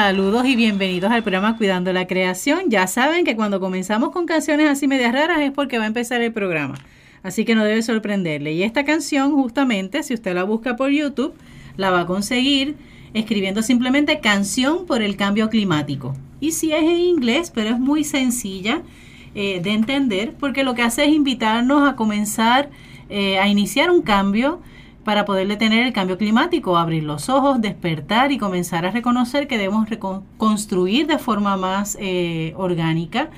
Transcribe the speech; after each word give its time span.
Saludos 0.00 0.46
y 0.46 0.54
bienvenidos 0.54 1.10
al 1.10 1.24
programa 1.24 1.56
Cuidando 1.56 1.92
la 1.92 2.06
Creación. 2.06 2.60
Ya 2.68 2.86
saben 2.86 3.24
que 3.24 3.34
cuando 3.34 3.58
comenzamos 3.58 4.12
con 4.12 4.26
canciones 4.26 4.68
así 4.68 4.86
medias 4.86 5.12
raras 5.12 5.40
es 5.40 5.50
porque 5.50 5.76
va 5.76 5.82
a 5.82 5.88
empezar 5.88 6.20
el 6.20 6.32
programa. 6.32 6.76
Así 7.24 7.44
que 7.44 7.56
no 7.56 7.64
debe 7.64 7.82
sorprenderle. 7.82 8.52
Y 8.52 8.62
esta 8.62 8.84
canción, 8.84 9.32
justamente, 9.32 10.04
si 10.04 10.14
usted 10.14 10.36
la 10.36 10.44
busca 10.44 10.76
por 10.76 10.90
YouTube, 10.90 11.34
la 11.76 11.90
va 11.90 12.02
a 12.02 12.06
conseguir 12.06 12.76
escribiendo 13.12 13.60
simplemente 13.60 14.20
canción 14.20 14.86
por 14.86 15.02
el 15.02 15.16
cambio 15.16 15.50
climático. 15.50 16.14
Y 16.38 16.52
si 16.52 16.70
es 16.70 16.82
en 16.84 16.96
inglés, 16.96 17.50
pero 17.52 17.70
es 17.70 17.80
muy 17.80 18.04
sencilla 18.04 18.82
eh, 19.34 19.58
de 19.60 19.70
entender, 19.70 20.32
porque 20.38 20.62
lo 20.62 20.76
que 20.76 20.82
hace 20.82 21.06
es 21.06 21.10
invitarnos 21.10 21.90
a 21.90 21.96
comenzar 21.96 22.70
eh, 23.08 23.40
a 23.40 23.48
iniciar 23.48 23.90
un 23.90 24.02
cambio 24.02 24.60
para 25.08 25.24
poder 25.24 25.48
detener 25.48 25.86
el 25.86 25.94
cambio 25.94 26.18
climático, 26.18 26.76
abrir 26.76 27.02
los 27.02 27.30
ojos, 27.30 27.62
despertar 27.62 28.30
y 28.30 28.36
comenzar 28.36 28.84
a 28.84 28.90
reconocer 28.90 29.48
que 29.48 29.56
debemos 29.56 29.88
construir 30.36 31.06
de 31.06 31.16
forma 31.16 31.56
más 31.56 31.96
eh, 31.98 32.52
orgánica 32.58 33.30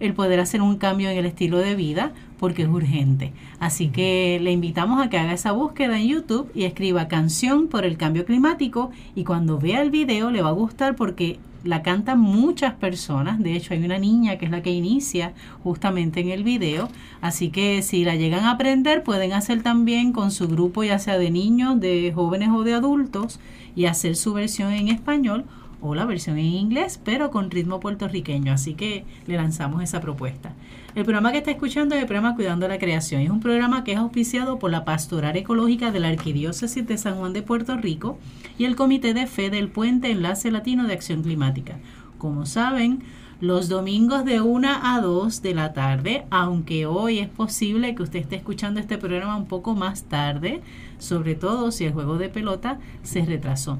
el 0.00 0.14
poder 0.14 0.40
hacer 0.40 0.62
un 0.62 0.78
cambio 0.78 1.10
en 1.10 1.18
el 1.18 1.26
estilo 1.26 1.58
de 1.58 1.74
vida 1.74 2.12
porque 2.38 2.62
es 2.62 2.68
urgente. 2.68 3.32
Así 3.60 3.88
que 3.88 4.38
le 4.42 4.52
invitamos 4.52 5.04
a 5.04 5.10
que 5.10 5.18
haga 5.18 5.32
esa 5.32 5.52
búsqueda 5.52 5.98
en 5.98 6.08
YouTube 6.08 6.50
y 6.54 6.64
escriba 6.64 7.08
canción 7.08 7.68
por 7.68 7.84
el 7.84 7.96
cambio 7.96 8.24
climático 8.24 8.90
y 9.14 9.24
cuando 9.24 9.58
vea 9.58 9.82
el 9.82 9.90
video 9.90 10.30
le 10.30 10.42
va 10.42 10.50
a 10.50 10.52
gustar 10.52 10.96
porque 10.96 11.38
la 11.64 11.82
cantan 11.82 12.20
muchas 12.20 12.74
personas, 12.74 13.42
de 13.42 13.54
hecho 13.54 13.74
hay 13.74 13.84
una 13.84 13.98
niña 13.98 14.38
que 14.38 14.44
es 14.44 14.50
la 14.50 14.62
que 14.62 14.70
inicia 14.70 15.32
justamente 15.64 16.20
en 16.20 16.30
el 16.30 16.44
video, 16.44 16.88
así 17.20 17.50
que 17.50 17.82
si 17.82 18.04
la 18.04 18.14
llegan 18.14 18.44
a 18.44 18.52
aprender 18.52 19.02
pueden 19.02 19.32
hacer 19.32 19.62
también 19.62 20.12
con 20.12 20.30
su 20.30 20.46
grupo 20.46 20.84
ya 20.84 21.00
sea 21.00 21.18
de 21.18 21.32
niños, 21.32 21.80
de 21.80 22.12
jóvenes 22.14 22.50
o 22.50 22.62
de 22.62 22.74
adultos 22.74 23.40
y 23.74 23.86
hacer 23.86 24.14
su 24.14 24.34
versión 24.34 24.72
en 24.72 24.88
español 24.88 25.44
o 25.80 25.94
la 25.94 26.04
versión 26.04 26.38
en 26.38 26.46
inglés, 26.46 27.00
pero 27.04 27.30
con 27.30 27.50
ritmo 27.50 27.80
puertorriqueño. 27.80 28.52
Así 28.52 28.74
que 28.74 29.04
le 29.26 29.36
lanzamos 29.36 29.82
esa 29.82 30.00
propuesta. 30.00 30.52
El 30.94 31.04
programa 31.04 31.32
que 31.32 31.38
está 31.38 31.50
escuchando 31.50 31.94
es 31.94 32.00
el 32.00 32.06
programa 32.06 32.34
Cuidando 32.34 32.66
la 32.66 32.78
Creación. 32.78 33.20
Es 33.20 33.30
un 33.30 33.40
programa 33.40 33.84
que 33.84 33.92
es 33.92 33.98
auspiciado 33.98 34.58
por 34.58 34.70
la 34.70 34.84
Pastoral 34.86 35.36
Ecológica 35.36 35.92
de 35.92 36.00
la 36.00 36.08
Arquidiócesis 36.08 36.86
de 36.86 36.96
San 36.96 37.16
Juan 37.16 37.34
de 37.34 37.42
Puerto 37.42 37.76
Rico 37.76 38.18
y 38.56 38.64
el 38.64 38.74
Comité 38.74 39.12
de 39.12 39.26
Fe 39.26 39.50
del 39.50 39.68
Puente 39.68 40.10
Enlace 40.10 40.50
Latino 40.50 40.86
de 40.86 40.94
Acción 40.94 41.22
Climática. 41.22 41.78
Como 42.16 42.46
saben, 42.46 43.00
los 43.40 43.68
domingos 43.68 44.24
de 44.24 44.40
1 44.40 44.68
a 44.82 45.00
2 45.00 45.42
de 45.42 45.54
la 45.54 45.72
tarde, 45.74 46.24
aunque 46.30 46.86
hoy 46.86 47.18
es 47.18 47.28
posible 47.28 47.94
que 47.94 48.02
usted 48.02 48.20
esté 48.20 48.36
escuchando 48.36 48.80
este 48.80 48.98
programa 48.98 49.36
un 49.36 49.46
poco 49.46 49.74
más 49.74 50.04
tarde, 50.04 50.62
sobre 50.98 51.34
todo 51.34 51.70
si 51.70 51.84
el 51.84 51.92
juego 51.92 52.16
de 52.16 52.30
pelota 52.30 52.80
se 53.02 53.24
retrasó 53.24 53.78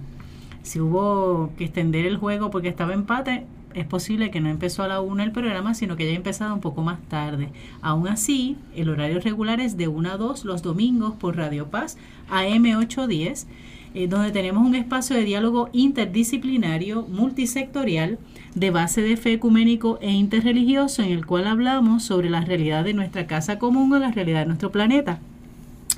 si 0.68 0.80
hubo 0.80 1.50
que 1.56 1.64
extender 1.64 2.04
el 2.04 2.18
juego 2.18 2.50
porque 2.50 2.68
estaba 2.68 2.92
empate, 2.92 3.46
es 3.74 3.86
posible 3.86 4.30
que 4.30 4.40
no 4.40 4.48
empezó 4.48 4.82
a 4.82 4.88
la 4.88 5.00
1 5.00 5.22
el 5.22 5.32
programa, 5.32 5.74
sino 5.74 5.96
que 5.96 6.04
haya 6.04 6.16
empezado 6.16 6.54
un 6.54 6.60
poco 6.60 6.82
más 6.82 7.00
tarde. 7.08 7.50
Aún 7.80 8.08
así, 8.08 8.56
el 8.74 8.88
horario 8.88 9.20
regular 9.20 9.60
es 9.60 9.76
de 9.76 9.88
1 9.88 10.10
a 10.10 10.16
2 10.16 10.44
los 10.44 10.62
domingos 10.62 11.14
por 11.14 11.36
Radio 11.36 11.66
Paz 11.66 11.96
AM810, 12.30 13.46
eh, 13.94 14.08
donde 14.08 14.30
tenemos 14.30 14.66
un 14.66 14.74
espacio 14.74 15.16
de 15.16 15.24
diálogo 15.24 15.70
interdisciplinario, 15.72 17.02
multisectorial, 17.02 18.18
de 18.54 18.70
base 18.70 19.02
de 19.02 19.16
fe 19.16 19.34
ecuménico 19.34 19.98
e 20.00 20.10
interreligioso, 20.10 21.02
en 21.02 21.10
el 21.10 21.26
cual 21.26 21.46
hablamos 21.46 22.02
sobre 22.02 22.30
la 22.30 22.40
realidad 22.40 22.84
de 22.84 22.94
nuestra 22.94 23.26
casa 23.26 23.58
común 23.58 23.92
o 23.92 23.98
la 23.98 24.10
realidad 24.10 24.40
de 24.40 24.46
nuestro 24.46 24.72
planeta. 24.72 25.20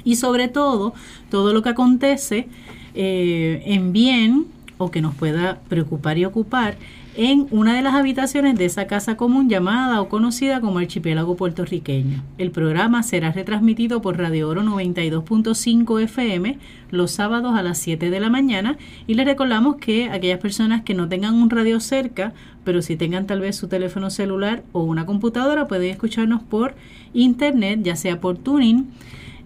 Y 0.05 0.17
sobre 0.17 0.49
todo, 0.49 0.95
todo 1.31 1.53
lo 1.53 1.63
que 1.63 1.71
acontece 1.71 2.49
eh, 2.95 3.63
en 3.67 3.93
bien 3.93 4.47
o 4.81 4.91
que 4.91 5.03
nos 5.03 5.15
pueda 5.15 5.61
preocupar 5.69 6.17
y 6.17 6.25
ocupar 6.25 6.79
en 7.15 7.47
una 7.51 7.75
de 7.75 7.83
las 7.83 7.95
habitaciones 7.95 8.57
de 8.57 8.65
esa 8.65 8.87
casa 8.87 9.19
común 9.19 9.51
llamada 9.51 10.01
o 10.01 10.09
conocida 10.09 10.63
como 10.63 10.79
Archipiélago 10.79 11.37
Puertorriqueño. 11.37 12.23
El 12.39 12.51
programa 12.51 13.03
será 13.03 13.31
retransmitido 13.31 14.01
por 14.01 14.17
Radio 14.17 14.49
Oro 14.49 14.63
92.5 14.63 16.03
FM 16.05 16.59
los 16.91 17.11
sábados 17.11 17.55
a 17.59 17.63
las 17.63 17.77
7 17.77 18.09
de 18.09 18.21
la 18.21 18.31
mañana 18.31 18.79
y 19.07 19.15
les 19.15 19.27
recordamos 19.27 19.77
que 19.77 20.09
aquellas 20.09 20.39
personas 20.39 20.83
que 20.83 20.95
no 20.95 21.11
tengan 21.11 21.35
un 21.35 21.51
radio 21.51 21.79
cerca, 21.79 22.33
pero 22.65 22.81
si 22.81 22.97
tengan 22.97 23.27
tal 23.27 23.41
vez 23.41 23.57
su 23.57 23.69
teléfono 23.69 24.09
celular 24.09 24.63
o 24.73 24.83
una 24.83 25.05
computadora, 25.05 25.69
pueden 25.69 25.91
escucharnos 25.91 26.43
por 26.43 26.75
internet, 27.13 27.81
ya 27.83 27.97
sea 27.97 28.19
por 28.19 28.39
tuning 28.39 28.87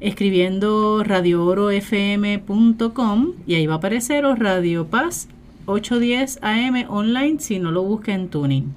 escribiendo 0.05 1.03
radioorofm.com 1.03 3.33
y 3.47 3.55
ahí 3.55 3.67
va 3.67 3.75
a 3.75 3.77
aparecer 3.79 4.27
o 4.27 4.35
Radio 4.35 4.87
Paz 4.87 5.29
810 5.65 6.41
AM 6.43 6.85
online 6.91 7.41
si 7.41 7.59
no 7.59 7.71
lo 7.71 7.83
busca 7.83 8.13
en 8.13 8.29
tuning. 8.29 8.75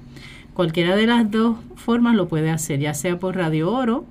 Cualquiera 0.54 0.96
de 0.96 1.06
las 1.06 1.30
dos 1.30 1.58
formas 1.76 2.16
lo 2.16 2.28
puede 2.28 2.48
hacer, 2.48 2.80
ya 2.80 2.94
sea 2.94 3.18
por 3.18 3.36
Radio 3.36 3.70
Oro 3.70 4.06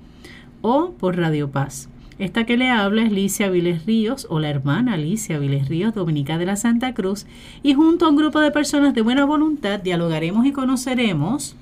o 0.62 0.92
por 0.92 1.16
Radio 1.16 1.50
Paz. 1.50 1.88
Esta 2.20 2.46
que 2.46 2.56
le 2.56 2.70
habla 2.70 3.02
es 3.02 3.10
Licia 3.10 3.50
Viles 3.50 3.84
Ríos 3.84 4.28
o 4.30 4.38
la 4.38 4.50
hermana 4.50 4.94
Alicia 4.94 5.40
Viles 5.40 5.68
Ríos, 5.68 5.94
dominica 5.94 6.38
de 6.38 6.46
la 6.46 6.54
Santa 6.54 6.94
Cruz, 6.94 7.26
y 7.64 7.74
junto 7.74 8.06
a 8.06 8.10
un 8.10 8.16
grupo 8.16 8.38
de 8.38 8.52
personas 8.52 8.94
de 8.94 9.02
buena 9.02 9.24
voluntad 9.24 9.80
dialogaremos 9.80 10.46
y 10.46 10.52
conoceremos 10.52 11.56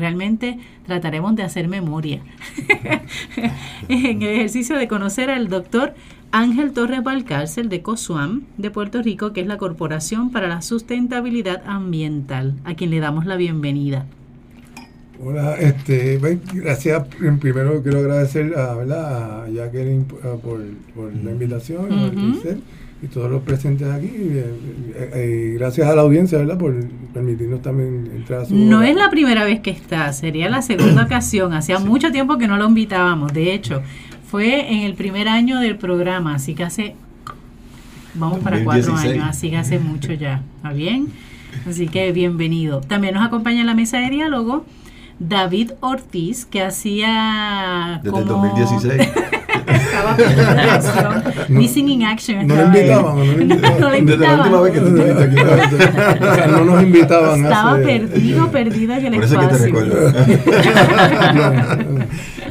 Realmente 0.00 0.58
trataremos 0.86 1.36
de 1.36 1.42
hacer 1.42 1.68
memoria 1.68 2.22
en 3.88 4.22
el 4.22 4.28
ejercicio 4.28 4.76
de 4.76 4.88
conocer 4.88 5.28
al 5.28 5.48
doctor 5.48 5.94
Ángel 6.32 6.72
Torres 6.72 7.02
Valcárcel 7.02 7.68
de 7.68 7.82
COSUAM 7.82 8.44
de 8.56 8.70
Puerto 8.70 9.02
Rico, 9.02 9.34
que 9.34 9.42
es 9.42 9.46
la 9.46 9.58
Corporación 9.58 10.32
para 10.32 10.48
la 10.48 10.62
Sustentabilidad 10.62 11.62
Ambiental, 11.66 12.54
a 12.64 12.74
quien 12.74 12.90
le 12.90 13.00
damos 13.00 13.26
la 13.26 13.36
bienvenida. 13.36 14.06
Hola, 15.22 15.56
este, 15.56 16.18
gracias. 16.54 17.06
Primero 17.38 17.82
quiero 17.82 17.98
agradecer 17.98 18.56
a, 18.56 18.74
¿verdad? 18.74 19.44
a 19.44 19.48
Jacqueline 19.50 20.04
por, 20.04 20.60
la 21.22 21.30
invitación 21.30 21.90
y 23.02 23.06
todos 23.06 23.30
los 23.30 23.42
presentes 23.42 23.88
aquí. 23.88 24.06
Eh, 24.06 24.54
eh, 24.94 25.10
eh, 25.14 25.54
gracias 25.58 25.88
a 25.88 25.94
la 25.94 26.02
audiencia, 26.02 26.38
¿verdad? 26.38 26.58
Por 26.58 26.74
permitirnos 27.14 27.62
también 27.62 28.10
entrar 28.14 28.40
a 28.40 28.44
su... 28.44 28.54
No 28.54 28.82
es 28.82 28.94
la 28.94 29.10
primera 29.10 29.44
vez 29.44 29.60
que 29.60 29.70
está, 29.70 30.12
sería 30.12 30.50
la 30.50 30.62
segunda 30.62 31.04
ocasión. 31.04 31.54
Hacía 31.54 31.78
mucho 31.78 32.12
tiempo 32.12 32.36
que 32.36 32.46
no 32.46 32.56
lo 32.56 32.68
invitábamos. 32.68 33.32
De 33.32 33.54
hecho, 33.54 33.82
fue 34.30 34.72
en 34.72 34.80
el 34.80 34.94
primer 34.94 35.28
año 35.28 35.60
del 35.60 35.76
programa, 35.76 36.34
así 36.34 36.54
que 36.54 36.64
hace... 36.64 36.94
Vamos 38.14 38.40
para 38.40 38.62
cuatro 38.64 38.94
años, 38.96 39.24
así 39.28 39.50
que 39.50 39.56
hace 39.56 39.78
mucho 39.78 40.12
ya. 40.12 40.42
¿Está 40.56 40.72
bien? 40.72 41.08
Así 41.66 41.88
que 41.88 42.10
bienvenido. 42.12 42.80
También 42.80 43.14
nos 43.14 43.24
acompaña 43.24 43.60
en 43.60 43.66
la 43.66 43.74
mesa 43.74 43.98
de 43.98 44.10
diálogo 44.10 44.66
David 45.20 45.72
Ortiz, 45.80 46.44
que 46.44 46.62
hacía... 46.62 48.00
Desde 48.02 48.18
el 48.18 48.26
2016. 48.26 49.08
estaba 50.00 51.22
Missing 51.48 51.88
in 51.94 52.02
Action. 52.02 52.46
No 52.46 52.54
lo 52.54 52.64
invitaban, 52.64 53.16
no 53.16 53.24
lo 53.24 53.32
invitaban. 53.32 53.80
no, 53.80 53.90
Desde 53.90 54.18
la 54.18 54.36
última 54.36 54.60
vez 54.60 54.72
que 54.72 54.78
estuviste 54.78 55.22
aquí. 55.22 55.36
o 56.20 56.34
sea, 56.34 56.46
no 56.46 56.64
nos 56.64 56.82
invitaban. 56.82 57.44
Estaba 57.44 57.76
perdido, 57.76 58.50
perdido 58.50 58.94
en 58.94 59.06
el 59.06 59.14
Por 59.14 59.24
espacio. 59.24 59.48
Por 59.48 59.56
eso 59.56 59.64
que 59.64 59.72
te 59.72 59.88
recuerdo. 59.88 60.12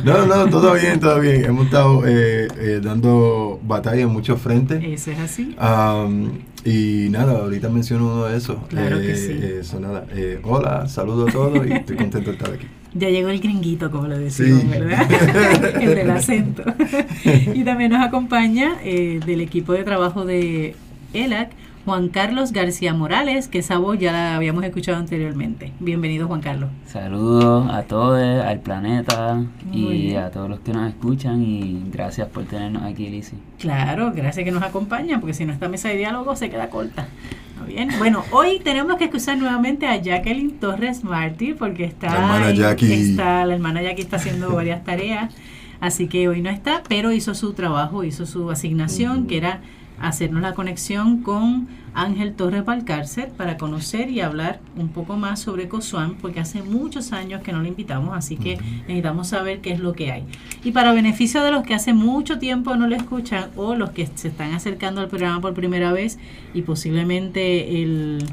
no, 0.03 0.25
no, 0.25 0.49
todo 0.49 0.73
bien, 0.73 0.99
todo 0.99 1.19
bien. 1.19 1.45
Hemos 1.45 1.65
estado 1.65 2.03
eh, 2.05 2.47
eh, 2.59 2.79
dando 2.83 3.59
batalla 3.63 4.01
en 4.01 4.09
muchos 4.09 4.41
frentes. 4.41 4.83
Eso 4.83 5.11
es 5.11 5.19
así. 5.19 5.55
Um, 5.59 6.29
y 6.65 7.07
nada, 7.09 7.39
ahorita 7.39 7.69
menciono 7.69 8.05
uno 8.05 8.25
de 8.25 8.37
esos. 8.37 8.57
Claro 8.67 8.99
que 8.99 9.15
sí. 9.15 9.39
Eso, 9.59 9.79
nada. 9.79 10.05
Eh, 10.11 10.39
hola, 10.43 10.87
saludo 10.87 11.27
a 11.27 11.31
todos 11.31 11.65
y 11.65 11.71
estoy 11.71 11.95
contento 11.95 12.31
de 12.31 12.37
estar 12.37 12.53
aquí. 12.53 12.67
Ya 12.93 13.09
llegó 13.09 13.29
el 13.29 13.39
gringuito, 13.39 13.91
como 13.91 14.07
lo 14.07 14.17
decimos, 14.17 14.67
¿verdad? 14.67 15.07
el 15.81 15.95
del 15.95 16.09
acento. 16.09 16.63
y 17.53 17.63
también 17.63 17.91
nos 17.91 18.05
acompaña 18.05 18.77
eh, 18.83 19.19
del 19.25 19.41
equipo 19.41 19.73
de 19.73 19.83
trabajo 19.83 20.25
de 20.25 20.75
ELAC, 21.13 21.51
Juan 21.85 22.09
Carlos 22.09 22.51
García 22.51 22.93
Morales, 22.93 23.47
que 23.47 23.59
esa 23.59 23.77
voz 23.77 23.97
ya 23.97 24.11
la 24.11 24.35
habíamos 24.35 24.63
escuchado 24.63 24.97
anteriormente. 24.97 25.71
Bienvenido, 25.79 26.27
Juan 26.27 26.41
Carlos. 26.41 26.69
Saludos 26.85 27.67
a 27.71 27.83
todos, 27.83 28.19
al 28.19 28.59
planeta 28.59 29.43
y 29.71 30.15
a 30.15 30.29
todos 30.29 30.49
los 30.49 30.59
que 30.59 30.73
nos 30.73 30.89
escuchan 30.89 31.41
y 31.41 31.81
gracias 31.91 32.27
por 32.27 32.43
tenernos 32.45 32.83
aquí, 32.83 33.09
Lizzy. 33.09 33.37
Claro, 33.59 34.11
gracias 34.13 34.43
que 34.43 34.51
nos 34.51 34.63
acompaña, 34.63 35.19
porque 35.19 35.33
si 35.33 35.45
no 35.45 35.53
esta 35.53 35.69
mesa 35.69 35.89
de 35.89 35.97
diálogo 35.97 36.35
se 36.35 36.49
queda 36.49 36.69
corta. 36.69 37.07
Bien, 37.65 37.89
bueno, 37.97 38.23
hoy 38.31 38.59
tenemos 38.59 38.97
que 38.97 39.05
excusar 39.05 39.37
nuevamente 39.37 39.85
a 39.85 40.01
Jacqueline 40.01 40.59
Torres 40.59 41.03
Martí 41.03 41.53
porque 41.53 41.83
está 41.85 42.07
la 42.07 42.19
hermana 42.19 42.51
Jackie. 42.51 42.93
está 42.93 43.45
la 43.45 43.53
hermana 43.53 43.81
Jackie 43.81 44.01
está 44.01 44.17
haciendo 44.17 44.53
varias 44.53 44.83
tareas, 44.83 45.33
así 45.79 46.07
que 46.07 46.27
hoy 46.27 46.41
no 46.41 46.49
está, 46.49 46.83
pero 46.87 47.11
hizo 47.11 47.35
su 47.35 47.53
trabajo, 47.53 48.03
hizo 48.03 48.25
su 48.25 48.49
asignación 48.49 49.27
que 49.27 49.37
era 49.37 49.61
hacernos 50.01 50.41
la 50.41 50.53
conexión 50.53 51.21
con 51.21 51.67
Ángel 51.93 52.33
Torres 52.33 52.63
Valcárcel 52.65 53.27
para 53.35 53.57
conocer 53.57 54.09
y 54.09 54.21
hablar 54.21 54.59
un 54.77 54.89
poco 54.89 55.17
más 55.17 55.39
sobre 55.39 55.67
COSUAM, 55.67 56.15
porque 56.15 56.39
hace 56.39 56.61
muchos 56.61 57.11
años 57.11 57.41
que 57.41 57.51
no 57.51 57.61
lo 57.61 57.67
invitamos, 57.67 58.15
así 58.15 58.37
que 58.37 58.57
necesitamos 58.81 59.27
saber 59.27 59.59
qué 59.59 59.71
es 59.71 59.79
lo 59.79 59.93
que 59.93 60.11
hay. 60.11 60.23
Y 60.63 60.71
para 60.71 60.93
beneficio 60.93 61.43
de 61.43 61.51
los 61.51 61.63
que 61.63 61.73
hace 61.73 61.93
mucho 61.93 62.39
tiempo 62.39 62.75
no 62.75 62.87
lo 62.87 62.95
escuchan 62.95 63.49
o 63.55 63.75
los 63.75 63.91
que 63.91 64.07
se 64.15 64.29
están 64.29 64.53
acercando 64.53 65.01
al 65.01 65.07
programa 65.07 65.41
por 65.41 65.53
primera 65.53 65.91
vez 65.91 66.19
y 66.53 66.61
posiblemente 66.61 67.81
el 67.81 68.23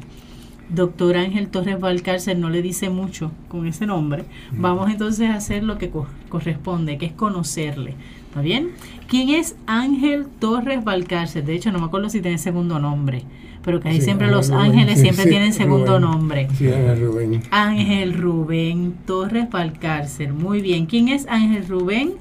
doctor 0.69 1.15
Ángel 1.15 1.47
Torres 1.47 1.79
Valcárcel 1.79 2.41
no 2.41 2.49
le 2.49 2.61
dice 2.61 2.89
mucho 2.89 3.31
con 3.47 3.67
ese 3.67 3.85
nombre, 3.85 4.25
vamos 4.51 4.91
entonces 4.91 5.29
a 5.29 5.35
hacer 5.35 5.63
lo 5.63 5.77
que 5.77 5.91
corresponde, 6.29 6.97
que 6.97 7.05
es 7.05 7.13
conocerle. 7.13 7.95
¿Está 8.27 8.41
bien? 8.41 8.71
¿Quién 9.07 9.29
es 9.29 9.55
Ángel 9.65 10.25
Torres 10.39 10.83
Valcárcel? 10.83 11.45
De 11.45 11.55
hecho, 11.55 11.71
no 11.71 11.79
me 11.79 11.85
acuerdo 11.85 12.09
si 12.09 12.21
tiene 12.21 12.37
segundo 12.37 12.77
nombre, 12.77 13.23
pero 13.63 13.79
que 13.79 13.87
ahí 13.87 14.01
siempre 14.01 14.27
los 14.27 14.49
ángeles 14.49 14.99
siempre 14.99 15.25
tienen 15.25 15.53
segundo 15.53 15.99
nombre. 15.99 16.49
Sí, 16.57 16.67
Ángel 16.67 16.99
Rubén. 16.99 17.43
Ángel 17.49 18.13
Rubén 18.13 18.95
Torres 19.05 19.49
Valcárcel. 19.49 20.33
Muy 20.33 20.61
bien. 20.61 20.87
¿Quién 20.87 21.07
es 21.07 21.25
Ángel 21.27 21.65
Rubén? 21.67 22.13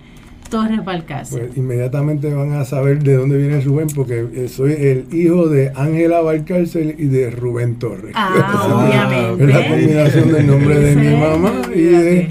Torres 0.49 0.85
Valcárcel. 0.85 1.47
Pues 1.47 1.57
inmediatamente 1.57 2.33
van 2.33 2.53
a 2.53 2.65
saber 2.65 3.03
de 3.03 3.15
dónde 3.15 3.37
viene 3.37 3.61
Rubén, 3.63 3.89
porque 3.93 4.25
eh, 4.33 4.49
soy 4.49 4.75
el 4.75 5.07
hijo 5.13 5.49
de 5.49 5.73
Ángela 5.75 6.21
Valcárcel 6.21 6.95
y 6.99 7.07
de 7.07 7.31
Rubén 7.31 7.81
Torres. 7.81 8.13
Ah, 8.15 8.87
obviamente. 8.87 9.45
Es 9.47 9.51
la 9.51 9.69
combinación 9.69 10.33
del 10.33 10.47
nombre 10.47 10.79
de 10.79 10.95
mi 10.95 11.17
mamá 11.17 11.53
y 11.75 11.83
de, 11.83 12.29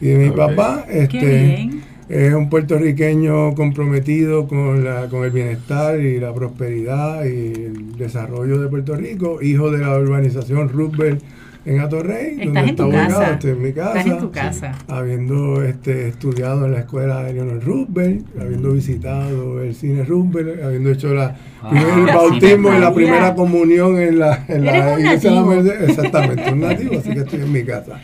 y 0.00 0.06
de 0.06 0.16
mi 0.16 0.30
papá. 0.30 0.86
Este, 0.88 1.68
es 2.08 2.32
un 2.32 2.48
puertorriqueño 2.48 3.54
comprometido 3.54 4.48
con, 4.48 4.82
la, 4.84 5.08
con 5.08 5.24
el 5.24 5.30
bienestar 5.30 6.00
y 6.00 6.18
la 6.18 6.32
prosperidad 6.32 7.24
y 7.24 7.64
el 7.64 7.96
desarrollo 7.96 8.58
de 8.60 8.68
Puerto 8.68 8.96
Rico, 8.96 9.42
hijo 9.42 9.70
de 9.70 9.78
la 9.78 9.98
urbanización 9.98 10.70
Roosevelt 10.70 11.22
en 11.64 11.80
Atorrey, 11.80 12.36
donde 12.44 12.60
está 12.64 12.86
ubicado, 12.86 13.22
estoy 13.32 13.50
en 13.50 13.62
mi 13.62 13.72
casa, 13.72 13.98
Estás 13.98 14.06
en 14.12 14.18
tu 14.18 14.30
casa. 14.30 14.72
habiendo 14.88 15.62
este, 15.62 16.08
estudiado 16.08 16.64
en 16.64 16.72
la 16.72 16.78
escuela 16.80 17.22
de 17.24 17.34
Leonel 17.34 17.60
Roosevelt, 17.60 18.24
habiendo 18.40 18.72
visitado 18.72 19.62
el 19.62 19.74
cine 19.74 20.04
Roosevelt, 20.04 20.62
habiendo 20.62 20.90
hecho 20.90 21.12
la, 21.14 21.36
Ah, 21.60 21.72
la 22.06 22.14
bautismo 22.14 22.72
y 22.72 22.78
la 22.78 22.94
primera 22.94 23.34
comunión 23.34 23.98
en 23.98 24.20
la, 24.20 24.44
en 24.48 24.64
la 24.64 24.98
iglesia 24.98 25.30
de 25.30 25.36
la. 25.36 25.42
Merced. 25.44 25.88
Exactamente, 25.90 26.52
un 26.52 26.60
nativo, 26.60 26.98
así 26.98 27.10
que 27.12 27.18
estoy 27.18 27.40
en 27.40 27.52
mi 27.52 27.64
casa. 27.64 28.00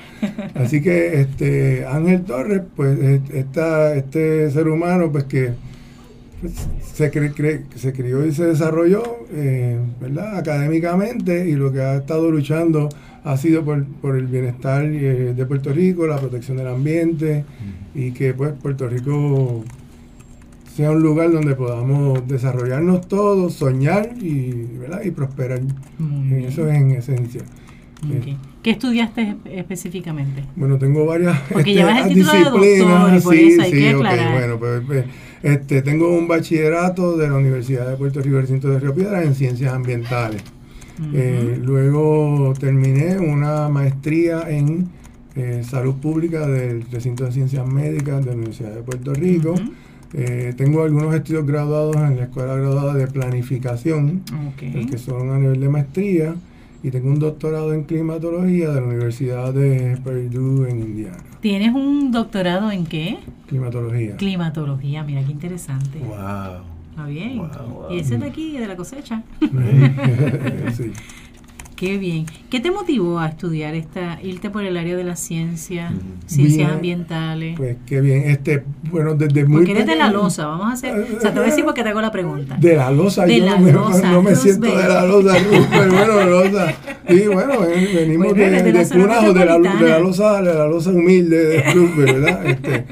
Así 0.56 0.82
que 0.82 1.20
este 1.20 1.86
Ángel 1.86 2.22
Torres, 2.24 2.62
pues 2.74 2.98
es- 2.98 3.20
esta, 3.32 3.94
este 3.94 4.50
ser 4.50 4.66
humano, 4.68 5.10
pues 5.12 5.24
que 5.24 5.52
se, 6.92 7.10
cre- 7.10 7.32
cre- 7.34 7.62
se 7.76 7.92
crió 7.92 8.26
y 8.26 8.32
se 8.32 8.44
desarrolló, 8.46 9.02
eh, 9.32 9.78
¿verdad? 10.00 10.36
Académicamente 10.36 11.48
y 11.48 11.52
lo 11.52 11.72
que 11.72 11.80
ha 11.80 11.96
estado 11.96 12.30
luchando 12.30 12.88
ha 13.24 13.36
sido 13.36 13.64
por, 13.64 13.84
por 13.84 14.16
el 14.16 14.26
bienestar 14.26 14.84
eh, 14.84 15.32
de 15.34 15.46
Puerto 15.46 15.72
Rico, 15.72 16.06
la 16.06 16.18
protección 16.18 16.56
del 16.58 16.68
ambiente 16.68 17.44
y 17.94 18.10
que 18.12 18.34
pues 18.34 18.52
Puerto 18.52 18.86
Rico 18.88 19.64
sea 20.76 20.90
un 20.90 21.02
lugar 21.02 21.30
donde 21.32 21.54
podamos 21.54 22.26
desarrollarnos 22.28 23.06
todos, 23.08 23.54
soñar 23.54 24.10
y, 24.20 24.50
¿verdad? 24.78 25.02
y 25.04 25.10
prosperar. 25.12 25.60
Muy 25.98 26.36
bien. 26.38 26.44
Eso 26.50 26.68
es 26.68 26.76
en 26.76 26.90
esencia. 26.90 27.42
Ok. 28.04 28.36
¿Qué 28.62 28.70
estudiaste 28.72 29.22
espe- 29.22 29.50
específicamente? 29.58 30.42
Bueno, 30.56 30.76
tengo 30.78 31.06
varias 31.06 31.38
Porque 31.52 31.70
este, 31.70 31.74
llevas 31.74 32.06
el 32.06 32.14
título 32.14 32.32
de 32.32 32.38
doctor 32.78 33.22
por 33.22 33.34
sí, 33.34 33.46
eso 33.46 33.62
hay 33.62 33.70
sí, 33.70 33.76
que 33.78 33.94
ok, 33.94 34.04
aclarar. 34.06 34.32
bueno, 34.32 34.58
pues, 34.58 34.82
pues, 34.86 35.04
este, 35.42 35.82
tengo 35.82 36.14
un 36.14 36.26
bachillerato 36.28 37.16
de 37.16 37.28
la 37.28 37.36
Universidad 37.36 37.88
de 37.88 37.96
Puerto 37.96 38.20
Rico, 38.20 38.40
recinto 38.40 38.68
de 38.68 38.80
Río 38.80 38.94
Piedras, 38.94 39.24
en 39.24 39.34
ciencias 39.34 39.72
ambientales. 39.72 40.42
Eh, 41.12 41.58
luego 41.62 42.54
terminé 42.58 43.18
una 43.18 43.68
maestría 43.68 44.48
en 44.48 44.88
eh, 45.34 45.62
salud 45.64 45.94
pública 45.94 46.46
del 46.46 46.82
recinto 46.90 47.24
de 47.24 47.32
ciencias 47.32 47.66
médicas 47.66 48.24
de 48.24 48.30
la 48.30 48.36
Universidad 48.36 48.74
de 48.74 48.82
Puerto 48.82 49.12
Rico. 49.12 49.54
Eh, 50.12 50.54
tengo 50.56 50.84
algunos 50.84 51.12
estudios 51.12 51.44
graduados 51.44 51.96
en 51.96 52.16
la 52.16 52.24
escuela 52.24 52.54
graduada 52.54 52.94
de 52.94 53.08
planificación, 53.08 54.22
que 54.56 54.98
son 54.98 55.30
a 55.30 55.38
nivel 55.38 55.58
de 55.58 55.68
maestría, 55.68 56.34
y 56.84 56.90
tengo 56.90 57.08
un 57.08 57.18
doctorado 57.18 57.72
en 57.72 57.84
climatología 57.84 58.68
de 58.68 58.80
la 58.80 58.86
Universidad 58.86 59.52
de 59.52 59.96
Purdue 60.04 60.68
en 60.68 60.82
Indiana. 60.82 61.16
¿Tienes 61.40 61.74
un 61.74 62.12
doctorado 62.12 62.70
en 62.70 62.86
qué? 62.86 63.18
Climatología. 63.48 64.16
Climatología, 64.16 65.02
mira 65.02 65.24
qué 65.24 65.32
interesante. 65.32 65.98
Wow. 65.98 66.73
Está 66.94 67.06
bien. 67.06 67.38
Wow. 67.38 67.48
Y 67.90 67.98
ese 67.98 68.18
de 68.18 68.26
aquí, 68.26 68.56
de 68.56 68.68
la 68.68 68.76
cosecha. 68.76 69.22
sí. 70.76 70.92
Qué 71.76 71.98
bien. 71.98 72.24
¿Qué 72.50 72.60
te 72.60 72.70
motivó 72.70 73.18
a 73.18 73.26
estudiar 73.26 73.74
esta, 73.74 74.20
irte 74.22 74.48
por 74.48 74.62
el 74.64 74.76
área 74.76 74.96
de 74.96 75.02
la 75.02 75.16
ciencia, 75.16 75.90
Ujú. 75.92 76.02
ciencias 76.26 76.56
Bien, 76.68 76.70
ambientales? 76.70 77.56
Pues 77.56 77.76
qué 77.84 78.00
bien. 78.00 78.22
Este, 78.26 78.62
bueno, 78.92 79.14
desde 79.16 79.44
muy 79.44 79.56
Porque 79.56 79.72
eres 79.72 79.86
de 79.88 79.96
la 79.96 80.04
pequeño- 80.06 80.22
losa, 80.22 80.46
vamos 80.46 80.66
a 80.68 80.72
hacer. 80.72 80.94
O 80.94 81.20
sea, 81.20 81.32
te 81.32 81.40
voy 81.40 81.48
a 81.48 81.50
decir 81.50 81.64
porque 81.64 81.82
te 81.82 81.88
hago 81.88 82.00
la 82.00 82.12
pregunta. 82.12 82.56
De 82.60 82.76
la 82.76 82.92
losa, 82.92 83.26
De 83.26 83.38
yo 83.40 83.44
la 83.46 83.56
no, 83.56 83.60
me, 83.60 83.72
losa, 83.72 84.10
no 84.12 84.22
me 84.22 84.36
siento 84.36 84.68
de 84.68 84.88
la 84.88 85.04
losa, 85.04 85.36
Roosevelt, 85.50 85.92
bueno, 85.92 86.24
losa. 86.24 86.74
Sí, 87.08 87.22
bueno, 87.26 87.60
ven- 87.60 87.88
venimos 87.92 88.28
Bueno, 88.28 88.42
eres 88.44 88.64
de, 88.64 88.72
de 88.72 88.78
de 88.78 88.84
zona 88.84 89.02
cuna 89.16 89.20
o 89.30 89.32
de 89.32 89.44
la, 89.44 89.58
de 89.58 89.88
la 89.90 89.98
losa, 89.98 90.42
de 90.42 90.54
la 90.54 90.66
losa 90.68 90.90
humilde 90.90 91.44
de 91.44 91.62
Roosevelt, 91.72 91.96
¿verdad? 91.96 92.46
Este, 92.46 92.84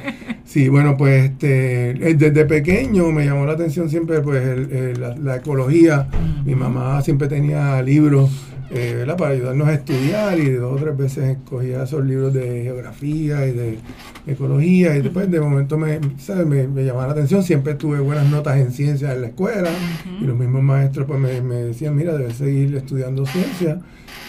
sí, 0.53 0.69
bueno, 0.69 0.97
pues 0.97 1.31
este, 1.31 1.91
eh, 1.91 2.15
desde 2.15 2.45
pequeño 2.45 3.11
me 3.11 3.25
llamó 3.25 3.47
la 3.47 3.53
atención 3.53 3.89
siempre 3.89 4.21
pues 4.21 4.47
el- 4.47 4.71
el- 4.73 5.01
la, 5.01 5.17
la 5.17 5.37
ecología. 5.37 6.09
Mi 6.45 6.55
mamá 6.55 7.01
siempre 7.03 7.29
tenía 7.29 7.81
libros. 7.83 8.31
eh, 8.75 8.95
¿verdad? 8.97 9.19
para 9.19 9.35
ayudarnos 9.35 9.69
a 9.69 9.75
estudiar 9.75 10.39
y 10.39 10.49
dos 10.53 10.73
o 10.81 10.83
tres 10.83 10.97
veces 10.97 11.25
escogía 11.37 11.83
esos 11.83 12.03
libros 12.07 12.33
de 12.33 12.63
geografía 12.63 13.47
y 13.47 13.53
de 13.53 13.79
ecología 14.27 14.97
y 14.97 15.03
después 15.03 15.31
de 15.31 15.41
momento 15.41 15.77
me, 15.77 16.01
¿sabes? 16.19 16.47
me, 16.47 16.67
me 16.67 16.83
llamaba 16.83 17.09
la 17.09 17.13
atención, 17.13 17.43
siempre 17.43 17.75
tuve 17.75 18.01
buenas 18.01 18.27
notas 18.31 18.57
en 18.59 18.73
ciencias 18.73 19.15
en 19.15 19.21
la 19.21 19.27
escuela 19.27 19.69
y 20.19 20.25
los 20.25 20.39
mismos 20.39 20.63
maestros 20.63 21.07
pues 21.07 21.21
me, 21.21 21.43
me 21.43 21.57
decían, 21.57 21.95
mira, 21.95 22.17
debes 22.17 22.37
seguir 22.37 22.75
estudiando 22.75 23.27
ciencia 23.27 23.79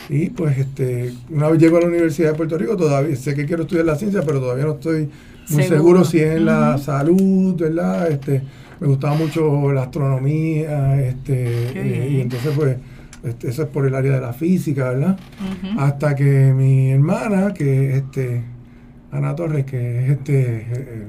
y 0.09 0.29
pues 0.31 0.57
este 0.57 1.13
una 1.29 1.47
vez 1.47 1.57
llego 1.61 1.77
a 1.77 1.81
la 1.81 1.87
Universidad 1.87 2.31
de 2.31 2.35
Puerto 2.37 2.57
Rico, 2.57 2.75
todavía 2.75 3.15
sé 3.15 3.35
que 3.35 3.45
quiero 3.45 3.61
estudiar 3.63 3.85
la 3.85 3.95
ciencia, 3.95 4.23
pero 4.25 4.41
todavía 4.41 4.65
no 4.65 4.73
estoy 4.73 5.07
muy 5.49 5.63
Seguro. 5.63 5.75
seguro, 5.77 6.05
si 6.05 6.19
es 6.19 6.35
en 6.37 6.45
la 6.45 6.77
salud, 6.77 7.55
¿verdad? 7.59 8.09
Este, 8.09 8.41
me 8.79 8.87
gustaba 8.87 9.15
mucho 9.15 9.71
la 9.71 9.83
astronomía, 9.83 11.01
este, 11.01 11.69
eh, 11.79 12.09
y 12.11 12.21
entonces 12.21 12.51
pues 12.55 12.77
este, 13.23 13.49
eso 13.49 13.63
es 13.63 13.67
por 13.69 13.85
el 13.85 13.95
área 13.95 14.13
de 14.15 14.21
la 14.21 14.33
física, 14.33 14.89
¿verdad? 14.89 15.17
Hasta 15.77 16.15
que 16.15 16.53
mi 16.53 16.91
hermana, 16.91 17.53
que 17.53 17.91
es 17.91 17.95
este, 18.03 18.43
Ana 19.11 19.35
Torres, 19.35 19.65
que 19.65 20.03
es 20.05 20.09
este, 20.11 20.41
eh, 20.41 20.65
eh, 20.71 21.05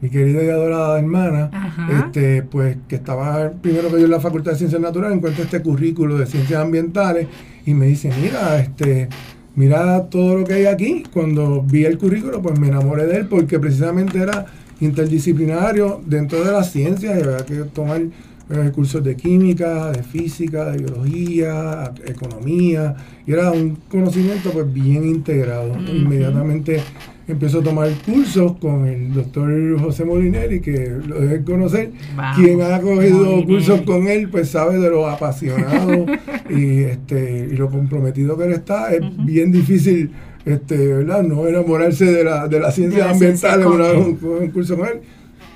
mi 0.00 0.08
querida 0.10 0.42
y 0.42 0.48
adorada 0.48 0.98
hermana, 0.98 1.50
Ajá. 1.52 1.88
este, 2.06 2.42
pues 2.42 2.76
que 2.88 2.96
estaba 2.96 3.50
primero 3.52 3.88
que 3.88 3.98
yo 3.98 4.06
en 4.06 4.10
la 4.10 4.20
Facultad 4.20 4.52
de 4.52 4.58
Ciencias 4.58 4.80
Naturales, 4.80 5.16
encuentra 5.16 5.44
este 5.44 5.60
currículo 5.62 6.16
de 6.18 6.26
ciencias 6.26 6.60
ambientales 6.60 7.28
y 7.66 7.74
me 7.74 7.86
dice, 7.86 8.10
mira, 8.20 8.58
este, 8.58 9.08
mira 9.54 10.08
todo 10.08 10.38
lo 10.38 10.44
que 10.44 10.54
hay 10.54 10.66
aquí. 10.66 11.04
Cuando 11.12 11.62
vi 11.62 11.84
el 11.84 11.98
currículo, 11.98 12.42
pues 12.42 12.58
me 12.58 12.68
enamoré 12.68 13.06
de 13.06 13.18
él 13.18 13.26
porque 13.26 13.58
precisamente 13.58 14.18
era 14.18 14.46
interdisciplinario 14.80 16.00
dentro 16.04 16.44
de 16.44 16.50
las 16.50 16.72
ciencias 16.72 17.22
había 17.22 17.46
que 17.46 17.54
tomar 17.72 18.00
eh, 18.00 18.70
cursos 18.74 19.02
de 19.02 19.16
química, 19.16 19.92
de 19.92 20.02
física, 20.02 20.70
de 20.70 20.78
biología, 20.78 21.92
economía, 22.04 22.94
y 23.26 23.32
era 23.32 23.52
un 23.52 23.76
conocimiento 23.88 24.50
pues 24.50 24.70
bien 24.72 25.04
integrado. 25.04 25.74
Inmediatamente 25.80 26.80
empiezo 27.28 27.60
a 27.60 27.62
tomar 27.62 27.88
cursos 28.04 28.56
con 28.58 28.86
el 28.86 29.12
doctor 29.14 29.78
José 29.80 30.04
Molinelli, 30.04 30.60
que 30.60 30.90
lo 31.06 31.20
deben 31.20 31.42
conocer. 31.44 31.90
Vamos, 32.16 32.36
Quien 32.38 32.60
ha 32.62 32.80
cogido 32.80 33.18
Molinelli. 33.18 33.46
cursos 33.46 33.80
con 33.82 34.08
él, 34.08 34.28
pues 34.28 34.50
sabe 34.50 34.78
de 34.78 34.90
lo 34.90 35.08
apasionado 35.08 36.06
y 36.50 36.80
este 36.84 37.48
y 37.52 37.56
lo 37.56 37.70
comprometido 37.70 38.36
que 38.36 38.44
él 38.44 38.52
está. 38.52 38.92
Es 38.92 39.00
Ujú. 39.02 39.24
bien 39.24 39.52
difícil, 39.52 40.10
este, 40.44 40.76
¿verdad? 40.94 41.22
No 41.22 41.46
enamorarse 41.46 42.04
de 42.06 42.24
la, 42.24 42.48
de 42.48 42.58
las 42.60 42.74
ciencias 42.74 43.06
la 43.06 43.14
ciencia 43.14 43.62
con 43.62 43.74
una 43.74 43.88
él. 43.88 43.96
vez 43.98 44.06
un, 44.22 44.28
un 44.42 44.48
curso 44.50 44.76
con 44.76 44.86
él. 44.88 45.00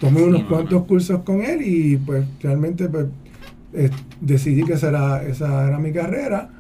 Tomé 0.01 0.23
unos 0.23 0.41
Sí. 0.41 0.47
cuantos 0.49 0.85
cursos 0.85 1.21
con 1.23 1.41
él 1.43 1.61
y 1.63 1.97
pues 1.97 2.25
realmente 2.43 2.89
pues 2.89 3.07
eh, 3.73 3.91
decidí 4.21 4.63
que 4.63 4.75
esa 4.75 4.89
era, 4.91 5.23
esa 5.27 5.67
era 5.69 5.79
mi 5.79 5.91
carrera. 5.93 6.51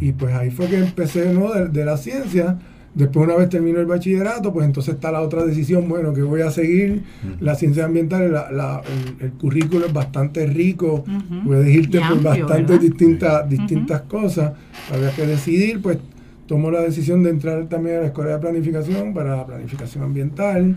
Y 0.00 0.10
pues 0.12 0.34
ahí 0.34 0.50
fue 0.50 0.66
que 0.66 0.78
empecé 0.78 1.32
¿no? 1.32 1.52
de, 1.52 1.68
de 1.68 1.84
la 1.84 1.96
ciencia. 1.96 2.58
Después, 2.94 3.24
una 3.26 3.36
vez 3.36 3.48
termino 3.48 3.80
el 3.80 3.86
bachillerato, 3.86 4.52
pues 4.52 4.66
entonces 4.66 4.94
está 4.94 5.10
la 5.10 5.22
otra 5.22 5.44
decisión, 5.46 5.88
bueno, 5.88 6.12
que 6.12 6.22
voy 6.22 6.42
a 6.42 6.50
seguir. 6.50 7.02
Las 7.40 7.58
ciencias 7.58 7.86
ambientales, 7.86 8.30
la- 8.30 8.50
la- 8.52 8.82
el, 9.18 9.24
el 9.26 9.32
currículo 9.32 9.86
es 9.86 9.92
bastante 9.92 10.46
rico, 10.46 11.04
Ujú. 11.06 11.44
puedes 11.46 11.74
irte 11.74 11.96
Y 11.96 12.00
por 12.00 12.10
amplio, 12.12 12.30
bastantes 12.46 12.66
¿verdad? 12.68 12.80
distintas, 12.82 13.48
distintas 13.48 14.00
cosas. 14.02 14.52
Había 14.92 15.10
que 15.12 15.26
decidir, 15.26 15.80
pues 15.80 15.98
tomo 16.46 16.70
la 16.70 16.82
decisión 16.82 17.22
de 17.22 17.30
entrar 17.30 17.66
también 17.66 17.96
a 17.96 18.00
la 18.00 18.06
escuela 18.08 18.32
de 18.32 18.38
planificación 18.38 19.14
para 19.14 19.36
la 19.36 19.46
planificación 19.46 20.04
ambiental. 20.04 20.76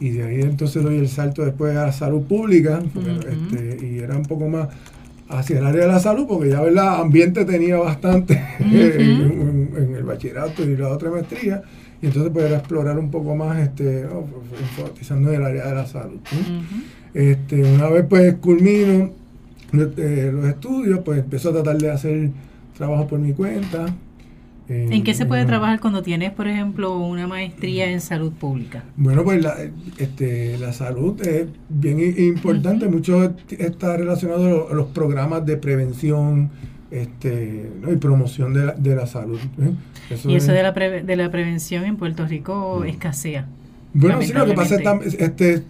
Y 0.00 0.10
de 0.10 0.22
ahí 0.24 0.40
entonces 0.42 0.82
doy 0.82 0.96
el 0.98 1.08
salto 1.08 1.44
después 1.44 1.74
a 1.76 1.90
salud 1.92 2.22
pública, 2.22 2.80
porque, 2.92 3.10
este, 3.10 3.86
y 3.86 3.98
era 4.00 4.16
un 4.16 4.22
poco 4.24 4.48
más 4.48 4.68
hacia 5.28 5.58
el 5.58 5.66
área 5.66 5.82
de 5.82 5.92
la 5.92 6.00
salud, 6.00 6.26
porque 6.26 6.50
ya 6.50 6.60
verdad 6.60 7.00
ambiente 7.00 7.44
tenía 7.44 7.76
bastante 7.76 8.34
en, 8.58 9.70
en 9.76 9.94
el 9.94 10.02
bachillerato 10.04 10.62
y 10.62 10.76
la 10.76 10.88
otra 10.88 11.10
maestría, 11.10 11.62
y 12.00 12.06
entonces 12.06 12.32
poder 12.32 12.52
explorar 12.52 12.98
un 12.98 13.10
poco 13.10 13.34
más, 13.34 13.58
este, 13.58 14.04
¿no? 14.04 14.24
enfatizando 14.60 15.30
en 15.30 15.40
el 15.40 15.46
área 15.46 15.66
de 15.66 15.74
la 15.74 15.86
salud. 15.86 16.20
Este, 17.12 17.62
una 17.74 17.88
vez 17.88 18.04
pues 18.08 18.34
culmino 18.36 19.10
eh, 19.72 20.30
los 20.32 20.46
estudios, 20.46 21.00
pues 21.04 21.18
empiezo 21.18 21.50
a 21.50 21.52
tratar 21.52 21.78
de 21.78 21.90
hacer 21.90 22.30
trabajo 22.76 23.06
por 23.06 23.18
mi 23.18 23.32
cuenta. 23.32 23.86
Eh, 24.68 24.88
¿En 24.90 25.02
qué 25.02 25.14
se 25.14 25.24
puede 25.24 25.46
trabajar 25.46 25.80
cuando 25.80 26.02
tienes, 26.02 26.30
por 26.32 26.46
ejemplo, 26.46 26.98
una 26.98 27.26
maestría 27.26 27.90
en 27.90 28.00
salud 28.02 28.32
pública? 28.32 28.84
Bueno, 28.96 29.24
pues 29.24 29.42
la, 29.42 29.56
este, 29.96 30.58
la 30.58 30.72
salud 30.74 31.20
es 31.26 31.46
bien 31.70 31.98
importante. 32.18 32.86
Mucho 32.88 33.34
está 33.50 33.96
relacionado 33.96 34.68
a 34.70 34.74
los 34.74 34.88
programas 34.88 35.46
de 35.46 35.56
prevención 35.56 36.50
este, 36.90 37.70
¿no? 37.80 37.92
y 37.92 37.96
promoción 37.96 38.52
de 38.54 38.66
la, 38.66 38.72
de 38.72 38.94
la 38.94 39.06
salud. 39.06 39.38
¿eh? 39.60 39.70
Y 40.10 40.14
eso 40.14 40.30
es- 40.36 40.46
de 40.46 40.62
la, 40.62 40.74
pre- 40.74 41.02
de 41.02 41.16
la 41.16 41.30
prevención 41.30 41.84
en 41.84 41.96
Puerto 41.96 42.26
Rico 42.26 42.84
escasea. 42.84 43.46
Bueno, 43.94 44.20
sí, 44.22 44.32
lo 44.32 44.44
que 44.46 44.52
pasa 44.52 44.76
es 45.04 45.14
este, 45.14 45.62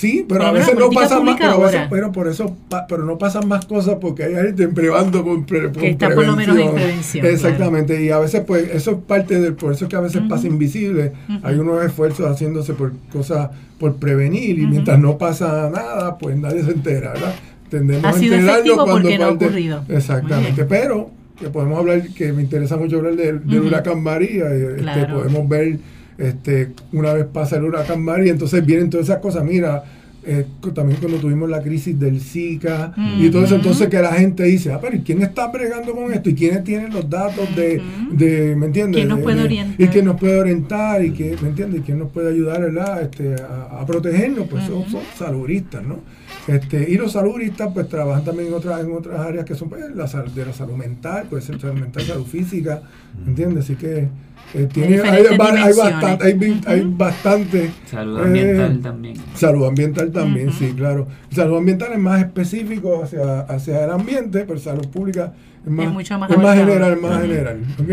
sí, 0.00 0.24
pero 0.28 0.46
a 0.46 0.52
veces 0.52 0.74
no 0.78 0.88
pasan 0.90 1.24
más, 1.24 1.36
pero, 1.38 1.52
a 1.52 1.58
veces- 1.58 1.80
pero 1.90 2.10
por 2.12 2.26
eso, 2.26 2.56
pero 2.88 3.04
no 3.04 3.18
pasan 3.18 3.46
más 3.46 3.66
cosas 3.66 3.96
porque 4.00 4.24
hay 4.24 4.34
gente 4.34 4.68
privando 4.68 5.22
con, 5.22 5.44
pre- 5.44 5.64
con 5.64 5.72
Que 5.82 5.90
está 5.90 6.08
por 6.14 6.26
lo 6.26 6.34
menos 6.36 6.56
en 6.56 6.72
prevención, 6.74 7.26
Exactamente, 7.26 8.02
y 8.02 8.10
a 8.10 8.18
veces 8.18 8.42
pues 8.46 8.68
eso 8.72 8.92
es 8.92 8.96
parte 9.06 9.38
del, 9.40 9.54
por 9.54 9.72
eso 9.72 9.84
es 9.84 9.90
que 9.90 9.96
a 9.96 10.00
veces 10.00 10.22
pasa 10.28 10.46
invisible. 10.46 11.12
Hay 11.42 11.56
unos 11.58 11.84
esfuerzos 11.84 12.26
haciéndose 12.30 12.72
por 12.74 12.92
cosas, 13.12 13.50
por 13.78 13.96
prevenir 13.96 14.58
y 14.58 14.66
mientras 14.66 14.98
no 14.98 15.18
pasa 15.18 15.70
nada, 15.70 16.16
pues 16.18 16.36
nadie 16.36 16.62
se 16.62 16.70
entera, 16.72 17.12
¿verdad? 17.12 17.34
Tendemos 17.70 18.04
Ha 18.04 18.08
a 18.08 18.12
sido 18.14 18.34
enterarnos 18.34 18.56
efectivo 18.66 18.84
cuando 18.84 19.02
porque 19.02 19.18
no 19.18 19.24
ha 19.24 19.28
parte- 19.28 19.44
ocurrido. 19.46 19.84
Muy 19.86 19.96
Exactamente, 19.96 20.64
pero 20.64 21.10
que 21.38 21.48
podemos 21.48 21.78
hablar, 21.78 22.02
que 22.08 22.32
me 22.32 22.42
interesa 22.42 22.76
mucho 22.76 22.96
hablar 22.98 23.16
del, 23.16 23.40
huracán 23.60 24.02
María, 24.02 24.44
y, 24.54 24.62
este, 24.62 24.76
Claro. 24.82 25.18
podemos 25.20 25.48
ver 25.48 25.78
este, 26.20 26.72
una 26.92 27.12
vez 27.14 27.26
pasa 27.32 27.56
el 27.56 27.64
huracán 27.64 28.02
María, 28.02 28.30
entonces 28.32 28.64
vienen 28.64 28.90
todas 28.90 29.06
esas 29.08 29.18
cosas, 29.20 29.44
mira, 29.44 29.82
eh, 30.22 30.44
también 30.74 30.98
cuando 31.00 31.16
tuvimos 31.18 31.48
la 31.48 31.62
crisis 31.62 31.98
del 31.98 32.20
Zika 32.20 32.92
y 33.18 33.30
todo 33.30 33.42
eso, 33.44 33.54
entonces 33.54 33.88
que 33.88 33.98
la 34.02 34.12
gente 34.12 34.44
dice, 34.44 34.70
ah, 34.70 34.78
pero 34.78 34.94
¿y 34.96 35.00
quién 35.00 35.22
está 35.22 35.46
bregando 35.48 35.94
con 35.94 36.12
esto? 36.12 36.28
¿Y 36.28 36.34
quiénes 36.34 36.62
tienen 36.62 36.92
los 36.92 37.08
datos 37.08 37.48
de, 37.56 37.80
de 38.12 38.54
¿me 38.54 38.66
entiendes? 38.66 38.96
¿Quién 38.96 39.08
nos 39.08 39.16
De- 39.18 39.24
puede 39.24 39.36
de- 39.38 39.44
orientar? 39.44 39.80
Y 39.80 39.88
quién 39.88 40.04
nos 40.04 40.20
puede 40.20 40.38
orientar 40.38 41.04
y 41.04 41.10
que, 41.12 41.36
¿me 41.40 41.48
entiendes? 41.48 41.80
Y 41.80 41.82
quién 41.84 41.98
nos 41.98 42.10
puede 42.10 42.32
ayudar, 42.34 42.60
¿verdad? 42.60 43.00
Este, 43.02 43.34
a, 43.42 43.80
a 43.80 43.86
protegernos, 43.86 44.46
pues 44.46 44.64
son, 44.66 44.84
son 44.90 45.00
saludistas, 45.18 45.82
¿no? 45.82 46.00
Este, 46.46 46.90
y 46.90 46.96
los 46.96 47.12
saludistas 47.12 47.70
pues 47.72 47.88
trabajan 47.88 48.24
también 48.24 48.48
en 48.48 48.54
otras, 48.54 48.80
en 48.80 48.92
otras 48.92 49.20
áreas 49.20 49.44
que 49.44 49.54
son 49.54 49.68
pues, 49.68 49.84
la, 49.94 50.06
sal- 50.08 50.34
de 50.34 50.46
la 50.46 50.52
salud 50.52 50.74
mental, 50.74 51.26
puede 51.28 51.42
ser 51.42 51.60
salud 51.60 51.78
mental, 51.80 52.02
salud 52.02 52.26
física, 52.26 52.82
¿entiendes? 53.26 53.64
Así 53.64 53.76
que 53.76 54.08
eh, 54.54 54.68
tiene, 54.72 55.00
hay, 55.00 55.24
hay 55.26 55.36
bastante, 55.76 56.24
hay, 56.66 56.80
bastante 56.96 57.70
Salud 57.88 58.18
eh, 58.18 58.22
ambiental 58.24 58.80
también. 58.80 59.16
Salud 59.34 59.66
ambiental 59.66 60.10
también, 60.10 60.52
sí, 60.52 60.72
claro. 60.76 61.06
Salud 61.30 61.58
ambiental 61.58 61.92
es 61.92 61.98
más 62.00 62.20
específico 62.22 63.04
hacia, 63.04 63.40
hacia 63.42 63.84
el 63.84 63.90
ambiente, 63.90 64.44
pero 64.46 64.58
salud 64.58 64.88
pública 64.88 65.32
es 65.64 65.70
más, 65.70 65.92
mucho 65.92 66.18
más 66.18 66.30
es 66.30 66.38
más 66.38 66.56
general, 66.56 67.00
más 67.00 67.20
general. 67.20 67.60
¿ok? 67.80 67.90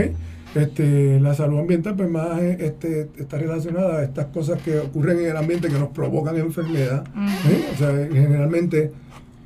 Este, 0.55 1.19
la 1.19 1.33
salud 1.35 1.59
ambiental 1.59 1.95
pues 1.95 2.09
más 2.09 2.41
este, 2.41 3.09
está 3.17 3.37
relacionada 3.37 3.99
a 3.99 4.03
estas 4.03 4.27
cosas 4.27 4.61
que 4.61 4.79
ocurren 4.79 5.19
en 5.19 5.25
el 5.27 5.37
ambiente 5.37 5.67
que 5.67 5.77
nos 5.77 5.89
provocan 5.89 6.35
enfermedad. 6.37 7.03
O 7.73 7.77
sea, 7.77 7.91
generalmente, 8.11 8.91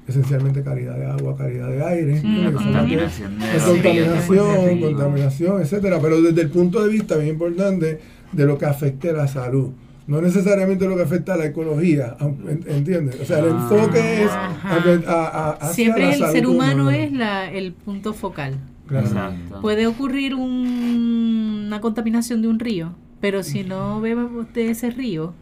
esencialmente 0.07 0.61
calidad 0.63 0.95
de 0.97 1.05
agua, 1.07 1.35
calidad 1.35 1.69
de 1.69 1.83
aire, 1.83 2.21
contaminación 2.53 3.37
de 3.39 4.79
contaminación, 4.79 5.61
etcétera, 5.61 5.99
pero 6.01 6.21
desde 6.21 6.41
el 6.41 6.49
punto 6.49 6.83
de 6.83 6.89
vista 6.89 7.15
bien 7.17 7.29
importante 7.29 7.99
de 8.31 8.45
lo 8.45 8.57
que 8.57 8.65
afecte 8.65 9.11
la 9.13 9.27
salud. 9.27 9.71
No 10.07 10.19
necesariamente 10.21 10.87
lo 10.87 10.95
que 10.97 11.03
afecta 11.03 11.35
a 11.35 11.37
la 11.37 11.45
ecología, 11.45 12.15
¿entiendes? 12.67 13.19
O 13.21 13.25
sea, 13.25 13.39
el 13.39 13.45
Ah. 13.45 13.49
enfoque 13.69 14.23
es 14.23 14.29
a- 14.31 14.51
a- 15.07 15.27
a- 15.27 15.51
hacia 15.51 15.73
Siempre 15.73 16.03
la 16.05 16.13
el 16.13 16.19
salud 16.19 16.31
ser 16.33 16.47
humano 16.47 16.89
es 16.91 17.11
la, 17.13 17.51
el 17.51 17.71
punto 17.73 18.13
focal. 18.13 18.55
Claro. 18.91 19.07
Exacto. 19.07 19.61
Puede 19.61 19.87
ocurrir 19.87 20.35
un- 20.35 21.63
una 21.67 21.81
contaminación 21.81 22.41
de 22.41 22.47
un 22.49 22.59
río, 22.59 22.93
pero 23.19 23.43
si 23.43 23.63
no 23.63 24.01
bebemos 24.01 24.53
de 24.53 24.69
ese 24.71 24.89
río, 24.91 25.33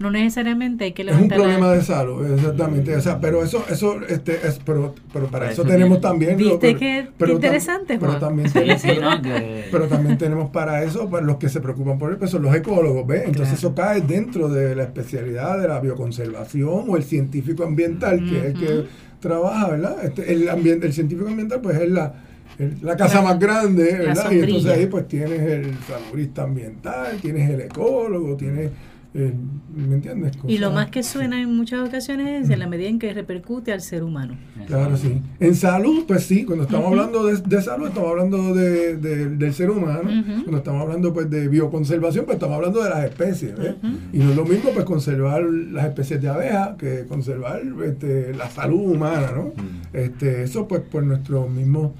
no 0.00 0.12
necesariamente 0.12 0.84
hay 0.84 0.92
que 0.92 1.02
Es 1.02 1.08
un 1.08 1.14
levantar 1.14 1.38
la- 1.38 1.44
problema 1.44 1.72
de 1.72 1.82
salud, 1.82 2.32
exactamente. 2.32 2.94
O 2.96 3.00
sea, 3.00 3.20
pero 3.20 3.42
eso, 3.42 3.64
eso, 3.68 3.96
este, 4.08 4.46
es, 4.46 4.60
pero, 4.64 4.94
pero 5.12 5.26
para 5.26 5.50
eso 5.50 5.62
eso 5.62 5.70
tenemos 5.70 6.00
también. 6.00 6.36
¿Viste 6.36 6.56
pero- 6.60 6.78
qué 6.78 7.08
pero 7.18 7.32
interesante, 7.32 7.98
pero 7.98 8.12
Juan? 8.12 8.20
también 8.20 8.48
Sí, 8.48 8.58
tenemos-. 8.60 9.20
Que- 9.22 9.64
Pero 9.72 9.86
también 9.88 10.16
tenemos 10.16 10.50
para 10.50 10.84
eso, 10.84 11.10
para 11.10 11.26
los 11.26 11.36
que 11.38 11.48
se 11.48 11.60
preocupan 11.60 11.98
por 11.98 12.10
él, 12.12 12.16
pues 12.16 12.30
son 12.30 12.42
los 12.42 12.54
ecólogos, 12.54 13.06
¿ves? 13.08 13.22
Entonces 13.26 13.58
Claro. 13.58 13.68
eso 13.68 13.74
cae 13.74 14.00
dentro 14.02 14.48
de 14.48 14.76
la 14.76 14.84
especialidad 14.84 15.58
de 15.60 15.66
la 15.68 15.80
bioconservación 15.80 16.84
o 16.88 16.96
el 16.96 17.02
científico 17.02 17.64
ambiental, 17.64 18.24
que 18.24 18.38
es 18.38 18.44
el 18.44 18.54
que 18.54 18.84
trabaja, 19.20 19.68
¿verdad? 19.70 19.96
Este, 20.04 20.32
el, 20.32 20.48
ambiente, 20.48 20.86
el 20.86 20.92
científico 20.92 21.28
ambiental, 21.28 21.60
pues 21.60 21.76
es 21.76 21.90
la, 21.90 22.14
el- 22.58 22.76
la 22.82 22.96
casa 22.96 23.16
La- 23.16 23.22
más 23.30 23.38
grande, 23.38 23.92
la 23.92 23.98
¿verdad? 23.98 24.30
Y 24.32 24.38
entonces 24.40 24.70
ahí 24.72 24.86
pues 24.86 25.06
tienes 25.08 25.40
el 25.40 25.74
saludista 25.86 26.42
ambiental, 26.42 27.18
tienes 27.20 27.50
el 27.50 27.60
ecólogo, 27.62 28.36
tienes, 28.36 28.70
el- 29.14 29.34
¿me 29.74 29.94
entiendes? 29.94 30.32
Y 30.46 30.58
lo 30.58 30.70
más 30.70 30.90
que 30.90 31.02
suena 31.02 31.40
en 31.40 31.54
muchas 31.56 31.86
ocasiones 31.88 32.44
es 32.44 32.50
en 32.50 32.58
la 32.58 32.66
medida 32.66 32.88
en 32.88 32.98
que 32.98 33.12
repercute 33.14 33.72
al 33.72 33.80
ser 33.80 34.02
humano. 34.02 34.36
Claro, 34.66 34.96
sí. 34.98 35.20
En 35.40 35.54
salud, 35.54 36.04
pues 36.06 36.24
sí, 36.24 36.44
cuando 36.44 36.64
estamos 36.64 36.88
hablando 36.88 37.24
de, 37.24 37.36
de 37.38 37.62
salud, 37.62 37.88
estamos 37.88 38.10
hablando 38.10 38.54
de, 38.54 38.96
de- 38.96 39.28
del 39.30 39.54
ser 39.54 39.70
humano. 39.70 40.10
Cuando 40.42 40.58
estamos 40.58 40.82
hablando 40.82 41.12
pues 41.14 41.30
de 41.30 41.48
bioconservación, 41.48 42.26
pues 42.26 42.36
estamos 42.36 42.56
hablando 42.56 42.82
de 42.84 42.90
las 42.90 43.04
especies. 43.04 43.54
Ujú. 43.54 43.86
Y 44.12 44.18
no 44.18 44.30
es 44.30 44.36
lo 44.36 44.44
mismo 44.44 44.70
pues 44.72 44.84
conservar 44.84 45.42
las 45.42 45.86
especies 45.86 46.20
de 46.20 46.28
abejas 46.28 46.70
que 46.76 47.06
conservar 47.08 47.62
este, 47.86 48.34
la 48.34 48.50
salud 48.50 48.92
humana, 48.94 49.30
¿no? 49.34 49.44
Mm. 49.56 49.96
Este, 49.96 50.42
eso 50.42 50.68
pues 50.68 50.82
por 50.82 51.02
nuestro 51.02 51.48
mismo 51.48 51.94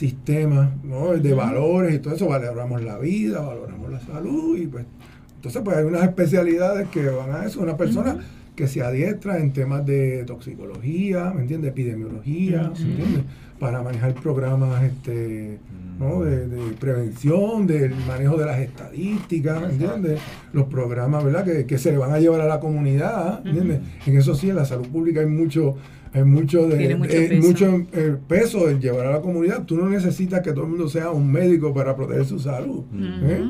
sistema 0.00 0.72
¿no? 0.82 1.12
de 1.12 1.34
valores 1.34 1.94
y 1.94 1.98
todo 1.98 2.14
eso, 2.14 2.26
valoramos 2.26 2.82
la 2.82 2.96
vida, 2.96 3.40
valoramos 3.40 3.90
la 3.90 4.00
salud 4.00 4.56
y 4.56 4.66
pues 4.66 4.86
entonces 5.36 5.60
pues 5.62 5.76
hay 5.76 5.84
unas 5.84 6.04
especialidades 6.04 6.88
que 6.88 7.04
van 7.04 7.32
a 7.34 7.44
eso, 7.44 7.60
una 7.60 7.76
persona 7.76 8.16
que 8.56 8.66
se 8.66 8.82
adiestra 8.82 9.38
en 9.38 9.52
temas 9.52 9.84
de 9.84 10.24
toxicología, 10.24 11.32
¿me 11.34 11.42
entiendes? 11.42 11.72
Epidemiología. 11.72 12.72
¿me 12.78 12.90
entiendes? 12.92 13.24
Para 13.58 13.82
manejar 13.82 14.14
programas 14.14 14.82
este, 14.84 15.58
¿no? 15.98 16.22
de, 16.22 16.48
de 16.48 16.72
prevención, 16.72 17.66
del 17.66 17.94
manejo 18.06 18.38
de 18.38 18.46
las 18.46 18.58
estadísticas, 18.58 19.60
¿me 19.60 19.68
entiendes? 19.68 20.18
Los 20.54 20.64
programas, 20.68 21.22
¿verdad? 21.24 21.44
Que, 21.44 21.66
que 21.66 21.76
se 21.76 21.92
le 21.92 21.98
van 21.98 22.12
a 22.12 22.18
llevar 22.18 22.40
a 22.40 22.46
la 22.46 22.58
comunidad, 22.58 23.44
¿me 23.44 23.50
¿entiendes? 23.50 23.80
En 24.06 24.16
eso 24.16 24.34
sí, 24.34 24.48
en 24.48 24.56
la 24.56 24.64
salud 24.64 24.88
pública 24.88 25.20
hay 25.20 25.26
mucho 25.26 25.76
hay 26.12 26.24
mucho 26.24 26.66
de 26.68 26.76
Tiene 26.76 26.96
mucho 26.96 27.10
peso. 27.12 27.46
mucho, 27.70 27.86
eh, 27.92 28.16
peso 28.28 28.70
llevar 28.78 29.06
a 29.06 29.10
la 29.12 29.20
comunidad. 29.20 29.64
Tú 29.64 29.76
no 29.76 29.88
necesitas 29.88 30.40
que 30.40 30.52
todo 30.52 30.64
el 30.64 30.70
mundo 30.70 30.88
sea 30.88 31.10
un 31.10 31.30
médico 31.30 31.72
para 31.72 31.94
proteger 31.94 32.24
su 32.24 32.38
salud. 32.38 32.82
¿eh? 32.94 33.44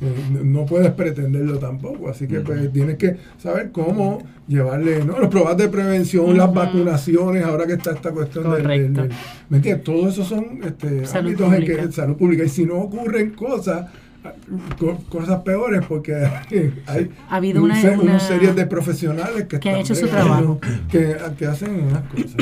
Eh, 0.00 0.40
no 0.44 0.66
puedes 0.66 0.90
pretenderlo 0.90 1.58
tampoco, 1.58 2.08
así 2.10 2.26
que 2.26 2.40
pues, 2.40 2.70
tienes 2.72 2.96
que 2.98 3.16
saber 3.38 3.70
cómo 3.70 4.18
llevarle 4.48 5.04
¿no? 5.04 5.18
los 5.18 5.28
programas 5.28 5.56
de 5.56 5.68
prevención, 5.68 6.36
las 6.36 6.52
vacunaciones, 6.52 7.44
ahora 7.44 7.64
que 7.66 7.74
está 7.74 7.92
esta 7.92 8.10
cuestión 8.10 8.44
del, 8.44 8.52
del- 8.54 8.62
Correcto. 8.62 9.02
del- 9.02 9.10
¿me 9.48 9.56
entiendes? 9.58 9.84
Todo 9.84 10.08
eso 10.08 10.24
son 10.24 10.60
este, 10.64 11.04
ámbitos 11.16 11.54
en 11.54 11.64
que 11.64 11.92
salud 11.92 12.16
pública 12.16 12.44
y 12.44 12.48
si 12.48 12.66
no 12.66 12.74
ocurren 12.78 13.30
cosas 13.30 13.86
co- 13.86 13.90
cosas 15.08 15.40
peores 15.42 15.84
porque 15.86 16.14
hay 16.86 17.10
Ha 17.28 17.36
habido 17.36 17.58
un 17.62 17.70
una- 17.70 17.80
se- 17.80 17.96
una- 17.98 18.20
series 18.20 18.54
de 18.56 18.66
profesionales 18.66 19.44
que, 19.44 19.60
que 19.60 19.70
han 19.70 19.76
hecho 19.76 19.94
su 19.94 20.08
trabajo. 20.08 20.58
que, 20.90 21.16
que 21.38 21.46
hacen 21.46 21.84
unas 21.90 22.02
cosas 22.04 22.34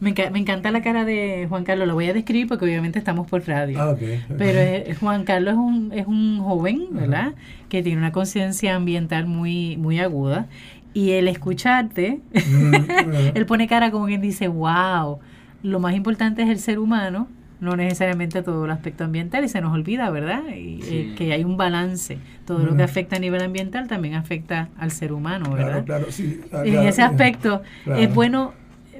me, 0.00 0.14
enca- 0.14 0.30
me 0.30 0.38
encanta 0.38 0.70
la 0.70 0.80
cara 0.82 1.04
de 1.04 1.46
Juan 1.48 1.64
Carlos, 1.64 1.88
lo 1.88 1.94
voy 1.94 2.06
a 2.06 2.12
describir 2.14 2.46
porque 2.46 2.64
obviamente 2.66 2.98
estamos 3.00 3.26
por 3.26 3.44
radio. 3.48 3.80
ah. 3.80 3.96
Pero 4.36 4.94
Juan 5.00 5.24
Carlos 5.24 5.54
es 5.54 5.58
un, 5.58 5.92
es 5.92 6.06
un 6.06 6.38
joven, 6.40 6.86
¿verdad? 6.92 7.32
Que 7.68 7.82
tiene 7.82 7.98
una 7.98 8.12
conciencia 8.12 8.76
ambiental 8.76 9.26
muy, 9.26 9.76
muy 9.76 9.98
aguda. 9.98 10.46
Y 10.94 11.12
el 11.12 11.26
escucharte, 11.26 12.20
ujú. 12.34 13.10
él 13.34 13.46
pone 13.46 13.66
cara 13.66 13.90
como 13.90 14.06
quien 14.06 14.20
dice, 14.20 14.46
wow, 14.46 15.18
lo 15.64 15.80
más 15.80 15.94
importante 15.96 16.42
es 16.42 16.48
el 16.48 16.58
ser 16.60 16.78
humano, 16.78 17.26
no 17.60 17.76
necesariamente 17.76 18.42
todo 18.42 18.64
el 18.64 18.70
aspecto 18.70 19.04
ambiental, 19.04 19.44
y 19.44 19.48
se 19.48 19.60
nos 19.60 19.72
olvida, 19.74 20.08
¿verdad? 20.10 20.42
Y, 20.54 20.80
Sí. 20.82 20.96
eh, 20.96 21.14
que 21.16 21.32
hay 21.32 21.44
un 21.44 21.56
balance. 21.56 22.18
Todo 22.46 22.60
lo 22.64 22.76
que 22.76 22.82
afecta 22.82 23.16
a 23.16 23.18
nivel 23.18 23.42
ambiental 23.42 23.88
también 23.88 24.14
afecta 24.14 24.68
al 24.78 24.90
ser 24.90 25.12
humano, 25.12 25.50
¿verdad? 25.52 25.84
Claro, 25.84 25.84
claro, 25.84 26.06
sí. 26.12 26.40
ah, 26.52 26.62
en 26.64 26.78
ese 26.86 27.02
aspecto 27.02 27.62
claro. 27.84 28.00
es 28.00 28.14
bueno 28.14 28.52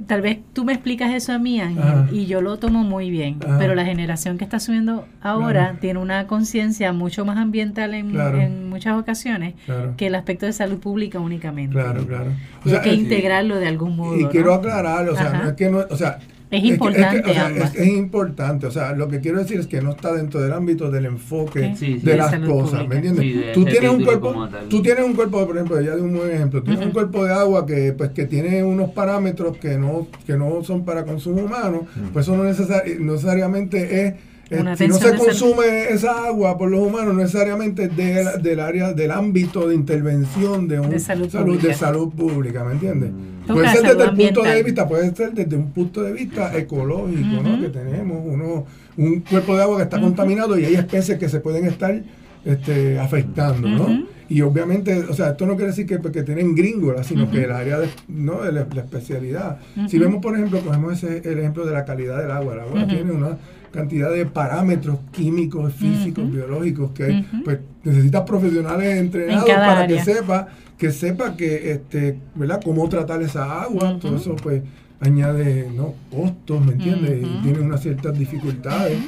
tal 0.07 0.21
vez 0.23 0.39
tú 0.53 0.65
me 0.65 0.73
explicas 0.73 1.13
eso 1.13 1.33
a 1.33 1.41
mí 1.41 1.61
Ángel 1.61 1.83
Ajá. 1.83 2.07
y 2.13 2.27
yo 2.27 2.41
lo 2.41 2.57
tomo 2.59 2.85
muy 2.85 3.11
bien 3.11 3.39
Ajá. 3.45 3.59
pero 3.59 3.75
la 3.75 3.85
generación 3.85 4.39
que 4.39 4.45
está 4.45 4.61
subiendo 4.61 5.09
ahora 5.21 5.65
Claro. 5.65 5.79
tiene 5.81 5.99
una 5.99 6.29
conciencia 6.29 6.93
mucho 6.93 7.25
más 7.25 7.37
ambiental 7.37 7.95
en, 7.95 8.11
Claro. 8.13 8.39
en 8.41 8.69
muchas 8.69 8.97
ocasiones 8.97 9.55
Claro. 9.67 9.95
que 9.97 10.07
el 10.07 10.15
aspecto 10.15 10.47
de 10.47 10.53
salud 10.53 10.79
pública 10.79 11.19
únicamente 11.19 11.73
Claro, 11.75 12.07
claro. 12.07 12.31
Y 12.65 12.71
hay 12.75 12.81
que 12.81 12.91
eh, 12.91 12.95
integrarlo 12.95 13.57
de 13.57 13.67
algún 13.67 13.97
modo 13.97 14.17
Y 14.17 14.23
¿no? 14.23 14.31
quiero 14.31 14.55
aclarar, 14.55 15.09
o 15.09 15.17
sea, 15.17 15.27
Ajá. 15.33 15.43
no 15.43 15.49
es 15.49 15.57
que 15.57 15.69
no, 15.69 15.79
o 15.91 15.97
sea, 15.97 16.21
Es 16.51 16.63
que- 16.63 16.69
importante 16.69 17.23
que, 17.23 17.31
o 17.31 17.35
sea, 17.35 17.47
ambas. 17.47 17.75
es, 17.75 17.81
es 17.83 17.89
importante, 17.89 18.67
o 18.67 18.71
sea, 18.71 18.93
lo 18.95 19.09
que 19.09 19.21
quiero 19.21 19.39
decir 19.39 19.61
es 19.61 19.67
que 19.67 19.83
no 19.83 19.91
está 19.91 20.13
dentro 20.15 20.41
del 20.41 20.53
ámbito 20.53 20.91
del 20.91 21.05
enfoque 21.07 21.75
Sí, 21.77 21.95
sí, 21.95 21.99
de 21.99 22.13
de 22.13 22.17
las 22.17 22.35
cosas, 22.41 22.49
pública. 22.83 22.89
¿me 22.89 22.95
entiendes? 22.97 23.23
Sí, 23.23 23.33
de 23.35 23.53
tú 23.53 23.65
tienes 23.65 23.91
un 23.91 24.05
cuerpo, 24.05 24.49
tú 24.71 24.81
tienes 24.83 25.05
un 25.05 25.13
cuerpo, 25.15 25.47
por 25.47 25.57
ejemplo, 25.57 25.81
ya 25.81 25.95
de 25.95 26.01
un 26.03 26.17
buen 26.17 26.31
ejemplo, 26.31 26.63
tienes 26.63 26.85
un 26.87 26.93
cuerpo 26.93 27.25
de 27.25 27.33
agua 27.35 27.67
que 27.67 27.93
pues 27.93 28.11
que 28.11 28.25
tiene 28.25 28.63
unos 28.65 28.91
parámetros 28.91 29.57
que 29.59 29.77
no 29.77 30.07
que 30.27 30.37
no 30.37 30.65
son 30.65 30.85
para 30.85 31.05
consumo 31.05 31.43
humano, 31.43 31.87
pues 32.13 32.27
eso 32.27 32.37
no, 32.37 32.45
necesari- 32.45 32.99
no 32.99 33.13
necesariamente 33.13 34.07
es 34.07 34.15
Una 34.51 34.77
si 34.77 34.89
no 34.89 34.95
se 34.95 35.13
de 35.13 35.19
consume 35.19 35.89
esa 35.91 36.27
agua 36.27 36.57
por 36.57 36.71
los 36.71 36.81
humanos, 36.81 37.15
no 37.15 37.21
necesariamente 37.21 37.89
de 37.89 38.25
la- 38.25 38.37
del 38.39 38.61
área, 38.61 38.93
del 38.95 39.11
ámbito 39.11 39.69
de 39.69 39.75
intervención 39.75 40.69
de, 40.69 40.81
un 40.81 40.91
De 40.91 40.99
salud 40.99 41.29
de 41.31 41.39
pública. 41.39 41.75
salud 41.75 42.09
pública, 42.15 42.65
¿me 42.65 42.73
entiendes? 42.73 43.11
Toca 43.47 43.55
Puede 43.61 43.69
ser 43.73 43.83
desde 43.83 44.05
el 44.05 44.17
punto 44.17 44.43
de 44.43 44.63
vista, 44.63 44.89
puede 44.89 45.15
ser 45.15 45.33
desde 45.33 45.57
un 45.57 45.71
punto 45.73 46.03
de 46.03 46.13
vista 46.13 46.57
ecológico, 46.57 47.43
¿no? 47.43 47.61
Que 47.61 47.69
tenemos 47.69 48.23
uno, 48.25 48.65
un 48.97 49.21
cuerpo 49.21 49.55
de 49.57 49.63
agua 49.63 49.77
que 49.79 49.83
está 49.85 50.01
contaminado 50.01 50.59
y 50.59 50.65
hay 50.65 50.75
especies 50.77 51.19
que 51.19 51.29
se 51.29 51.41
pueden 51.41 51.67
estar 51.67 52.01
este, 52.45 52.99
afectando, 52.99 53.69
¿no? 53.69 54.07
Y 54.31 54.43
obviamente, 54.43 54.95
o 55.09 55.15
sea, 55.15 55.31
esto 55.31 55.47
no 55.47 55.57
quiere 55.57 55.69
decir 55.71 55.87
que, 55.87 55.99
que 56.11 56.23
tienen 56.23 56.55
gringola, 56.55 57.03
sino 57.03 57.31
que 57.31 57.45
el 57.45 57.51
área 57.51 57.79
de, 57.79 57.89
¿no? 58.09 58.43
de 58.43 58.53
la, 58.53 58.67
la 58.75 58.81
especialidad. 58.83 59.59
Si 59.89 59.99
vemos, 59.99 60.21
por 60.23 60.35
ejemplo, 60.35 60.61
cogemos 60.61 61.03
ese, 61.03 61.27
el 61.31 61.39
ejemplo 61.39 61.65
de 61.65 61.73
la 61.73 61.85
calidad 61.87 62.21
del 62.21 62.31
agua. 62.31 62.53
El 62.55 62.61
agua 62.61 62.87
tiene 62.87 63.11
una 63.13 63.39
cantidad 63.71 64.11
de 64.13 64.27
parámetros 64.27 64.99
químicos, 65.13 65.73
físicos, 65.75 66.25
Ujú. 66.25 66.33
biológicos 66.35 66.91
que 66.93 67.05
Ujú. 67.31 67.45
pues 67.45 67.59
necesitas 67.85 68.23
profesionales 68.23 68.99
entrenados 68.99 69.45
cada 69.45 69.67
para 69.67 69.81
área. 69.81 69.97
que 69.97 70.05
sepa 70.05 70.49
que 70.79 70.93
sepa 70.93 71.37
que 71.37 71.73
este, 71.73 72.19
¿verdad? 72.37 72.61
cómo 72.65 72.89
tratar 72.89 73.21
esa 73.23 73.63
agua, 73.63 73.91
Ujú. 73.91 73.99
todo 73.99 74.17
eso 74.17 74.37
pues 74.37 74.63
añade 75.01 75.69
¿no? 75.75 75.95
costos, 76.11 76.65
¿me 76.65 76.73
entiendes? 76.73 77.23
Y 77.27 77.43
tiene 77.43 77.61
unas 77.61 77.81
ciertas 77.83 78.17
dificultades. 78.19 78.99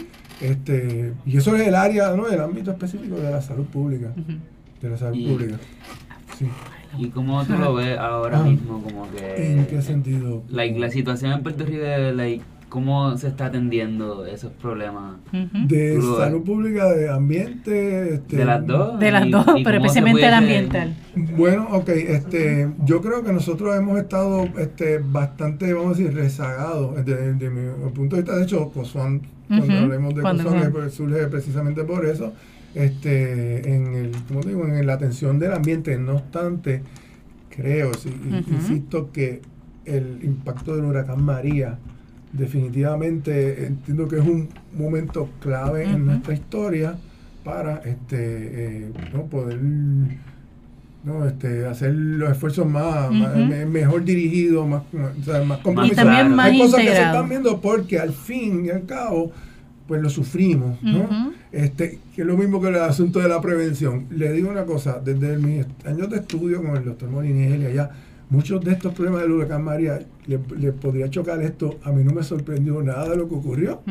Este, 0.40 1.12
y 1.26 1.36
eso 1.36 1.54
es 1.54 1.68
el 1.68 1.74
área, 1.74 2.12
¿no? 2.16 2.26
El 2.28 2.40
ámbito 2.40 2.70
específico 2.70 3.16
de 3.16 3.30
la 3.30 3.42
salud 3.42 3.66
pública. 3.66 4.08
De 4.80 4.88
la 4.90 4.96
salud 4.96 5.16
Y- 5.16 5.26
pública. 5.28 5.56
Sí. 6.38 6.46
¿Y 6.98 7.08
cómo 7.10 7.44
tú 7.44 7.52
lo 7.58 7.74
ves 7.74 7.96
ahora 7.98 8.40
Ah. 8.40 8.42
mismo? 8.44 8.82
Como 8.82 9.08
que... 9.12 9.52
¿En 9.52 9.66
qué 9.66 9.82
sentido? 9.82 10.42
Like, 10.48 10.78
la 10.78 10.90
situación 10.90 11.32
en 11.32 11.42
Puerto 11.42 11.64
Rico, 11.64 11.84
like, 12.14 12.42
¿cómo 12.70 13.14
se 13.18 13.28
está 13.28 13.46
atendiendo 13.46 14.24
esos 14.24 14.52
problemas? 14.52 15.16
De 15.66 16.00
salud 16.00 16.42
pública, 16.42 16.88
de 16.92 17.10
ambiente. 17.10 18.14
Este, 18.14 18.38
De 18.38 18.44
las 18.46 18.66
dos. 18.66 18.98
De 18.98 19.10
las 19.10 19.30
dos, 19.30 19.42
y 19.42 19.44
cómo 19.46 19.64
pero 19.64 19.76
especialmente 19.78 20.26
el 20.26 20.34
ambiental. 20.34 20.94
Bueno, 21.36 21.68
ok, 21.72 21.88
este, 21.90 22.70
yo 22.86 23.02
creo 23.02 23.22
que 23.22 23.32
nosotros 23.32 23.76
hemos 23.76 23.98
estado 23.98 24.48
este, 24.58 24.98
bastante, 24.98 25.74
vamos 25.74 25.96
a 25.96 25.98
decir, 25.98 26.14
rezagados 26.16 27.04
desde, 27.04 27.34
desde 27.34 27.50
mi 27.50 27.90
punto 27.90 28.16
de 28.16 28.22
vista. 28.22 28.36
De 28.36 28.44
hecho, 28.44 28.70
COSUAN, 28.70 29.20
cuando 29.48 29.66
Ujú, 29.66 29.82
hablemos 29.82 30.14
de 30.14 30.22
cuando 30.22 30.44
COSUAN, 30.44 30.90
surge 30.90 31.26
precisamente 31.26 31.84
por 31.84 32.06
eso, 32.06 32.32
este, 32.74 33.74
en 33.74 33.94
el, 33.94 34.12
como 34.28 34.40
digo, 34.42 34.64
en 34.64 34.86
la 34.86 34.94
atención 34.94 35.38
del 35.40 35.52
ambiente. 35.52 35.98
No 35.98 36.14
obstante, 36.14 36.82
creo, 37.50 37.92
sí, 37.94 38.14
insisto 38.48 39.10
que 39.12 39.42
el 39.84 40.20
impacto 40.22 40.76
del 40.76 40.84
huracán 40.84 41.24
María 41.24 41.78
definitivamente 42.32 43.66
entiendo 43.66 44.06
que 44.08 44.16
es 44.18 44.24
un 44.24 44.48
momento 44.76 45.28
clave 45.40 45.84
en 45.84 46.06
nuestra 46.06 46.34
historia 46.34 46.94
para 47.44 47.78
este 47.78 48.84
eh, 48.86 48.92
no 49.12 49.24
poder 49.24 49.58
no 51.02 51.26
este 51.26 51.64
hacer 51.66 51.94
los 51.94 52.30
esfuerzos 52.30 52.66
más, 52.68 53.10
mejor 53.10 54.04
dirigidos 54.04 54.68
más, 54.68 54.82
más, 54.92 55.12
o 55.18 55.24
sea, 55.24 55.42
más 55.42 55.58
Y 55.58 55.62
comprometidos. 55.62 56.04
también 56.04 56.34
más 56.36 56.46
hay 56.50 56.58
cosas 56.58 56.74
que 56.76 56.82
se 56.82 56.88
integrado. 56.90 57.14
están 57.14 57.28
viendo 57.30 57.60
porque 57.60 57.98
al 57.98 58.12
fin 58.12 58.66
y 58.66 58.70
al 58.70 58.84
cabo 58.84 59.32
pues 59.88 60.02
lo 60.02 60.10
sufrimos 60.10 60.80
¿no? 60.82 61.32
Este 61.50 61.98
que 62.14 62.20
es 62.22 62.26
lo 62.26 62.36
mismo 62.36 62.60
que 62.60 62.68
el 62.68 62.76
asunto 62.76 63.18
de 63.18 63.28
la 63.28 63.40
prevención 63.40 64.06
le 64.10 64.30
digo 64.32 64.50
una 64.50 64.64
cosa 64.66 65.00
desde 65.02 65.36
mis 65.38 65.64
años 65.86 66.10
de 66.10 66.18
estudio 66.18 66.62
con 66.62 66.76
el 66.76 66.84
doctor 66.84 67.08
Molinelli 67.08 67.66
allá 67.66 67.90
muchos 68.30 68.64
de 68.64 68.72
estos 68.72 68.94
problemas 68.94 69.22
del 69.22 69.32
huracán 69.32 69.62
María 69.64 70.00
le, 70.26 70.38
le 70.58 70.72
podría 70.72 71.10
chocar 71.10 71.42
esto 71.42 71.78
a 71.82 71.90
mí 71.92 72.04
no 72.04 72.12
me 72.12 72.22
sorprendió 72.22 72.80
nada 72.82 73.08
de 73.10 73.16
lo 73.16 73.28
que 73.28 73.34
ocurrió 73.34 73.82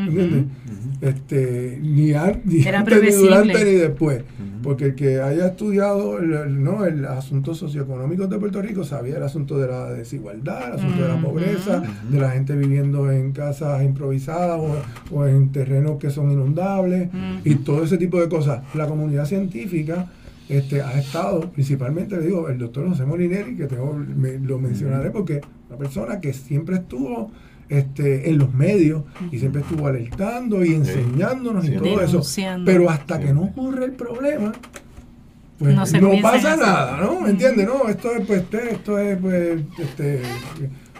este 1.01 1.79
ni, 1.81 2.13
an- 2.13 2.41
ni 2.45 2.61
Era 2.65 2.79
antes 2.79 3.15
ni 3.17 3.27
durante 3.27 3.65
ni 3.65 3.71
después. 3.71 4.23
Porque 4.63 4.85
el 4.85 4.95
que 4.95 5.21
haya 5.21 5.47
estudiado 5.47 6.17
el, 6.19 6.33
el- 6.33 6.63
no 6.63 6.85
el 6.85 7.05
asunto 7.05 7.53
socioeconómico 7.55 8.27
de 8.27 8.37
Puerto 8.37 8.61
Rico 8.61 8.83
sabía 8.83 9.17
el 9.17 9.23
asunto 9.23 9.57
de 9.57 9.67
la 9.67 9.91
desigualdad 9.91 10.67
el 10.67 10.73
asunto 10.79 11.01
de 11.03 11.07
la 11.07 11.21
pobreza 11.21 11.83
de 12.09 12.19
la 12.19 12.31
gente 12.31 12.55
viviendo 12.55 13.11
en 13.11 13.31
casas 13.31 13.83
improvisadas 13.83 14.59
o, 14.59 15.15
o 15.15 15.25
en 15.25 15.51
terrenos 15.51 15.97
que 15.97 16.09
son 16.09 16.31
inundables 16.31 17.09
y 17.43 17.55
todo 17.55 17.83
ese 17.83 17.97
tipo 17.97 18.19
de 18.19 18.27
cosas. 18.29 18.61
La 18.75 18.87
comunidad 18.87 19.25
científica 19.25 20.07
este, 20.49 20.81
ha 20.81 20.99
estado, 20.99 21.41
principalmente 21.51 22.17
le 22.17 22.25
digo, 22.25 22.49
el 22.49 22.57
doctor 22.57 22.89
José 22.89 23.05
Molinelli, 23.05 23.55
que 23.55 23.67
tengo, 23.67 23.93
me- 23.93 24.39
lo 24.39 24.57
mencionaré 24.59 25.11
porque 25.11 25.41
una 25.69 25.77
persona 25.77 26.19
que 26.19 26.33
siempre 26.33 26.75
estuvo 26.77 27.31
este, 27.69 28.27
en 28.31 28.39
los 28.39 28.51
medios 28.51 29.03
y 29.31 29.37
siempre 29.37 29.61
estuvo 29.61 29.85
alertando 29.85 30.65
y 30.65 30.73
enseñándonos 30.73 31.65
y 31.67 31.71
todo 31.73 32.01
eso. 32.01 32.23
Pero 32.65 32.89
hasta 32.89 33.17
Sí. 33.19 33.25
que 33.25 33.33
no 33.33 33.43
ocurre 33.43 33.85
el 33.85 33.91
problema, 33.91 34.51
pues 35.59 35.75
No 35.75 35.85
se 35.85 35.99
pasa 36.21 36.53
en 36.55 36.59
eso. 36.61 36.65
nada, 36.65 36.97
¿no? 36.99 37.21
¿Me 37.21 37.29
entiendes? 37.29 37.67
No, 37.67 37.87
esto 37.87 38.11
es, 38.15 38.25
pues, 38.25 38.41
este- 38.41 38.71
esto 38.71 38.97
es, 38.97 39.17
pues, 39.19 39.61
este, 39.77 40.21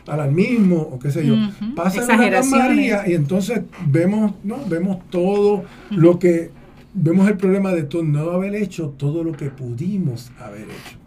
alarmismo 0.05 0.75
o 0.77 0.99
qué 0.99 1.12
sé 1.12 1.25
yo. 1.25 1.33
Ujú. 1.33 1.75
Pasa 1.75 1.97
el 1.99 2.05
huracán 2.05 2.19
Exageraciones. 2.23 2.67
María 2.67 3.07
y 3.07 3.13
entonces 3.13 3.62
vemos, 3.88 4.33
¿no? 4.43 4.57
Vemos 4.67 4.99
todo 5.09 5.63
lo 5.91 6.19
que, 6.19 6.51
vemos 6.93 7.28
el 7.30 7.38
problema 7.38 7.73
de 7.73 7.84
todo, 7.84 8.04
no 8.04 8.32
haber 8.32 8.56
hecho 8.56 8.89
todo 8.97 9.23
lo 9.23 9.34
que 9.34 9.49
pudimos 9.49 10.32
haber 10.39 10.63
hecho. 10.63 10.97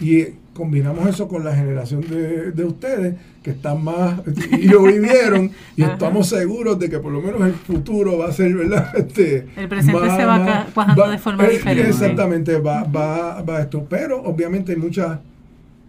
Y 0.00 0.20
eh, 0.20 0.34
combinamos 0.54 1.06
eso 1.08 1.28
con 1.28 1.44
la 1.44 1.54
generación 1.54 2.00
de, 2.00 2.52
de 2.52 2.64
ustedes 2.64 3.14
que 3.42 3.50
están 3.50 3.84
más 3.84 4.20
y 4.58 4.66
lo 4.66 4.82
vivieron 4.82 5.50
y 5.76 5.82
estamos 5.82 6.28
seguros 6.28 6.78
de 6.78 6.88
que 6.88 6.98
por 6.98 7.12
lo 7.12 7.20
menos 7.20 7.42
el 7.42 7.52
futuro 7.52 8.18
va 8.18 8.28
a 8.28 8.32
ser, 8.32 8.54
¿verdad? 8.54 8.92
Este, 8.96 9.46
El 9.56 9.68
presente 9.68 10.10
se 10.10 10.24
va 10.24 10.66
cuajando 10.72 11.08
de 11.10 11.18
forma 11.18 11.44
diferente. 11.46 11.90
Exactamente, 11.90 12.58
va, 12.58 12.84
va, 12.84 13.42
va 13.42 13.60
esto. 13.60 13.86
Pero 13.88 14.22
obviamente 14.22 14.72
hay 14.72 14.78
mucha 14.78 15.20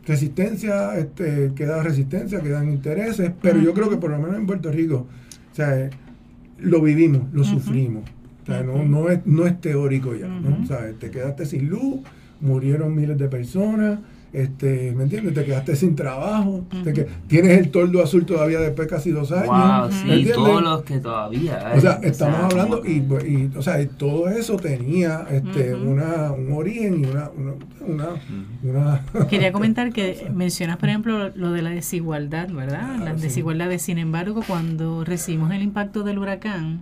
resistencia, 0.05 0.97
este, 0.97 1.51
queda 1.55 1.81
resistencia, 1.81 2.41
quedan 2.41 2.69
intereses, 2.71 3.31
pero 3.41 3.59
yo 3.59 3.73
creo 3.73 3.89
que 3.89 3.97
por 3.97 4.11
lo 4.11 4.19
menos 4.19 4.35
en 4.35 4.45
Puerto 4.45 4.71
Rico, 4.71 5.07
o 5.51 5.55
sea, 5.55 5.79
eh, 5.79 5.89
lo 6.59 6.81
vivimos, 6.81 7.23
lo 7.33 7.43
sufrimos. 7.43 8.03
O 8.47 8.51
sea, 8.51 8.63
no, 8.63 8.83
no, 8.83 9.09
es, 9.09 9.19
no 9.25 9.45
es 9.45 9.59
teórico 9.59 10.15
ya, 10.15 10.27
¿no? 10.27 10.63
O 10.63 10.65
sea, 10.65 10.91
te 10.99 11.11
quedaste 11.11 11.45
sin 11.45 11.67
luz, 11.69 11.99
murieron 12.39 12.95
miles 12.95 13.17
de 13.17 13.27
personas, 13.27 13.99
este, 14.33 14.91
¿me 14.95 15.03
entiendes? 15.03 15.33
Te 15.33 15.45
quedaste 15.45 15.75
sin 15.75 15.95
trabajo, 15.95 16.63
te 16.83 16.93
que- 16.93 17.07
tienes 17.27 17.57
el 17.57 17.71
toldo 17.71 18.03
azul 18.03 18.25
todavía 18.25 18.59
después 18.59 18.87
de 18.87 18.95
casi 18.95 19.09
dos 19.11 19.31
años. 19.31 19.47
Wow, 19.47 20.07
¿me 20.07 20.17
sí, 20.23 20.29
todos 20.33 20.61
los 20.61 20.83
que 20.83 20.99
todavía 20.99 21.65
hay. 21.67 21.77
O 21.77 21.81
sea, 21.81 21.99
estamos 22.03 22.39
hablando 22.53 22.81
que- 22.81 22.91
y, 22.91 22.97
y, 23.25 23.51
o 23.57 23.61
sea, 23.61 23.81
y 23.81 23.87
todo 23.87 24.27
eso 24.29 24.57
tenía 24.57 25.25
este, 25.31 25.73
una, 25.73 26.31
un 26.33 26.51
origen 26.53 27.03
y 27.03 27.07
una, 27.07 27.29
una, 27.31 27.53
una, 27.87 28.09
Ujú. 28.09 28.69
una- 28.69 29.27
Quería 29.27 29.51
comentar 29.53 29.91
que 29.93 30.27
mencionas, 30.33 30.77
por 30.77 30.89
ejemplo, 30.89 31.29
lo 31.33 31.51
de 31.53 31.61
la 31.61 31.69
desigualdad, 31.71 32.49
¿verdad? 32.49 32.95
Claro, 32.97 33.05
Las 33.05 33.21
sí. 33.21 33.27
desigualdades. 33.27 33.81
Sin 33.81 33.97
embargo, 33.97 34.41
cuando 34.45 35.03
recibimos 35.05 35.51
el 35.53 35.63
impacto 35.63 36.03
del 36.03 36.19
huracán, 36.19 36.81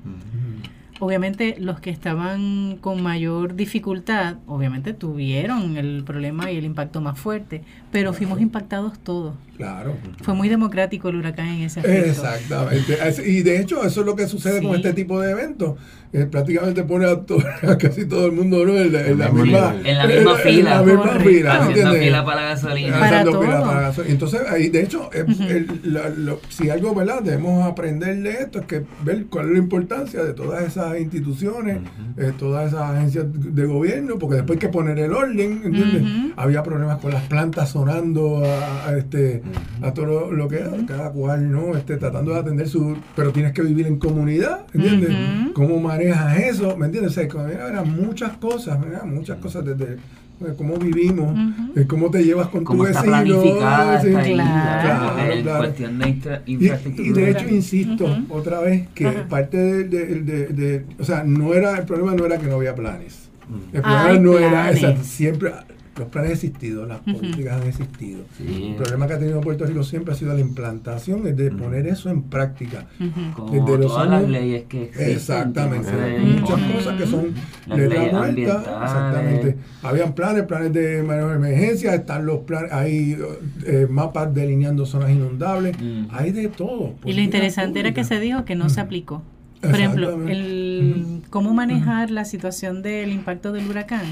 obviamente 1.00 1.56
los 1.60 1.80
que 1.80 1.90
estaban 1.90 2.78
con 2.82 3.02
mayor 3.02 3.56
dificultad, 3.56 4.36
obviamente 4.48 4.94
tuvieron 4.94 5.78
el 5.78 6.04
problema 6.06 6.52
y 6.52 6.58
el 6.58 6.66
impacto 6.66 7.02
más 7.02 7.20
fuerte, 7.20 7.64
pero 7.92 8.14
fuimos 8.14 8.42
impactados 8.42 8.98
todos. 9.00 9.36
Claro. 9.58 9.96
Fue 10.22 10.34
muy 10.34 10.50
democrático 10.50 11.10
el 11.10 11.18
huracán 11.18 11.48
en 11.48 11.62
ese 11.62 11.80
aspecto. 11.80 12.10
Exactamente. 12.10 12.98
Y 13.26 13.42
de 13.42 13.62
hecho, 13.62 13.86
eso 13.86 14.02
es 14.02 14.06
lo 14.06 14.16
que 14.16 14.28
sucede 14.28 14.62
con 14.62 14.76
este 14.76 14.94
tipo 14.94 15.20
de 15.22 15.32
eventos. 15.32 15.80
Eh, 16.18 16.26
prácticamente 16.32 16.82
pone 16.84 17.06
a, 17.06 17.20
to- 17.26 17.38
a 17.68 17.78
casi 17.78 18.06
todo 18.06 18.28
el 18.28 18.32
mundo 18.32 18.66
¿no? 18.66 18.78
en, 18.78 18.94
la, 18.94 19.06
en 19.06 19.20
la 19.20 19.30
misma, 19.32 19.76
en 19.84 19.98
la 19.98 20.08
misma 20.08 20.36
fila. 20.36 20.60
En 20.60 20.66
la 20.66 20.82
misma 20.84 21.08
fila, 21.20 21.54
Haciendo 21.62 21.94
fila 21.96 22.24
para 22.26 22.42
la 22.42 22.48
gasolina. 22.52 23.00
Para 23.00 23.24
todo. 23.26 23.42
fila 23.42 23.62
para 23.66 23.82
gasolina. 23.82 24.14
Entonces, 24.14 24.42
ahí, 24.50 24.70
de 24.70 24.82
hecho, 24.82 25.10
eh, 25.14 25.26
Ujú. 25.28 25.44
el- 25.44 25.82
la- 25.84 26.08
lo- 26.10 26.40
si 26.48 26.70
algo, 26.70 26.96
¿verdad? 26.96 27.22
Debemos 27.22 27.66
aprender 27.68 28.16
de 28.24 28.30
esto, 28.32 28.60
es 28.60 28.66
que 28.66 28.84
ver 29.04 29.26
cuál 29.26 29.48
es 29.48 29.52
la 29.54 29.58
importancia 29.58 30.24
de 30.24 30.34
todas 30.34 30.64
esas 30.64 30.98
instituciones, 31.02 31.80
eh, 32.18 32.32
todas 32.40 32.70
esas 32.70 32.92
agencias 32.92 33.26
de 33.30 33.66
gobierno, 33.66 34.18
porque 34.18 34.38
después 34.38 34.56
hay 34.56 34.62
que 34.62 34.70
poner 34.70 34.98
el 35.00 35.12
orden. 35.12 36.34
Había 36.38 36.64
problemas 36.64 37.00
con 37.00 37.12
las 37.12 37.24
plantas 37.24 37.72
sonando 37.72 38.42
a, 38.46 38.88
a 38.90 38.98
este, 38.98 39.42
a 39.82 39.94
todo 39.94 40.06
lo, 40.06 40.32
lo 40.32 40.48
que 40.48 40.64
cada 40.88 41.12
cual, 41.12 41.52
¿no? 41.52 41.76
Este, 41.76 41.98
tratando 41.98 42.32
de 42.32 42.40
atender 42.40 42.70
su... 42.70 42.96
Pero 43.18 43.34
tienes 43.34 43.52
que 43.52 43.64
vivir 43.64 43.86
en 43.88 43.98
comunidad, 44.00 44.66
¿entiendes? 44.74 45.12
¿Cómo 45.54 45.78
manejas 45.82 46.05
eso? 46.10 46.76
¿Me 46.78 46.86
entiendes? 46.88 47.12
O 47.12 47.16
sea, 47.16 47.50
eran 47.52 47.96
muchas 47.96 48.38
cosas, 48.38 48.80
¿verdad? 48.82 49.04
Muchas 49.06 49.38
cosas 49.40 49.66
desde 49.66 49.94
eh, 50.42 50.54
cómo 50.58 50.76
vivimos, 50.78 51.32
Ujú. 51.32 51.80
eh, 51.80 51.88
cómo 51.88 52.12
te 52.12 52.22
llevas 52.24 52.50
con 52.50 52.66
Cómo 52.66 52.84
tu 52.84 52.90
está 52.90 53.02
vecino. 53.04 53.18
planificada 53.42 54.02
sí. 54.02 54.08
esta 54.10 54.22
Claro. 54.22 54.32
isla, 54.34 54.82
Claro, 54.84 55.32
en 55.32 55.42
claro. 55.44 55.58
cuestión 55.60 56.00
de 56.00 56.10
infra- 56.10 56.42
Y, 56.46 56.54
infraestructura. 56.54 57.08
y 57.08 57.12
de 57.14 57.30
hecho, 57.32 57.48
insisto 57.50 58.18
otra 58.30 58.60
vez 58.60 58.88
que 58.94 59.06
parte 59.30 59.58
de, 59.58 59.84
de- 59.86 60.06
de- 60.22 60.48
de- 60.48 60.86
O 61.00 61.04
sea, 61.06 61.24
no 61.24 61.54
era 61.54 61.78
el 61.78 61.86
problema 61.86 62.14
no 62.16 62.26
era 62.26 62.38
que 62.38 62.48
no 62.48 62.56
había 62.56 62.76
planes. 62.76 63.30
El 63.72 63.78
Hay 63.78 64.18
problema 64.18 64.20
no 64.20 64.38
era 64.40 64.74
siempre 65.04 65.52
los 65.98 66.08
planes 66.10 66.32
han 66.32 66.34
existido, 66.34 66.86
las 66.86 67.00
políticas 67.00 67.62
han 67.62 67.68
existido. 67.68 68.24
Sí. 68.38 68.68
El 68.72 68.76
problema 68.76 69.08
que 69.08 69.14
ha 69.14 69.20
tenido 69.20 69.42
Puerto 69.42 69.66
Rico 69.66 69.84
siempre 69.84 70.14
ha 70.14 70.18
sido 70.18 70.34
la 70.34 70.40
implantación, 70.40 71.26
es 71.28 71.38
de 71.38 71.52
poner 71.52 71.88
eso 71.88 72.10
en 72.10 72.24
práctica. 72.24 72.88
Como 73.36 73.52
Desde 73.52 73.78
los 73.78 73.92
todas 73.92 74.10
las 74.10 74.30
leyes 74.30 74.64
que 74.66 74.84
existen. 74.84 75.12
Exactamente. 75.12 76.20
Muchas 76.20 76.62
cosas 76.72 76.98
que 76.98 77.08
son 77.08 77.34
leyes 77.68 78.12
muerta. 78.12 78.26
ambientales. 78.26 78.68
Exactamente. 78.84 79.56
Habían 79.84 80.14
planes, 80.14 80.44
planes 80.44 80.74
de 80.74 81.04
manejo 81.04 81.30
de 81.30 81.36
emergencia, 81.36 81.96
están 81.96 82.26
los 82.26 82.40
planes, 82.40 82.72
hay 82.72 83.18
eh, 83.66 83.88
mapas 83.90 84.34
delineando 84.34 84.86
zonas 84.86 85.12
inundables, 85.12 85.78
hay 86.10 86.32
de 86.32 86.50
todo. 86.50 86.96
Y 87.06 87.14
lo 87.14 87.22
interesante 87.22 87.80
era 87.80 87.94
que 87.94 88.04
se 88.04 88.20
dijo 88.20 88.46
que 88.46 88.56
no 88.56 88.70
se 88.70 88.82
aplicó. 88.82 89.24
Por 89.62 89.72
ejemplo, 89.76 90.28
el 90.28 91.22
cómo 91.30 91.54
manejar 91.54 92.12
la 92.12 92.26
situación 92.26 92.82
del 92.82 93.12
impacto 93.12 93.52
del 93.52 93.68
huracán, 93.70 94.06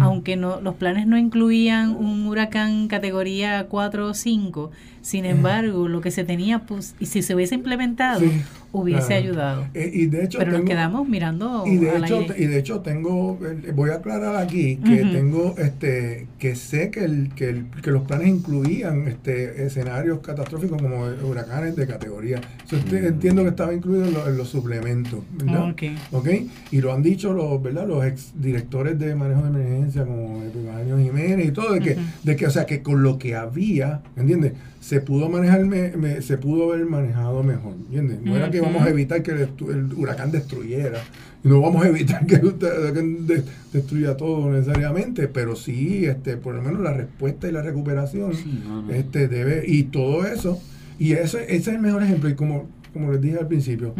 aunque 0.00 0.36
no 0.36 0.60
los 0.60 0.74
planes 0.76 1.06
no 1.06 1.18
incluían 1.18 1.90
un 1.96 2.26
huracán 2.26 2.88
categoría 2.88 3.66
4 3.68 4.08
o 4.08 4.14
5, 4.14 4.70
sin 5.02 5.24
embargo, 5.24 5.88
lo 5.88 6.00
que 6.00 6.10
se 6.10 6.24
tenía 6.24 6.60
pues, 6.60 6.94
y 7.00 7.06
si 7.06 7.22
se 7.22 7.34
hubiese 7.34 7.54
implementado 7.56 8.20
Sí, 8.20 8.30
hubiese 8.72 9.06
claro. 9.08 9.22
ayudado. 9.22 9.66
Eh, 9.74 9.90
y 9.92 10.06
de 10.06 10.24
hecho 10.24 10.38
Pero 10.38 10.52
nos 10.52 10.62
quedamos 10.62 11.06
mirando 11.08 11.64
y 11.66 11.76
de 11.76 11.96
hecho 11.98 12.18
aire. 12.20 12.34
y 12.38 12.46
de 12.46 12.58
hecho 12.58 12.80
tengo 12.80 13.38
eh, 13.44 13.72
voy 13.74 13.90
a 13.90 13.96
aclarar 13.96 14.36
aquí 14.36 14.76
que 14.76 15.04
tengo 15.04 15.54
este 15.58 16.26
que 16.38 16.54
sé 16.56 16.90
que 16.90 17.04
el, 17.04 17.30
que, 17.34 17.50
el- 17.50 17.66
que 17.82 17.90
los 17.90 18.02
planes 18.04 18.28
incluían 18.28 19.06
este 19.08 19.66
escenarios 19.66 20.20
catastróficos 20.20 20.80
como 20.80 21.04
huracanes 21.28 21.76
de 21.76 21.86
categoría 21.86 22.40
este- 22.70 23.02
Mm. 23.02 23.06
entiendo 23.06 23.42
que 23.42 23.48
estaba 23.50 23.74
incluido 23.74 24.06
en, 24.06 24.14
lo- 24.14 24.28
en 24.28 24.36
los 24.38 24.48
suplementos 24.48 25.20
¿verdad? 25.36 25.70
Ok. 25.70 25.82
¿Ok? 26.12 26.28
Y 26.70 26.80
lo 26.80 26.92
han 26.92 27.02
dicho 27.02 27.32
los, 27.34 27.62
¿verdad? 27.62 27.86
los 27.86 28.04
ex 28.06 28.32
directores 28.40 28.98
de 28.98 29.14
manejo 29.14 29.42
de 29.42 29.48
emergencia, 29.48 30.04
como 30.04 30.42
Epifanio 30.44 30.98
Jiménez 30.98 31.46
y 31.48 31.50
todo, 31.52 31.72
de 31.74 31.80
que, 31.80 31.96
de 32.22 32.36
que, 32.36 32.46
o 32.46 32.50
sea, 32.50 32.64
que 32.66 32.82
con 32.82 33.02
lo 33.02 33.18
que 33.18 33.34
había, 33.36 34.00
¿entiendes? 34.16 34.52
Se 34.82 35.00
pudo 35.00 35.28
manejar, 35.28 35.64
me- 35.64 35.96
me- 35.96 36.20
se 36.22 36.36
pudo 36.38 36.72
haber 36.72 36.84
manejado 36.86 37.42
mejor, 37.44 37.74
¿entiendes? 37.74 38.20
No 38.20 38.36
era 38.36 38.50
que 38.50 38.60
vamos 38.60 38.82
a 38.82 38.88
evitar 38.90 39.22
que 39.22 39.30
el, 39.30 39.38
el 39.70 39.92
huracán 39.96 40.32
destruyera, 40.32 40.98
no 41.44 41.60
vamos 41.60 41.84
a 41.84 41.88
evitar 41.88 42.26
que 42.26 42.34
el 42.34 42.46
huracán 42.46 43.26
de- 43.28 43.44
destruya 43.72 44.16
todo 44.16 44.50
necesariamente, 44.50 45.28
pero 45.28 45.54
sí, 45.54 46.04
este, 46.06 46.36
por 46.36 46.56
lo 46.56 46.62
menos 46.62 46.80
la 46.80 46.92
respuesta 46.94 47.48
y 47.48 47.52
la 47.52 47.62
recuperación 47.62 48.34
Sí, 48.34 48.60
este 48.92 49.28
debe, 49.28 49.62
y 49.66 49.84
todo 49.84 50.26
eso, 50.26 50.60
y 50.98 51.12
eso, 51.12 51.38
ese 51.38 51.54
es 51.56 51.68
el 51.68 51.78
mejor 51.78 52.02
ejemplo, 52.02 52.28
y 52.28 52.34
como, 52.34 52.68
como 52.92 53.12
les 53.12 53.20
dije 53.20 53.38
al 53.38 53.46
principio, 53.46 53.94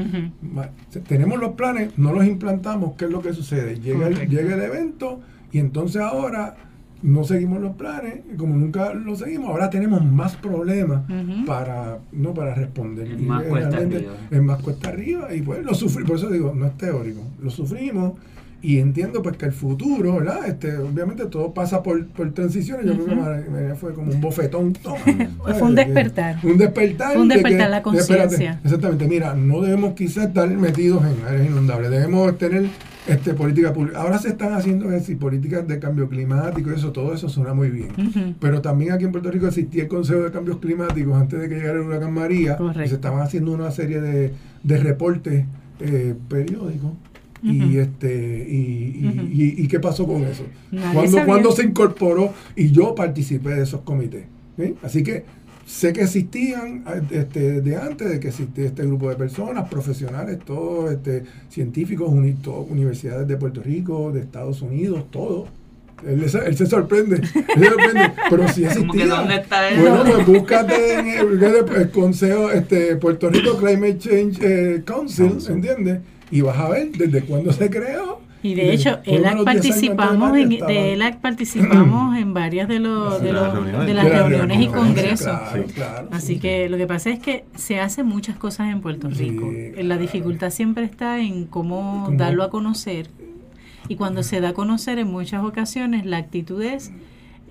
tenemos 1.06 1.38
los 1.38 1.52
planes, 1.52 1.96
no 1.96 2.12
los 2.12 2.26
implantamos, 2.26 2.94
¿qué 2.96 3.04
es 3.04 3.10
lo 3.12 3.22
que 3.22 3.32
sucede? 3.32 3.78
Llega 3.78 4.08
el, 4.08 4.28
llega 4.28 4.54
el 4.56 4.62
evento 4.62 5.20
y 5.52 5.58
entonces 5.60 6.02
ahora 6.02 6.56
no 7.02 7.24
seguimos 7.24 7.60
los 7.60 7.74
planes, 7.76 8.20
y 8.32 8.36
como 8.36 8.56
nunca 8.56 8.94
los 8.94 9.18
seguimos, 9.20 9.50
ahora 9.50 9.70
tenemos 9.70 10.04
más 10.04 10.36
problemas 10.36 11.02
para 11.46 11.98
no 12.12 12.32
para 12.34 12.54
responder. 12.54 13.08
Es 13.08 13.20
más 13.20 13.42
cuesta 13.44 13.76
arriba. 13.76 14.12
Es 14.30 14.42
más 14.42 14.62
cuesta 14.62 14.88
arriba 14.88 15.34
y 15.34 15.42
pues 15.42 15.64
lo 15.64 15.74
sufrimos, 15.74 16.08
por 16.10 16.18
eso 16.18 16.30
digo, 16.30 16.54
no 16.54 16.66
es 16.66 16.76
teórico, 16.76 17.20
lo 17.40 17.50
sufrimos 17.50 18.12
y 18.64 18.78
entiendo 18.78 19.22
pues 19.22 19.36
que 19.36 19.46
el 19.46 19.52
futuro, 19.52 20.18
¿verdad? 20.18 20.46
Este, 20.46 20.76
obviamente 20.78 21.26
todo 21.26 21.52
pasa 21.52 21.82
por, 21.82 22.06
por 22.06 22.32
transiciones, 22.32 22.86
yo 22.86 22.92
creo 22.94 23.06
que 23.06 23.12
Ujú. 23.14 23.20
María- 23.20 23.46
María 23.50 23.74
fue 23.74 23.92
como 23.92 24.12
un 24.12 24.20
bofetón. 24.20 24.72
toma, 24.74 24.98
Fue 25.58 25.62
un 25.62 25.74
De- 25.74 25.84
despertar. 25.84 26.36
Un 26.44 26.58
despertar. 26.58 27.12
Fue 27.14 27.22
un 27.22 27.28
de 27.28 27.34
despertar 27.34 27.66
que- 27.66 27.70
la 27.72 27.82
conciencia. 27.82 28.60
Exactamente, 28.62 29.08
mira, 29.08 29.34
no 29.34 29.60
debemos 29.62 29.94
quizás 29.94 30.28
estar 30.28 30.48
metidos 30.48 31.02
en 31.04 31.26
áreas 31.26 31.46
inundables, 31.46 31.90
debemos 31.90 32.38
tener 32.38 32.66
este 33.08 33.34
política 33.34 33.72
pública. 33.72 34.00
Ahora 34.00 34.18
se 34.18 34.28
están 34.28 34.52
haciendo 34.52 34.86
es 34.86 34.92
decir, 34.92 35.18
políticas 35.18 35.66
de 35.66 35.78
cambio 35.78 36.08
climático, 36.08 36.70
eso, 36.70 36.92
todo 36.92 37.14
eso 37.14 37.28
suena 37.28 37.52
muy 37.52 37.70
bien. 37.70 38.36
Pero 38.40 38.60
también 38.62 38.92
aquí 38.92 39.04
en 39.04 39.12
Puerto 39.12 39.30
Rico 39.30 39.46
existía 39.48 39.82
el 39.82 39.88
Consejo 39.88 40.20
de 40.22 40.30
Cambios 40.30 40.58
Climáticos 40.58 41.14
antes 41.20 41.40
de 41.40 41.48
que 41.48 41.56
llegara 41.56 41.80
el 41.80 41.86
huracán 41.86 42.12
María, 42.12 42.56
Correcto. 42.56 42.84
y 42.84 42.88
se 42.88 42.94
estaban 42.94 43.20
haciendo 43.20 43.52
una 43.52 43.70
serie 43.70 44.00
de, 44.00 44.32
de 44.62 44.76
reportes 44.78 45.44
eh, 45.80 46.14
periódicos. 46.28 46.92
Y 47.44 47.78
este 47.78 48.46
y, 48.48 49.00
y, 49.04 49.08
Ujú. 49.18 49.26
y- 49.32 49.64
y 49.64 49.66
qué 49.66 49.80
pasó 49.80 50.06
con 50.06 50.22
eso 50.22 50.44
Nadie 50.70 50.94
cuando 50.94 51.24
cuando 51.26 51.50
se 51.50 51.64
incorporó 51.64 52.32
y 52.54 52.70
yo 52.70 52.94
participé 52.94 53.50
de 53.56 53.64
esos 53.64 53.80
comités 53.80 54.26
¿sí? 54.56 54.76
así 54.84 55.02
que 55.02 55.24
sé 55.72 55.92
que 55.94 56.02
existían 56.02 56.84
este, 57.10 57.60
de 57.62 57.76
antes 57.76 58.10
de 58.10 58.20
que 58.20 58.28
existía 58.28 58.66
este 58.66 58.84
grupo 58.84 59.08
de 59.08 59.16
personas 59.16 59.68
profesionales 59.70 60.38
todos 60.44 60.92
este, 60.92 61.24
científicos 61.48 62.10
uni- 62.10 62.36
universidades 62.68 63.26
de 63.26 63.36
Puerto 63.38 63.62
Rico 63.62 64.12
de 64.12 64.20
Estados 64.20 64.60
Unidos 64.60 65.04
todo 65.10 65.46
él, 66.06 66.28
se- 66.28 66.44
él 66.46 66.56
se 66.56 66.66
sorprende, 66.66 67.16
él 67.16 67.26
se 67.28 67.64
sorprende, 67.64 68.12
pero 68.30 68.48
sí 68.48 68.64
existía. 68.64 68.92
Que 69.04 69.06
¿dónde 69.08 69.36
está 69.36 69.68
él? 69.68 69.80
Bueno, 69.80 70.02
pues 70.04 70.26
búscate 70.26 70.94
en 70.94 71.06
el, 71.08 71.42
el 71.76 71.90
consejo, 71.90 72.50
este, 72.50 72.96
Puerto 72.96 73.30
Rico 73.30 73.56
Climate 73.56 73.98
Change 73.98 74.38
eh, 74.42 74.82
Council, 74.84 75.28
Council. 75.30 75.52
¿entiendes? 75.54 76.00
Y 76.32 76.40
vas 76.40 76.58
a 76.58 76.68
ver 76.70 76.90
desde 76.90 77.20
cuándo 77.22 77.52
se 77.52 77.70
creó. 77.70 78.20
Y 78.42 78.54
de 78.54 78.72
hecho, 78.72 78.98
ELAC 79.04 79.04
menos 79.04 79.12
10 79.12 79.26
años 79.26 79.46
antes 79.46 79.80
de 79.80 79.94
participamos 79.94 80.36
en, 80.36 80.48
de 80.66 80.92
ELAC 80.94 81.20
participamos 81.20 82.16
en 82.16 82.34
varias 82.34 82.68
de, 82.68 82.80
los, 82.80 83.22
De 83.22 83.32
los- 83.32 83.52
reuniones. 83.52 83.86
de 83.86 83.94
las 83.94 84.04
De 84.04 84.10
las 84.10 84.28
reuniones 84.28 84.60
y 84.60 84.66
congresos. 84.66 85.26
Claro, 85.26 85.64
Sí. 85.66 85.72
claro, 85.74 86.08
Así 86.10 86.26
sí. 86.34 86.38
que 86.40 86.68
lo 86.68 86.76
que 86.76 86.86
pasa 86.86 87.10
es 87.10 87.18
que 87.20 87.44
se 87.54 87.78
hacen 87.80 88.06
muchas 88.06 88.36
cosas 88.36 88.68
en 88.72 88.80
Puerto 88.80 89.08
Rico. 89.08 89.50
La 89.76 89.82
claro. 89.82 90.00
dificultad 90.00 90.50
siempre 90.50 90.84
está 90.84 91.20
en 91.20 91.44
cómo 91.46 92.02
¿Cómo? 92.06 92.16
darlo 92.18 92.42
a 92.42 92.50
conocer. 92.50 93.08
Y 93.88 93.96
cuando 93.96 94.22
se 94.22 94.40
da 94.40 94.50
a 94.50 94.52
conocer 94.54 94.98
en 94.98 95.08
muchas 95.10 95.44
ocasiones, 95.44 96.04
la 96.06 96.16
actitud 96.16 96.62
es 96.62 96.92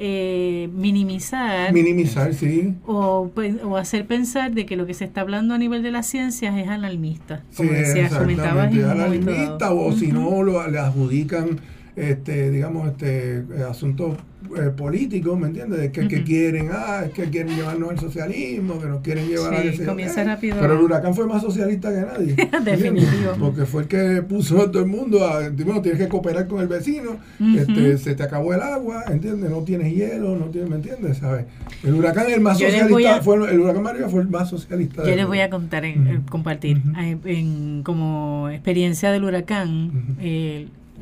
eh, 0.04 0.68
minimizar 0.74 1.72
Minimizar, 1.72 2.34
sí. 2.34 2.74
o, 2.86 3.32
o 3.64 3.78
hacer 3.78 4.08
pensar 4.08 4.52
de 4.52 4.66
que 4.66 4.76
lo 4.76 4.86
que 4.88 4.94
se 4.96 5.06
está 5.06 5.22
hablando 5.22 5.54
a 5.54 5.58
nivel 5.60 5.84
de 5.84 5.92
las 5.92 6.08
ciencias 6.08 6.58
es 6.58 6.68
alarmista. 6.68 7.44
Sí, 7.52 7.58
Como 7.58 7.72
decías, 7.72 8.12
comentabas 8.14 8.72
en 8.72 8.80
exactamente. 8.80 8.84
un 8.84 8.90
A 8.90 8.96
la 8.96 9.04
momento 9.06 9.32
limita, 9.32 9.58
dado. 9.60 9.80
o 9.80 9.92
si 9.94 10.12
no, 10.12 10.42
lo, 10.44 10.68
le 10.68 10.80
adjudican, 10.80 11.60
este, 11.96 12.50
digamos, 12.50 12.88
este, 12.90 13.46
asuntos 13.70 14.18
eh, 14.58 14.70
políticos, 14.76 15.40
¿me 15.40 15.48
entiendes? 15.48 15.80
De 15.80 15.92
que, 15.92 16.24
quieren, 16.24 16.70
ah, 16.72 17.04
es 17.06 17.12
que 17.12 17.24
quieren 17.30 17.56
llevarnos 17.56 17.90
al 17.92 18.00
socialismo, 18.00 18.80
que 18.80 18.86
nos 18.88 19.02
quieren 19.02 19.28
llevar 19.28 19.54
a 19.54 19.62
Sí, 19.62 19.78
yo 19.78 19.86
comienza 19.86 20.24
rápido. 20.24 20.58
Pero 20.60 20.74
el 20.74 20.82
huracán 20.82 21.14
fue 21.16 21.26
más 21.28 21.42
socialista 21.42 21.90
que 21.92 22.02
nadie. 22.02 22.36
Definitivo. 22.66 23.32
Porque 23.40 23.66
fue 23.66 23.84
el 23.84 23.88
que 23.88 24.22
puso 24.22 24.62
a 24.62 24.72
todo 24.72 24.84
el 24.84 24.90
mundo 24.90 25.26
a, 25.26 25.50
bueno, 25.50 25.82
tienes 25.82 26.00
que 26.02 26.08
cooperar 26.08 26.48
con 26.48 26.60
el 26.62 26.68
vecino, 26.68 27.18
este, 27.58 27.98
se 27.98 28.16
te 28.16 28.24
acabó 28.24 28.54
el 28.54 28.62
agua, 28.62 29.04
¿entiendes? 29.10 29.50
No 29.50 29.60
tienes 29.64 29.94
hielo, 29.94 30.36
no 30.36 30.46
tienes, 30.46 30.70
¿me 30.70 30.76
entiendes? 30.78 31.18
¿Sabes? 31.18 31.46
El 31.84 31.94
huracán 31.96 32.30
el 32.30 32.42
más 32.42 32.60
Yo 32.60 32.68
socialista, 32.68 33.16
a- 33.18 33.22
fue, 33.22 33.36
el 33.52 33.60
huracán 33.60 33.84
María 33.84 34.10
fue 34.10 34.22
el 34.22 34.30
más 34.30 34.50
socialista. 34.50 35.04
Yo 35.06 35.16
les 35.16 35.26
voy 35.28 35.40
a 35.40 35.50
contar, 35.50 35.86
en- 35.86 36.08
eh, 36.08 36.20
compartir, 36.30 36.82
eh, 37.00 37.18
en- 37.26 37.84
como 37.84 38.50
experiencia 38.50 39.12
del 39.12 39.24
huracán. 39.24 39.88
Ujú. 39.90 40.22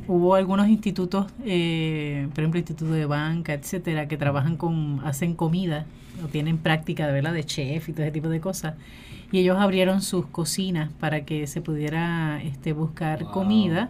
Hubo 0.09 0.33
algunos 0.33 0.67
institutos, 0.67 1.27
eh, 1.45 2.27
por 2.33 2.39
ejemplo, 2.39 2.57
instituto 2.57 2.91
de 2.91 3.05
banca, 3.05 3.53
etcétera, 3.53 4.07
que 4.07 4.17
trabajan 4.17 4.57
con, 4.57 5.01
hacen 5.05 5.35
comida 5.35 5.85
o 6.23 6.27
tienen 6.27 6.57
práctica 6.57 7.05
de 7.05 7.13
verdad 7.13 7.31
de 7.31 7.43
chef 7.43 7.89
y 7.89 7.93
todo 7.93 8.01
ese 8.03 8.11
tipo 8.11 8.27
de 8.27 8.41
cosas. 8.41 8.73
Y 9.31 9.37
ellos 9.37 9.57
abrieron 9.59 10.01
sus 10.01 10.25
cocinas 10.25 10.89
para 10.99 11.25
que 11.25 11.45
se 11.45 11.61
pudiera 11.61 12.41
este, 12.43 12.73
buscar 12.73 13.23
Wow. 13.25 13.31
comida 13.31 13.89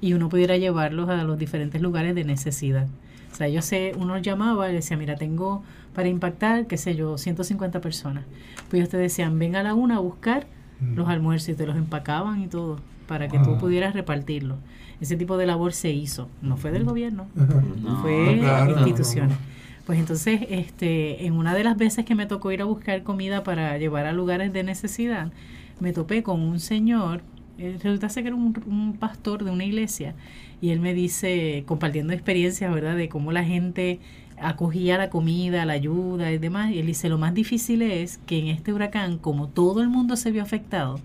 y 0.00 0.12
uno 0.12 0.28
pudiera 0.28 0.56
llevarlos 0.56 1.08
a 1.10 1.24
los 1.24 1.36
diferentes 1.36 1.82
lugares 1.82 2.14
de 2.14 2.22
necesidad. 2.22 2.86
O 3.32 3.34
sea, 3.34 3.48
yo 3.48 3.60
sé, 3.60 3.92
uno 3.98 4.16
llamaba 4.18 4.70
y 4.70 4.74
decía, 4.74 4.96
mira, 4.96 5.16
tengo 5.16 5.64
para 5.92 6.08
impactar, 6.08 6.68
qué 6.68 6.76
sé 6.76 6.94
yo, 6.94 7.18
150 7.18 7.80
personas. 7.80 8.22
Pues 8.70 8.74
ellos 8.74 8.90
te 8.90 8.96
decían, 8.96 9.36
ven 9.40 9.56
a 9.56 9.64
la 9.64 9.74
una 9.74 9.96
a 9.96 9.98
buscar 9.98 10.46
Ujú. 10.80 10.94
los 11.00 11.08
almuerzos 11.08 11.48
y 11.48 11.54
te 11.54 11.66
los 11.66 11.76
empacaban 11.76 12.40
y 12.42 12.46
todo 12.46 12.78
para 13.08 13.26
que 13.28 13.38
tú 13.40 13.54
Ah. 13.54 13.58
pudieras 13.58 13.94
repartirlo. 13.94 14.58
Ese 15.00 15.16
tipo 15.16 15.36
de 15.36 15.46
labor 15.46 15.72
se 15.72 15.90
hizo, 15.90 16.28
no 16.42 16.56
fue 16.56 16.70
del 16.70 16.84
gobierno. 16.84 17.26
No, 17.34 18.00
fue 18.02 18.36
claro, 18.38 18.70
instituciones. 18.78 19.36
no, 19.36 19.58
Pues 19.86 19.98
entonces, 19.98 20.42
este, 20.50 21.24
en 21.26 21.32
una 21.32 21.54
de 21.54 21.64
las 21.64 21.76
veces 21.76 22.04
que 22.04 22.14
me 22.14 22.26
tocó 22.26 22.52
ir 22.52 22.60
a 22.62 22.66
buscar 22.66 23.02
comida 23.02 23.42
para 23.42 23.76
llevar 23.78 24.06
a 24.06 24.12
lugares 24.12 24.52
de 24.52 24.62
necesidad, 24.62 25.32
me 25.80 25.92
topé 25.92 26.22
con 26.22 26.40
un 26.40 26.60
señor, 26.60 27.22
eh, 27.58 27.78
resulta 27.82 28.08
ser 28.10 28.22
que 28.24 28.28
era 28.28 28.36
un, 28.36 28.54
un 28.66 28.92
pastor 28.98 29.44
de 29.44 29.50
una 29.50 29.64
iglesia, 29.64 30.14
y 30.60 30.70
él 30.70 30.80
me 30.80 30.92
dice, 30.94 31.62
compartiendo 31.66 32.12
experiencias, 32.12 32.72
¿verdad?, 32.74 32.96
de 32.96 33.08
cómo 33.08 33.32
la 33.32 33.44
gente 33.44 33.98
acogía 34.40 34.98
la 34.98 35.08
comida, 35.10 35.64
la 35.64 35.72
ayuda 35.72 36.30
y 36.32 36.38
demás, 36.38 36.70
y 36.72 36.78
él 36.80 36.86
dice, 36.86 37.08
lo 37.08 37.16
más 37.18 37.32
difícil 37.34 37.80
es 37.82 38.18
que 38.18 38.38
en 38.40 38.48
este 38.48 38.72
huracán, 38.72 39.16
como 39.18 39.48
todo 39.48 39.80
el 39.80 39.88
mundo 39.88 40.16
se 40.16 40.30
vio 40.32 40.42
afectado, 40.42 41.00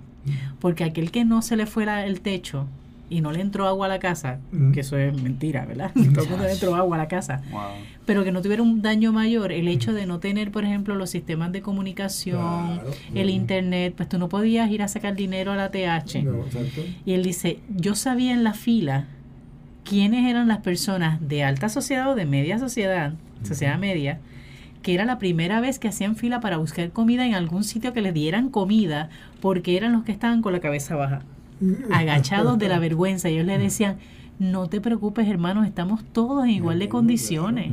porque 0.59 0.83
aquel 0.83 1.11
que 1.11 1.25
no 1.25 1.41
se 1.41 1.55
le 1.55 1.65
fuera 1.65 2.05
el 2.05 2.21
techo 2.21 2.67
y 3.09 3.21
no 3.21 3.31
le 3.31 3.41
entró 3.41 3.67
agua 3.67 3.85
a 3.85 3.89
la 3.89 3.99
casa, 3.99 4.39
Mm. 4.51 4.71
que 4.71 4.79
eso 4.79 4.97
es 4.97 5.13
mentira, 5.21 5.65
¿verdad? 5.65 5.91
Todo 6.15 6.23
el 6.23 6.29
mundo 6.29 6.45
le 6.45 6.53
entró 6.53 6.73
agua 6.75 6.95
a 6.95 6.99
la 6.99 7.07
casa 7.07 7.41
Wow. 7.51 7.61
pero 8.05 8.23
que 8.23 8.31
no 8.31 8.41
tuviera 8.41 8.63
un 8.63 8.81
daño 8.81 9.11
mayor, 9.11 9.51
el 9.51 9.67
hecho 9.67 9.93
de 9.93 10.05
no 10.07 10.19
tener, 10.19 10.49
por 10.51 10.63
ejemplo, 10.63 10.95
los 10.95 11.09
sistemas 11.11 11.51
de 11.51 11.61
comunicación, 11.61 12.39
Claro. 12.79 12.91
el 13.13 13.29
internet, 13.29 13.93
pues 13.95 14.09
tú 14.09 14.17
no 14.17 14.29
podías 14.29 14.71
ir 14.71 14.81
a 14.81 14.87
sacar 14.87 15.15
dinero 15.15 15.51
a 15.51 15.55
la 15.55 15.69
TH. 15.69 16.23
No. 16.23 16.45
Y 17.05 17.13
él 17.13 17.23
dice, 17.23 17.59
yo 17.69 17.93
sabía 17.95 18.31
en 18.33 18.43
la 18.43 18.53
fila 18.53 19.05
quiénes 19.83 20.25
eran 20.29 20.47
las 20.47 20.59
personas 20.59 21.19
de 21.27 21.43
alta 21.43 21.69
sociedad 21.69 22.09
o 22.09 22.15
de 22.15 22.25
media 22.25 22.57
sociedad, 22.57 23.13
sociedad 23.43 23.77
media, 23.77 24.19
que 24.83 24.93
era 24.93 25.05
la 25.05 25.17
primera 25.17 25.61
vez 25.61 25.79
que 25.79 25.87
hacían 25.87 26.15
fila 26.15 26.39
para 26.41 26.57
buscar 26.57 26.91
comida 26.91 27.25
en 27.25 27.33
algún 27.33 27.63
sitio 27.63 27.93
que 27.93 28.01
les 28.01 28.13
dieran 28.13 28.49
comida, 28.49 29.09
porque 29.41 29.75
eran 29.77 29.93
los 29.93 30.03
que 30.03 30.11
estaban 30.11 30.43
con 30.43 30.53
la 30.53 30.59
cabeza 30.59 30.95
baja, 30.95 31.21
agachados 31.91 32.59
de 32.59 32.69
la 32.69 32.77
vergüenza. 32.87 33.29
Ellos 33.29 33.45
le 33.45 33.57
decían, 33.57 33.97
no 34.39 34.67
te 34.67 34.81
preocupes, 34.81 35.27
hermanos, 35.27 35.65
estamos 35.65 36.03
todos 36.03 36.43
en 36.43 36.51
igual 36.51 36.79
de 36.79 36.89
condiciones. 36.89 37.71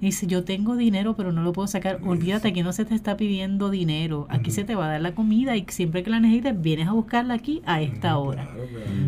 Y 0.00 0.06
dice, 0.06 0.26
yo 0.26 0.44
tengo 0.44 0.76
dinero, 0.76 1.14
pero 1.16 1.32
no 1.32 1.42
lo 1.42 1.52
puedo 1.52 1.68
sacar. 1.68 2.00
Olvídate 2.04 2.52
que 2.52 2.62
no 2.62 2.72
se 2.72 2.84
te 2.84 2.94
está 2.94 3.16
pidiendo 3.16 3.68
dinero. 3.68 4.26
Aquí 4.30 4.50
se 4.50 4.64
te 4.64 4.74
va 4.74 4.86
a 4.86 4.92
dar 4.92 5.00
la 5.00 5.14
comida 5.14 5.56
y 5.56 5.64
siempre 5.68 6.02
que 6.02 6.10
la 6.10 6.20
necesites, 6.20 6.60
vienes 6.60 6.88
a 6.88 6.92
buscarla 6.92 7.34
aquí 7.34 7.62
a 7.66 7.82
esta 7.82 8.16
hora. 8.16 8.48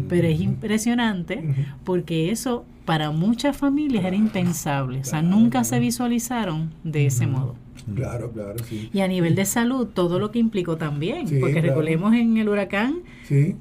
Pero 0.08 0.28
es 0.28 0.40
impresionante 0.40 1.54
porque 1.84 2.30
eso 2.30 2.64
para 2.90 3.12
muchas 3.12 3.56
familias 3.56 4.04
era 4.04 4.16
impensable. 4.16 4.98
O 4.98 5.04
sea, 5.04 5.22
nunca 5.22 5.62
se 5.62 5.78
visualizaron 5.78 6.72
de 6.82 7.06
ese 7.06 7.28
modo. 7.28 7.54
Claro, 7.94 8.32
claro, 8.32 8.56
sí. 8.68 8.90
Y 8.92 8.98
a 8.98 9.06
nivel 9.06 9.36
de 9.36 9.44
salud, 9.44 9.86
todo 9.86 10.18
lo 10.18 10.32
que 10.32 10.40
implicó 10.40 10.76
también, 10.76 11.24
porque 11.38 11.60
recordemos 11.60 12.14
en 12.14 12.36
el 12.36 12.48
huracán 12.48 12.96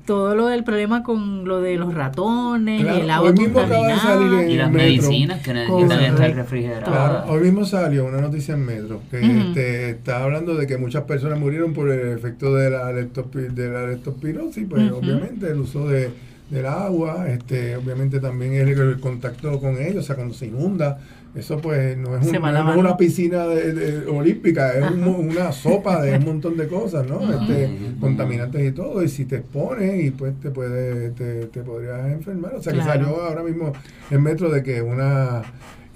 todo 0.08 0.34
lo 0.34 0.48
del 0.48 0.64
problema 0.64 1.04
con 1.04 1.48
lo 1.48 1.62
de 1.62 1.76
los 1.76 1.94
ratones, 1.94 2.82
el 2.82 3.08
agua 3.08 3.36
contaminada. 3.36 4.50
y 4.50 4.58
las 4.58 4.72
medicinas 4.72 5.44
que 5.44 5.54
necesitan 5.54 6.04
estar 6.06 6.34
refrigeradas. 6.34 6.90
Claro, 6.90 7.32
hoy 7.32 7.42
mismo 7.44 7.66
salió 7.66 8.08
una 8.08 8.22
noticia 8.22 8.56
en 8.56 8.66
Metro 8.66 9.00
que 9.12 9.20
este, 9.20 9.90
está 9.92 10.24
hablando 10.24 10.56
de 10.56 10.66
que 10.66 10.80
muchas 10.80 11.04
personas 11.04 11.40
murieron 11.40 11.74
por 11.74 11.92
el 11.92 12.18
efecto 12.18 12.56
de 12.56 12.72
la, 12.72 12.92
leptospirosis, 12.92 14.66
pues 14.68 14.92
obviamente 14.92 15.52
el 15.52 15.60
uso 15.60 15.88
de 15.88 16.10
del 16.50 16.66
agua, 16.66 17.30
este, 17.30 17.76
obviamente 17.76 18.20
también 18.20 18.54
el, 18.54 18.70
el 18.70 19.00
contacto 19.00 19.60
con 19.60 19.80
ellos, 19.82 20.04
o 20.04 20.08
sea, 20.08 20.16
cuando 20.16 20.34
se 20.34 20.48
inunda, 20.48 21.00
eso 21.36 21.58
pues 21.60 21.96
no 21.96 22.18
es, 22.18 22.28
una 22.28 22.98
piscina 22.98 23.46
de, 23.46 24.08
olímpica, 24.08 24.74
es 24.74 24.92
una 24.92 25.52
sopa 25.52 26.02
de 26.02 26.18
un 26.18 26.26
montón 26.26 26.58
de 26.58 26.68
cosas, 26.68 27.06
¿no? 27.08 27.22
Este, 27.22 27.70
contaminantes 28.00 28.68
y 28.68 28.72
todo, 28.72 29.04
y 29.04 29.10
si 29.10 29.26
te 29.26 29.38
expones 29.38 30.06
y 30.06 30.12
pues 30.12 30.40
te 30.40 30.50
puede, 30.50 31.12
te, 31.12 31.46
te 31.46 31.62
podrías 31.62 32.08
enfermar. 32.08 32.56
O 32.56 32.62
sea 32.64 32.74
que 32.74 32.82
salió 32.82 33.22
ahora 33.22 33.44
mismo 33.44 33.74
el 34.10 34.20
metro 34.20 34.50
de 34.50 34.64
que 34.64 34.82
una 34.82 35.44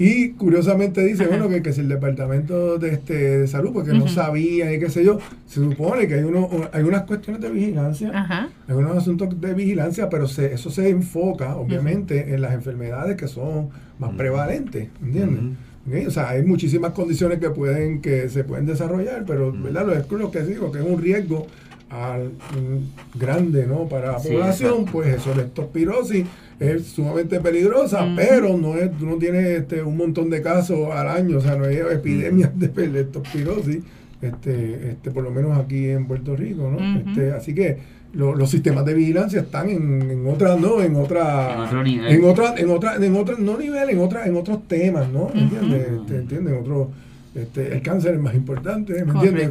y 0.05 0.31
curiosamente 0.31 1.01
dice, 1.01 1.27
bueno, 1.27 1.47
que, 1.47 1.61
que 1.61 1.71
si 1.71 1.79
el 1.79 1.87
departamento 1.87 2.77
de 2.77 2.89
este 2.89 3.37
de 3.39 3.47
salud, 3.47 3.71
porque 3.71 3.93
no 3.93 4.09
sabía 4.09 4.73
y 4.73 4.77
qué 4.77 4.89
sé 4.89 5.05
yo, 5.05 5.17
se 5.47 5.61
supone 5.61 6.09
que 6.09 6.15
hay 6.15 6.23
uno, 6.23 6.49
hay 6.73 6.83
unas 6.83 7.03
cuestiones 7.03 7.41
de 7.41 7.49
vigilancia, 7.49 8.11
hay 8.67 8.75
unos 8.75 8.97
asuntos 8.97 9.39
de 9.39 9.53
vigilancia, 9.53 10.09
pero 10.09 10.27
se, 10.27 10.53
eso 10.55 10.69
se 10.71 10.89
enfoca, 10.89 11.55
obviamente, 11.55 12.33
en 12.33 12.41
las 12.41 12.53
enfermedades 12.53 13.15
que 13.15 13.29
son 13.29 13.69
más 13.97 14.11
prevalentes, 14.15 14.89
¿entiendes? 15.01 16.07
O 16.07 16.11
sea, 16.11 16.31
hay 16.31 16.43
muchísimas 16.43 16.91
condiciones 16.91 17.39
que 17.39 17.49
pueden, 17.51 18.01
que 18.01 18.27
se 18.27 18.43
pueden 18.43 18.65
desarrollar, 18.65 19.23
pero 19.25 19.53
¿verdad? 19.53 19.85
Lo, 19.85 19.93
es 19.93 20.11
lo 20.11 20.31
que 20.31 20.41
digo, 20.41 20.69
que 20.69 20.79
es 20.79 20.85
un 20.85 21.01
riesgo 21.01 21.47
al, 21.93 22.31
grande, 23.15 23.67
¿no? 23.67 23.87
Para 23.87 24.13
la 24.13 24.17
población, 24.17 24.85
pues 24.85 25.15
eso, 25.15 25.33
la 25.35 25.43
estospirosis 25.43 26.25
es 26.59 26.87
sumamente 26.87 27.39
peligrosa, 27.39 28.07
pero 28.15 28.57
no 28.57 28.75
es, 28.75 28.91
tú 28.97 29.05
no 29.05 29.15
tienes 29.17 29.61
este, 29.61 29.83
un 29.83 29.97
montón 29.97 30.29
de 30.29 30.41
casos 30.41 30.89
al 30.91 31.07
año, 31.07 31.37
o 31.37 31.41
sea, 31.41 31.55
no 31.55 31.65
hay 31.65 31.77
epidemias 31.77 32.51
de 32.57 32.87
leptospirosis, 32.87 33.79
este, 34.21 34.91
este, 34.91 35.11
por 35.11 35.23
lo 35.23 35.31
menos 35.31 35.57
aquí 35.57 35.89
en 35.89 36.07
Puerto 36.07 36.35
Rico, 36.35 36.71
¿no? 36.71 36.99
este, 36.99 37.31
así 37.31 37.53
que 37.53 37.77
los 38.13 38.49
sistemas 38.49 38.85
de 38.85 38.93
vigilancia 38.93 39.41
están 39.41 39.69
en, 39.69 40.09
en 40.09 40.27
otra, 40.27 40.55
¿no? 40.55 40.81
En 40.81 40.95
otra, 40.95 41.55
en 41.55 41.59
otro 41.61 41.83
nivel. 41.83 42.13
En 42.13 42.23
otra, 42.25 42.53
en 42.55 42.69
otra, 42.69 42.95
en 42.95 43.15
otro, 43.15 43.37
no 43.39 43.57
nivel, 43.57 43.89
en 43.89 43.99
otra, 43.99 44.27
en 44.27 44.35
otros 44.35 44.67
temas, 44.67 45.09
¿no? 45.09 45.31
¿Entiendes? 45.33 45.87
Este, 45.99 46.15
¿Entiendes? 46.17 46.53
Otro, 46.61 46.91
este, 47.35 47.73
el 47.73 47.81
cáncer 47.81 48.13
es 48.13 48.19
más 48.19 48.35
importante, 48.35 49.03
¿me 49.05 49.11
entiendes? 49.11 49.49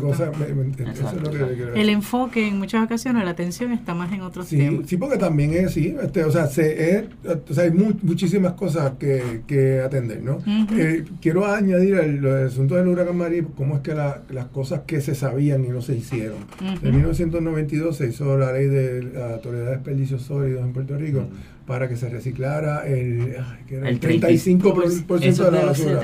el 1.74 1.88
enfoque 1.88 2.46
en 2.46 2.58
muchas 2.58 2.84
ocasiones, 2.84 3.24
la 3.24 3.32
atención 3.32 3.72
está 3.72 3.92
más 3.92 4.12
en 4.12 4.20
otros 4.20 4.46
sí, 4.46 4.58
temas. 4.58 4.88
Sí, 4.88 4.96
porque 4.96 5.18
también 5.18 5.52
es, 5.52 5.72
sí, 5.72 5.96
este, 6.00 6.24
o 6.24 6.30
sea, 6.30 6.46
se, 6.46 6.96
es, 6.96 7.04
o 7.50 7.52
sea 7.52 7.64
hay 7.64 7.72
muchísimas 7.72 8.52
cosas 8.52 8.92
que, 9.00 9.42
que 9.48 9.80
atender, 9.80 10.22
¿no? 10.22 10.38
Eh, 10.76 11.04
quiero 11.20 11.44
añadir 11.44 11.96
el, 11.96 12.24
el, 12.24 12.46
asunto 12.46 12.76
del 12.76 12.86
huracán 12.86 13.16
María, 13.16 13.42
cómo 13.56 13.76
es 13.76 13.80
que 13.80 13.94
la, 13.94 14.22
las 14.30 14.46
cosas 14.46 14.82
que 14.86 15.00
se 15.00 15.16
sabían 15.16 15.64
y 15.64 15.68
no 15.68 15.82
se 15.82 15.96
hicieron. 15.96 16.38
En 16.60 16.94
1992 16.94 17.96
se 17.96 18.08
hizo 18.08 18.38
la 18.38 18.52
ley 18.52 18.68
de 18.68 19.02
la 19.02 19.34
autoridad 19.34 19.64
de 19.64 19.70
desperdicios 19.72 20.22
sólidos 20.22 20.64
en 20.64 20.72
Puerto 20.72 20.96
Rico 20.96 21.26
para 21.72 21.88
que 21.88 21.96
se 21.96 22.10
reciclara 22.10 22.86
el, 22.86 23.34
el 23.70 23.98
35% 23.98 25.32
de 25.32 25.50
la 25.50 25.64
basura. 25.64 26.02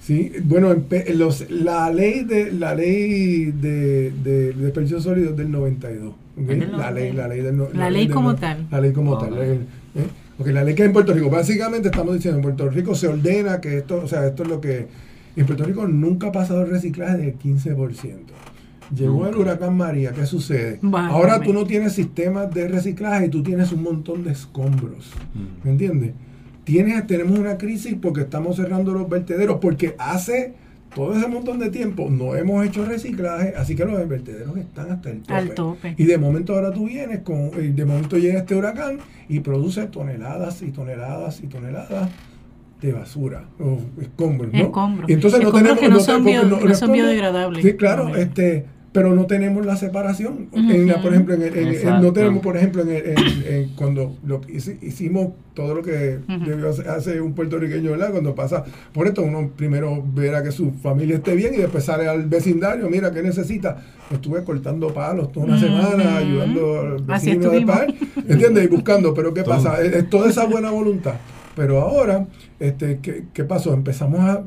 Sí, 0.00 0.32
bueno, 0.42 0.74
los, 1.14 1.48
la 1.48 1.92
ley 1.92 2.24
de 2.24 2.50
la 2.50 2.74
ley 2.74 3.52
de, 3.52 4.10
de, 4.10 4.52
desperdicios 4.54 5.04
sólidos 5.04 5.36
del 5.36 5.52
92. 5.52 6.12
La 6.76 6.90
ley, 6.90 7.12
la 7.12 7.28
ley 7.28 7.40
del, 7.40 7.56
la, 7.72 7.88
ley, 7.88 8.08
como 8.08 8.34
tal. 8.34 8.66
La 8.68 8.80
ley 8.80 8.92
como 8.92 9.16
tal. 9.16 9.34
¿eh? 9.38 9.60
Porque 10.36 10.52
la 10.52 10.64
ley 10.64 10.74
que 10.74 10.82
hay 10.82 10.88
en 10.88 10.92
Puerto 10.92 11.14
Rico, 11.14 11.30
básicamente 11.30 11.86
estamos 11.86 12.12
diciendo 12.12 12.38
en 12.38 12.42
Puerto 12.42 12.68
Rico 12.68 12.96
se 12.96 13.06
ordena 13.06 13.60
que 13.60 13.78
esto, 13.78 14.02
o 14.02 14.08
sea, 14.08 14.26
esto 14.26 14.42
es 14.42 14.48
lo 14.48 14.60
que 14.60 14.88
en 15.36 15.46
Puerto 15.46 15.62
Rico 15.62 15.86
nunca 15.86 16.26
ha 16.26 16.32
pasado 16.32 16.62
el 16.62 16.70
reciclaje 16.70 17.18
del 17.18 17.38
15%. 17.38 17.76
Llegó 18.94 19.26
el 19.26 19.36
huracán 19.36 19.76
María, 19.76 20.12
¿qué 20.12 20.26
sucede? 20.26 20.78
Ahora 20.92 21.40
tú 21.40 21.52
no 21.52 21.64
tienes 21.64 21.92
sistemas 21.92 22.52
de 22.52 22.68
reciclaje 22.68 23.26
y 23.26 23.28
tú 23.28 23.42
tienes 23.42 23.72
un 23.72 23.82
montón 23.82 24.24
de 24.24 24.32
escombros. 24.32 25.10
Mm. 25.34 25.64
¿Me 25.64 25.70
entiendes? 25.72 26.12
Tienes, 26.64 27.06
tenemos 27.06 27.38
una 27.38 27.58
crisis 27.58 27.96
porque 28.00 28.22
estamos 28.22 28.56
cerrando 28.56 28.92
los 28.92 29.08
vertederos, 29.08 29.58
porque 29.60 29.94
hace 29.98 30.54
todo 30.94 31.14
ese 31.14 31.28
montón 31.28 31.58
de 31.58 31.70
tiempo 31.70 32.08
no 32.10 32.34
hemos 32.34 32.64
hecho 32.66 32.84
reciclaje, 32.84 33.54
así 33.56 33.76
que 33.76 33.84
los 33.84 34.08
vertederos 34.08 34.56
están 34.56 34.90
hasta 34.90 35.10
el 35.10 35.50
tope. 35.54 35.94
Y 35.98 36.04
de 36.04 36.16
momento 36.18 36.54
ahora 36.54 36.72
tú 36.72 36.86
vienes 36.86 37.20
con, 37.20 37.50
de 37.52 37.84
momento 37.84 38.16
llega 38.16 38.38
este 38.38 38.54
huracán 38.54 38.98
y 39.28 39.40
produce 39.40 39.86
toneladas 39.86 40.62
y 40.62 40.70
toneladas 40.70 41.42
y 41.42 41.48
toneladas 41.48 42.08
de 42.80 42.92
basura 42.92 43.44
o 43.58 43.78
escombros, 44.00 44.52
¿no? 44.52 44.58
Escombros. 44.58 45.10
Y 45.10 45.12
entonces 45.12 45.40
no 45.42 45.52
tenemos 45.52 45.78
que 45.78 45.88
no, 45.88 46.00
son, 46.00 46.24
biodegradables. 46.24 47.64
Sí, 47.64 47.74
claro, 47.74 48.16
este 48.16 48.64
pero 48.96 49.14
no 49.14 49.26
tenemos 49.26 49.66
la 49.66 49.76
separación. 49.76 50.48
en 50.54 50.88
por 51.02 51.12
ejemplo, 51.12 51.34
en, 51.34 52.00
no 52.00 52.14
tenemos, 52.14 52.42
por 52.42 52.56
ejemplo, 52.56 52.82
en, 52.82 53.68
cuando 53.76 54.16
lo 54.24 54.40
hicimos 54.48 55.34
todo 55.52 55.74
lo 55.74 55.82
que 55.82 56.20
hace 56.88 57.20
un 57.20 57.34
puertorriqueño, 57.34 57.90
¿verdad? 57.90 58.12
Cuando 58.12 58.34
pasa 58.34 58.64
por 58.94 59.06
esto, 59.06 59.20
uno 59.22 59.50
primero 59.54 60.02
verá 60.14 60.42
que 60.42 60.50
su 60.50 60.72
familia 60.72 61.16
esté 61.16 61.34
bien 61.34 61.52
y 61.52 61.58
después 61.58 61.84
sale 61.84 62.08
al 62.08 62.24
vecindario, 62.24 62.88
mira, 62.88 63.12
¿qué 63.12 63.22
necesita? 63.22 63.76
Estuve 64.10 64.42
cortando 64.44 64.88
palos 64.94 65.30
toda 65.30 65.44
una 65.44 65.60
semana, 65.60 66.16
ayudando 66.16 66.80
al 66.80 67.02
vecino 67.02 67.50
de 67.50 67.66
par, 67.66 67.92
¿entiendes? 68.26 68.64
Y 68.64 68.68
buscando, 68.68 69.12
pero 69.12 69.34
¿qué 69.34 69.42
pasa? 69.42 69.78
Es, 69.82 70.08
toda 70.08 70.30
esa 70.30 70.46
buena 70.46 70.70
voluntad. 70.70 71.16
Pero 71.54 71.82
ahora, 71.82 72.28
este, 72.58 73.00
¿qué, 73.02 73.24
¿qué 73.34 73.44
pasó? 73.44 73.74
Empezamos 73.74 74.20
a 74.20 74.42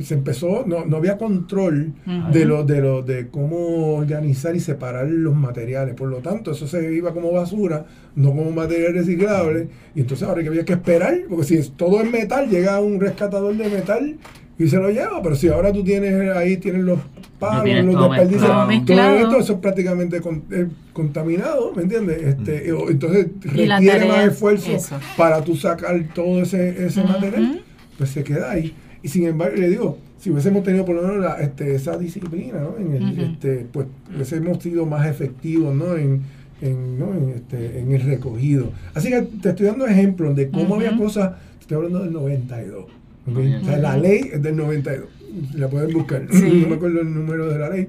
se 0.00 0.14
empezó, 0.14 0.64
no, 0.66 0.84
no 0.86 0.96
había 0.96 1.18
control 1.18 1.92
de 2.32 2.44
lo, 2.44 2.64
de 2.64 2.80
lo, 2.80 3.02
de 3.02 3.28
cómo 3.28 3.94
organizar 3.96 4.56
y 4.56 4.60
separar 4.60 5.08
los 5.08 5.34
materiales. 5.34 5.94
Por 5.94 6.08
lo 6.08 6.18
tanto, 6.18 6.52
eso 6.52 6.66
se 6.66 6.94
iba 6.94 7.12
como 7.12 7.32
basura, 7.32 7.84
no 8.16 8.30
como 8.30 8.50
material 8.52 8.94
reciclable. 8.94 9.68
Y 9.94 10.00
entonces 10.00 10.26
ahora 10.26 10.42
que 10.42 10.48
había 10.48 10.64
que 10.64 10.72
esperar, 10.72 11.18
porque 11.28 11.44
si 11.44 11.70
todo 11.70 12.00
es 12.00 12.10
metal, 12.10 12.48
llega 12.48 12.80
un 12.80 13.00
rescatador 13.00 13.54
de 13.56 13.68
metal 13.68 14.16
y 14.58 14.68
se 14.68 14.76
lo 14.76 14.90
lleva. 14.90 15.22
Pero 15.22 15.34
si 15.34 15.48
ahora 15.48 15.72
tú 15.72 15.84
tienes 15.84 16.34
ahí, 16.34 16.56
tienes 16.56 16.82
los 16.82 16.98
palos, 17.38 17.84
los 17.84 18.10
desperdicios, 18.10 18.50
todo 18.86 19.16
esto, 19.16 19.38
eso 19.38 19.52
es 19.54 19.58
prácticamente 19.58 20.20
eh, 20.52 20.68
contaminado, 20.92 21.72
¿me 21.74 21.82
entiendes? 21.82 22.22
Este, 22.22 22.68
Entonces 22.68 23.26
requiere 23.42 24.06
más 24.06 24.26
esfuerzo 24.28 24.70
para 25.16 25.42
tú 25.42 25.56
sacar 25.56 26.02
todo 26.14 26.42
ese, 26.42 26.86
ese 26.86 27.02
material, 27.02 27.62
pues 27.98 28.10
se 28.10 28.24
queda 28.24 28.52
ahí. 28.52 28.74
Y 29.02 29.08
sin 29.08 29.26
embargo, 29.26 29.56
le 29.56 29.68
digo, 29.68 29.98
si 30.18 30.30
hubiésemos 30.30 30.62
tenido 30.62 30.84
por 30.84 30.94
lo 30.94 31.02
menos 31.02 31.40
este, 31.40 31.74
esa 31.74 31.98
disciplina, 31.98 32.60
¿no? 32.60 32.76
En 32.78 32.94
el, 32.94 33.18
este, 33.18 33.66
pues 33.72 33.88
hubiésemos 34.14 34.62
sido 34.62 34.86
más 34.86 35.06
efectivos, 35.06 35.74
¿no? 35.74 35.96
En, 35.96 36.22
en, 36.60 36.98
¿no? 36.98 37.12
en, 37.12 37.30
este, 37.30 37.80
en 37.80 37.92
el 37.92 38.02
recogido. 38.02 38.70
Así 38.94 39.10
que 39.10 39.22
te 39.22 39.50
estoy 39.50 39.66
dando 39.66 39.86
ejemplos 39.86 40.36
de 40.36 40.48
cómo 40.48 40.76
había 40.76 40.96
cosas, 40.96 41.32
estoy 41.60 41.76
hablando 41.76 42.04
del 42.04 42.12
92. 42.12 42.84
O 43.26 43.64
sea, 43.64 43.78
la 43.78 43.96
ley 43.96 44.30
es 44.32 44.42
del 44.42 44.56
92. 44.56 45.08
La 45.54 45.68
pueden 45.68 45.92
buscar. 45.92 46.22
No 46.32 46.68
me 46.68 46.74
acuerdo 46.76 47.00
el 47.00 47.12
número 47.12 47.48
de 47.48 47.58
la 47.58 47.70
ley. 47.70 47.88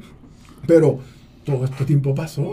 Pero 0.65 0.99
todo 1.43 1.65
este 1.65 1.85
tiempo 1.85 2.15
pasó. 2.15 2.51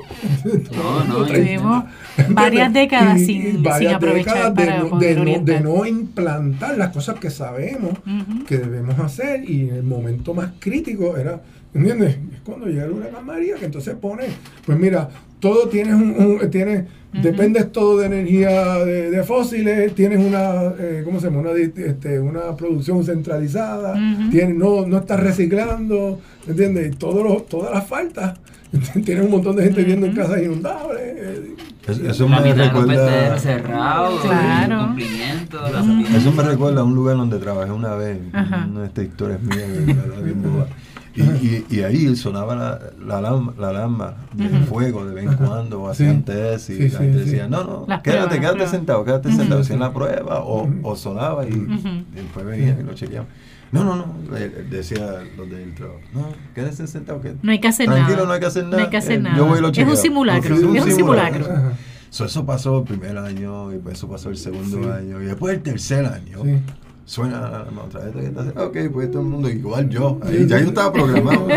No, 0.72 1.04
no, 1.08 1.26
tuvimos 1.26 1.84
varias 2.28 2.72
décadas 2.72 3.20
sin, 3.20 3.66
aprovechar 3.66 4.54
para 4.54 4.84
de, 4.84 5.60
no, 5.60 5.84
implantar 5.86 6.76
las 6.76 6.90
cosas 6.90 7.18
que 7.18 7.30
sabemos 7.30 7.98
que 8.46 8.58
debemos 8.58 8.98
hacer 8.98 9.48
y 9.48 9.68
en 9.68 9.76
el 9.76 9.82
momento 9.82 10.34
más 10.34 10.50
crítico 10.58 11.16
era 11.16 11.40
¿entiendes? 11.74 12.16
Es 12.34 12.40
cuando 12.44 12.66
llega 12.66 12.84
el 12.84 12.92
huracán 12.92 13.24
María 13.26 13.54
que 13.56 13.66
entonces 13.66 13.94
pone, 14.00 14.24
pues 14.66 14.78
mira, 14.78 15.08
todo 15.40 15.68
tienes 15.68 15.94
un, 15.94 16.10
un- 16.42 16.50
tienes, 16.50 16.84
dependes 17.22 17.72
todo 17.72 17.98
de 17.98 18.06
energía 18.06 18.78
de, 18.84 19.10
de 19.10 19.22
fósiles, 19.24 19.94
tienes 19.94 20.18
una, 20.24 20.72
eh, 20.78 21.02
¿cómo 21.04 21.18
se 21.20 21.26
llama? 21.28 21.40
Una, 21.40 21.50
este, 21.52 22.20
una 22.20 22.54
producción 22.56 23.04
centralizada, 23.04 23.94
tienes, 24.30 24.54
no, 24.56 24.86
no 24.86 24.98
estás 24.98 25.20
reciclando, 25.20 26.20
¿entiendes? 26.46 26.92
Y 26.92 26.96
todos 26.96 27.24
los, 27.24 27.46
todas 27.46 27.72
las 27.74 27.86
faltas, 27.86 28.38
tienes 29.04 29.24
un 29.24 29.30
montón 29.30 29.56
de 29.56 29.64
gente 29.64 29.80
viviendo 29.80 30.06
en 30.06 30.14
casas 30.14 30.42
inundables. 30.42 31.00
eh, 31.02 31.54
Eso, 31.88 32.06
eso 32.08 32.28
La 32.28 32.40
me 32.40 32.52
recuerda. 32.54 33.06
Claro. 34.22 34.94
salida. 35.82 36.16
Eso 36.18 36.32
me 36.32 36.42
recuerda 36.44 36.80
a 36.82 36.84
un 36.84 36.94
lugar 36.94 37.16
donde 37.16 37.38
trabajé 37.38 37.72
una 37.72 37.94
vez. 37.96 38.18
Ajá. 38.32 38.68
Una 38.70 38.80
de 38.82 38.86
estas 38.86 39.04
historias 39.06 39.40
mías. 39.42 39.66
De. 41.14 41.22
Y, 41.22 41.66
y, 41.70 41.76
y 41.76 41.82
ahí 41.82 42.14
sonaba 42.16 42.54
la, 42.54 42.80
la, 43.04 43.18
alarma, 43.18 43.52
la 43.58 43.68
alarma 43.70 44.14
del 44.32 44.54
Ujú. 44.54 44.64
fuego 44.66 45.04
de 45.06 45.14
vez 45.14 45.24
en 45.26 45.34
cuando, 45.36 45.82
o 45.82 45.94
Sí. 45.94 46.04
hacían 46.04 46.22
test 46.24 46.70
y 46.70 46.74
Sí, 46.76 46.82
la 46.84 46.90
sí, 46.90 46.96
gente 46.96 47.18
sí. 47.18 47.24
decía, 47.30 47.48
no, 47.48 47.64
no, 47.64 47.84
Las 47.88 48.02
quédate, 48.02 48.36
pruebas, 48.36 48.52
quédate 48.54 48.70
sentado, 48.70 49.04
quédate 49.04 49.32
sentado, 49.32 49.60
hacían 49.60 49.80
la 49.80 49.92
prueba 49.92 50.40
o, 50.40 50.68
o 50.82 50.96
sonaba 50.96 51.46
y, 51.46 51.50
y 51.52 52.06
después 52.14 52.46
venían 52.46 52.80
y 52.80 52.82
lo 52.84 52.94
chequeaban. 52.94 53.28
No, 53.72 53.84
no, 53.84 53.94
no, 53.94 54.36
eh, 54.36 54.66
decía 54.68 55.20
los 55.36 55.48
del 55.48 55.74
trabajo, 55.76 56.00
no, 56.12 56.26
quédese 56.54 56.86
sentado, 56.88 57.20
que 57.20 57.34
No 57.42 57.52
hay 57.52 57.60
que 57.60 57.68
hacer 57.68 57.86
tranquilo, 57.86 58.16
nada. 58.16 58.26
no 58.26 58.32
hay 58.34 58.40
que 58.40 58.46
hacer 58.46 58.64
nada. 58.64 58.76
No 58.78 58.82
hay 58.84 58.90
que 58.90 58.96
hacer 58.96 59.12
eh, 59.12 59.18
nada. 59.22 59.36
Yo 59.36 59.46
voy 59.46 59.58
y 59.58 59.62
lo 59.62 59.68
es 59.68 59.78
un 59.78 59.96
simulacro. 59.96 60.56
Sí, 60.56 60.76
es 60.76 60.84
un 60.84 60.92
simulacro. 60.92 61.44
Ajá. 61.44 61.72
So, 62.10 62.24
eso 62.24 62.44
pasó 62.44 62.78
el 62.78 62.84
primer 62.84 63.16
año, 63.16 63.72
y 63.72 63.80
eso 63.92 64.08
pasó 64.08 64.30
el 64.30 64.36
segundo 64.36 64.82
Sí. 64.82 64.88
año, 64.90 65.22
y 65.22 65.26
después 65.26 65.54
el 65.54 65.62
tercer 65.62 66.04
año. 66.06 66.38
Suena 67.10 67.40
la 67.40 67.46
alarma 67.48 67.82
otra 67.82 68.02
vez. 68.02 68.14
entonces, 68.24 68.56
Ok, 68.56 68.76
pues 68.92 69.10
todo 69.10 69.22
el 69.22 69.28
mundo 69.28 69.50
igual 69.50 69.88
yo. 69.88 70.20
Ahí, 70.22 70.46
ya 70.46 70.60
yo 70.60 70.68
estaba 70.68 70.92
programado. 70.92 71.48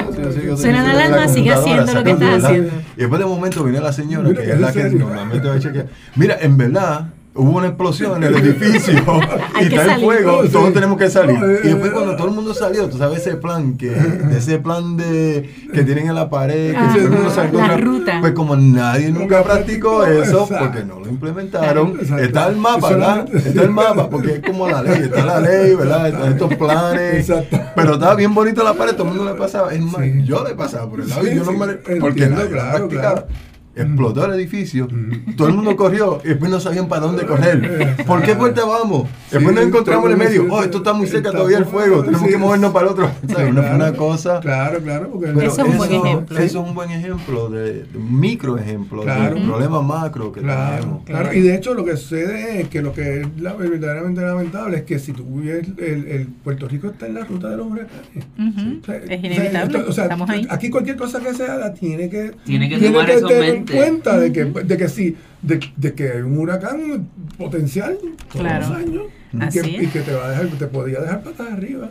Suena 0.57 0.81
la 0.81 0.93
la 0.95 1.05
alarma, 1.05 1.27
sigue 1.27 1.53
haciendo 1.53 1.93
lo 1.93 2.03
que 2.03 2.09
estás 2.09 2.43
haciendo. 2.43 2.71
Y 2.97 3.01
después 3.01 3.19
de 3.19 3.25
un 3.25 3.35
momento 3.35 3.63
viene 3.63 3.79
la 3.79 3.93
señora, 3.93 4.33
que 4.33 4.49
¿es 4.49 4.59
la 4.59 4.73
que 4.73 4.89
normalmente 4.89 5.47
va 5.47 5.53
a 5.53 5.59
chequear. 5.59 5.89
Mira, 6.15 6.39
en 6.41 6.57
verdad, 6.57 7.09
hubo 7.35 7.57
una 7.57 7.67
explosión 7.67 8.23
en 8.23 8.33
el 8.33 8.35
edificio 8.35 8.93
y 9.59 9.63
está 9.63 9.81
el 9.83 9.89
salir. 9.89 10.05
fuego, 10.05 10.43
Sí. 10.43 10.49
todos 10.51 10.73
tenemos 10.73 10.97
que 10.97 11.09
salir. 11.09 11.35
Eh, 11.43 11.59
Y 11.63 11.67
después 11.69 11.91
cuando 11.91 12.15
todo 12.15 12.27
el 12.27 12.33
mundo 12.35 12.53
salió, 12.53 12.87
tú 12.89 12.97
sabes 12.97 13.19
ese 13.25 13.37
plan 13.37 13.75
que, 13.75 13.89
de 13.89 14.37
ese 14.37 14.59
plan 14.59 14.97
de 14.97 15.49
que 15.73 15.83
tienen 15.83 16.09
en 16.09 16.15
la 16.15 16.29
pared, 16.29 16.71
que 16.71 16.77
Ajá, 16.77 16.93
todo 16.93 17.03
el 17.03 17.09
mundo 17.09 17.29
sale 17.31 17.51
la 17.51 17.59
contra- 17.59 17.77
ruta. 17.77 18.17
Pues 18.21 18.33
como 18.33 18.55
nadie 18.55 19.09
nunca 19.11 19.43
practicó 19.43 20.05
eso, 20.05 20.43
exacto. 20.43 20.65
porque 20.65 20.83
no 20.85 20.99
lo 20.99 21.07
implementaron, 21.09 21.97
Exacto. 21.99 22.23
está 22.23 22.47
el 22.49 22.57
mapa, 22.57 22.89
¿verdad? 22.89 23.35
Está 23.35 23.61
el 23.63 23.69
mapa, 23.71 24.09
porque 24.09 24.33
es 24.35 24.41
como 24.41 24.67
la 24.69 24.83
ley, 24.83 25.01
está 25.03 25.25
la 25.25 25.39
ley, 25.39 25.73
¿verdad? 25.75 26.07
Están 26.09 26.31
estos 26.33 26.55
planes. 26.55 27.29
Exacto. 27.29 27.59
Pero 27.75 27.93
estaba 27.95 28.15
bien 28.15 28.33
bonito 28.35 28.63
la 28.63 28.73
pared, 28.73 28.93
todo 28.93 29.07
el 29.09 29.15
mundo 29.15 29.33
le 29.33 29.39
pasaba. 29.39 29.73
Es 29.73 29.81
más, 29.81 30.03
Sí. 30.03 30.23
yo 30.23 30.43
le 30.47 30.53
pasaba 30.53 30.87
por 30.89 31.01
el 31.01 31.09
lado 31.09 31.25
y 31.25 31.29
Sí, 31.31 31.35
yo 31.35 31.43
no 31.45 31.51
me 31.53 31.65
le. 31.65 31.71
entiendo, 31.73 32.05
Porque 32.05 32.27
nadie 32.27 32.47
claro, 32.49 32.77
practicaba. 32.89 33.13
claro. 33.23 33.27
Explotó 33.75 34.25
el 34.25 34.33
edificio, 34.39 34.87
todo 35.35 35.47
el 35.47 35.55
mundo 35.55 35.75
corrió 35.75 36.21
y 36.23 36.27
después 36.29 36.51
no 36.51 36.59
sabían 36.59 36.87
para 36.87 37.01
dónde 37.07 37.25
correr. 37.25 37.95
¿Por 38.05 38.21
qué 38.21 38.35
puerta 38.35 38.65
vamos? 38.65 39.09
Después 39.31 39.49
Sí, 39.49 39.55
nos 39.55 39.65
encontramos 39.67 40.05
en 40.05 40.11
el 40.11 40.17
medio. 40.17 40.45
Oh, 40.51 40.61
esto 40.61 40.77
está 40.77 40.93
muy 40.93 41.07
cerca 41.07 41.29
está 41.29 41.39
todavía 41.39 41.57
el 41.57 41.65
fuego, 41.65 42.03
tenemos 42.03 42.21
sí. 42.27 42.29
que 42.33 42.37
movernos 42.37 42.71
para 42.71 42.85
el 42.85 42.91
otro. 42.91 43.09
¿Sabes? 43.27 43.47
No 43.53 43.61
fue 43.61 43.71
claro. 43.71 43.75
una 43.75 43.93
cosa. 43.93 44.39
Claro, 44.41 44.79
claro. 44.79 45.09
Porque 45.11 45.29
Eso 45.45 45.61
es 45.63 45.67
un 45.69 45.77
buen 45.77 45.91
ejemplo. 45.91 46.37
Eso 46.37 46.45
es 46.61 46.67
un 46.67 46.75
buen 46.75 46.91
ejemplo, 46.91 47.49
de, 47.49 47.85
micro 47.97 48.57
ejemplo, 48.59 49.01
Claro. 49.01 49.33
de 49.35 49.41
un 49.41 49.47
problema 49.47 49.81
macro 49.81 50.31
que 50.31 50.41
Claro, 50.41 50.75
tenemos. 50.77 51.03
claro, 51.05 51.33
y 51.33 51.41
de 51.41 51.55
hecho 51.55 51.73
lo 51.73 51.83
que 51.83 51.97
sucede 51.97 52.61
es 52.61 52.67
que 52.69 52.81
lo 52.83 52.93
que 52.93 53.21
es 53.21 53.27
la- 53.39 53.53
verdaderamente 53.53 54.21
lamentable 54.21 54.77
es 54.77 54.83
que 54.83 54.99
si 54.99 55.13
tú 55.13 55.23
vives 55.41 55.67
el, 55.79 56.07
el 56.07 56.27
Puerto 56.27 56.67
Rico 56.67 56.87
está 56.89 57.07
en 57.07 57.15
la 57.15 57.23
ruta 57.25 57.49
de 57.49 57.57
los 57.57 57.65
huracanes. 57.67 58.25
Ujú. 58.37 58.79
O 58.81 58.85
sea, 58.85 58.95
Es 58.97 59.03
o 59.03 59.07
sea, 59.07 59.17
inevitable. 59.17 59.77
o 59.87 59.91
sea, 59.91 60.03
Estamos 60.03 60.29
ahí. 60.29 60.45
Aquí 60.49 60.69
cualquier 60.69 60.95
cosa 60.95 61.19
que 61.19 61.33
se 61.33 61.45
haga 61.47 61.73
tiene 61.73 62.07
que, 62.09 62.33
Tiene 62.45 62.69
que 62.69 62.77
tomar 62.77 63.09
eso 63.09 63.27
en 63.71 63.77
cuenta 63.77 64.17
de 64.19 64.31
que, 64.31 64.45
de 64.45 64.77
que 64.77 64.87
sí, 64.89 65.15
de, 65.41 65.59
de 65.77 65.93
que 65.93 66.11
hay 66.11 66.21
un 66.21 66.37
huracán 66.37 67.07
potencial 67.37 67.97
todos 68.31 68.41
Claro. 68.45 68.67
los 68.69 68.77
años 68.77 69.03
y 69.33 69.49
que, 69.49 69.59
es. 69.59 69.83
y 69.83 69.87
que 69.87 69.99
te 70.01 70.13
va 70.13 70.25
a 70.25 70.29
dejar, 70.29 70.47
te 70.47 70.67
podía 70.67 70.99
dejar 70.99 71.23
patas 71.23 71.51
arriba. 71.51 71.89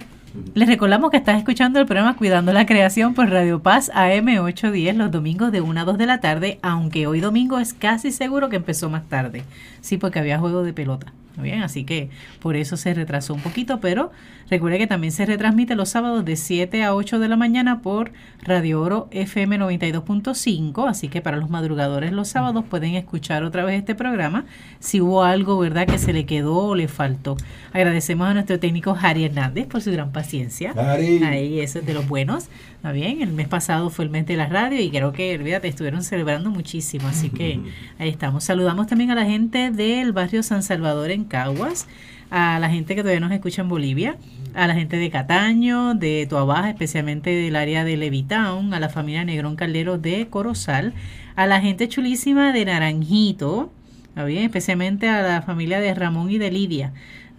Les 0.54 0.66
recordamos 0.66 1.11
que 1.11 1.18
estás 1.18 1.37
escuchando 1.37 1.78
el 1.78 1.85
programa 1.85 2.16
Cuidando 2.16 2.54
la 2.54 2.64
Creación 2.64 3.12
por 3.12 3.28
Radio 3.28 3.61
Paz 3.62 3.90
AM 3.94 4.28
810 4.38 4.96
los 4.96 5.11
domingos 5.11 5.52
de 5.52 5.61
1 5.61 5.80
a 5.80 5.85
2 5.85 5.98
de 5.98 6.06
la 6.06 6.20
tarde, 6.20 6.58
aunque 6.62 7.06
hoy 7.06 7.20
domingo 7.20 7.58
es 7.58 7.74
casi 7.74 8.11
seguro 8.12 8.48
que 8.48 8.56
empezó 8.56 8.88
más 8.88 9.06
tarde. 9.11 9.42
Sí, 9.82 9.98
porque 9.98 10.20
había 10.20 10.38
juego 10.38 10.62
de 10.62 10.72
pelota. 10.72 11.12
¿Está 11.32 11.40
bien? 11.40 11.62
Así 11.62 11.84
que 11.84 12.10
por 12.40 12.56
eso 12.56 12.76
se 12.76 12.92
retrasó 12.92 13.32
un 13.32 13.40
poquito, 13.40 13.80
pero 13.80 14.12
recuerde 14.50 14.76
que 14.76 14.86
también 14.86 15.12
se 15.12 15.24
retransmite 15.24 15.74
los 15.74 15.88
sábados 15.88 16.26
de 16.26 16.36
7 16.36 16.84
a 16.84 16.94
8 16.94 17.18
de 17.18 17.28
la 17.28 17.36
mañana 17.36 17.80
por 17.80 18.12
Radio 18.42 18.82
Oro 18.82 19.08
FM 19.12 19.58
92.5, 19.58 20.90
así 20.90 21.08
que 21.08 21.22
para 21.22 21.38
los 21.38 21.48
madrugadores 21.48 22.12
los 22.12 22.28
sábados 22.28 22.66
pueden 22.68 22.96
escuchar 22.96 23.44
otra 23.44 23.64
vez 23.64 23.78
este 23.78 23.94
programa 23.94 24.44
si 24.78 25.00
hubo 25.00 25.24
algo, 25.24 25.58
¿verdad?, 25.58 25.86
que 25.86 25.96
se 25.96 26.12
le 26.12 26.26
quedó 26.26 26.54
o 26.54 26.74
le 26.74 26.86
faltó. 26.86 27.38
Agradecemos 27.72 28.28
a 28.28 28.34
nuestro 28.34 28.60
técnico 28.60 28.94
Jari 28.94 29.24
Hernández 29.24 29.66
por 29.68 29.80
su 29.80 29.90
gran 29.90 30.12
paciencia. 30.12 30.74
Jari. 30.74 31.22
Ahí, 31.24 31.60
eso 31.60 31.78
es 31.78 31.86
de 31.86 31.94
los 31.94 32.06
buenos. 32.06 32.48
¿Está 32.82 32.90
bien? 32.90 33.22
El 33.22 33.30
mes 33.30 33.46
pasado 33.46 33.90
fue 33.90 34.06
el 34.06 34.10
mes 34.10 34.26
de 34.26 34.34
la 34.34 34.48
radio 34.48 34.80
y 34.80 34.90
creo 34.90 35.12
que, 35.12 35.36
olvídate, 35.36 35.68
estuvieron 35.68 36.02
celebrando 36.02 36.50
muchísimo. 36.50 37.06
Así 37.06 37.30
que 37.30 37.60
ahí 38.00 38.08
estamos. 38.08 38.42
Saludamos 38.42 38.88
también 38.88 39.12
a 39.12 39.14
la 39.14 39.24
gente 39.24 39.70
del 39.70 40.10
barrio 40.10 40.42
San 40.42 40.64
Salvador 40.64 41.12
en 41.12 41.22
Caguas, 41.22 41.87
a 42.30 42.58
la 42.58 42.68
gente 42.70 42.96
que 42.96 43.02
todavía 43.02 43.20
nos 43.20 43.30
escucha 43.30 43.62
en 43.62 43.68
Bolivia, 43.68 44.16
a 44.52 44.66
la 44.66 44.74
gente 44.74 44.96
de 44.96 45.10
Cataño, 45.10 45.94
de 45.94 46.26
Toabaja, 46.28 46.70
especialmente 46.70 47.30
del 47.30 47.54
área 47.54 47.85
de 47.85 47.96
Levitown, 47.96 48.74
a 48.74 48.80
la 48.80 48.88
familia 48.88 49.24
Negrón 49.24 49.54
Caldero 49.54 49.96
de 49.96 50.26
Corozal, 50.26 50.92
a 51.37 51.46
la 51.46 51.60
gente 51.60 51.88
chulísima 51.88 52.52
de 52.52 52.64
Naranjito, 52.64 53.70
¿está 54.08 54.24
bien? 54.24 54.42
especialmente 54.42 55.08
a 55.08 55.22
la 55.22 55.42
familia 55.42 55.78
de 55.78 55.94
Ramón 55.94 56.33
y 56.33 56.38
de 56.38 56.50
Lidia. 56.50 56.92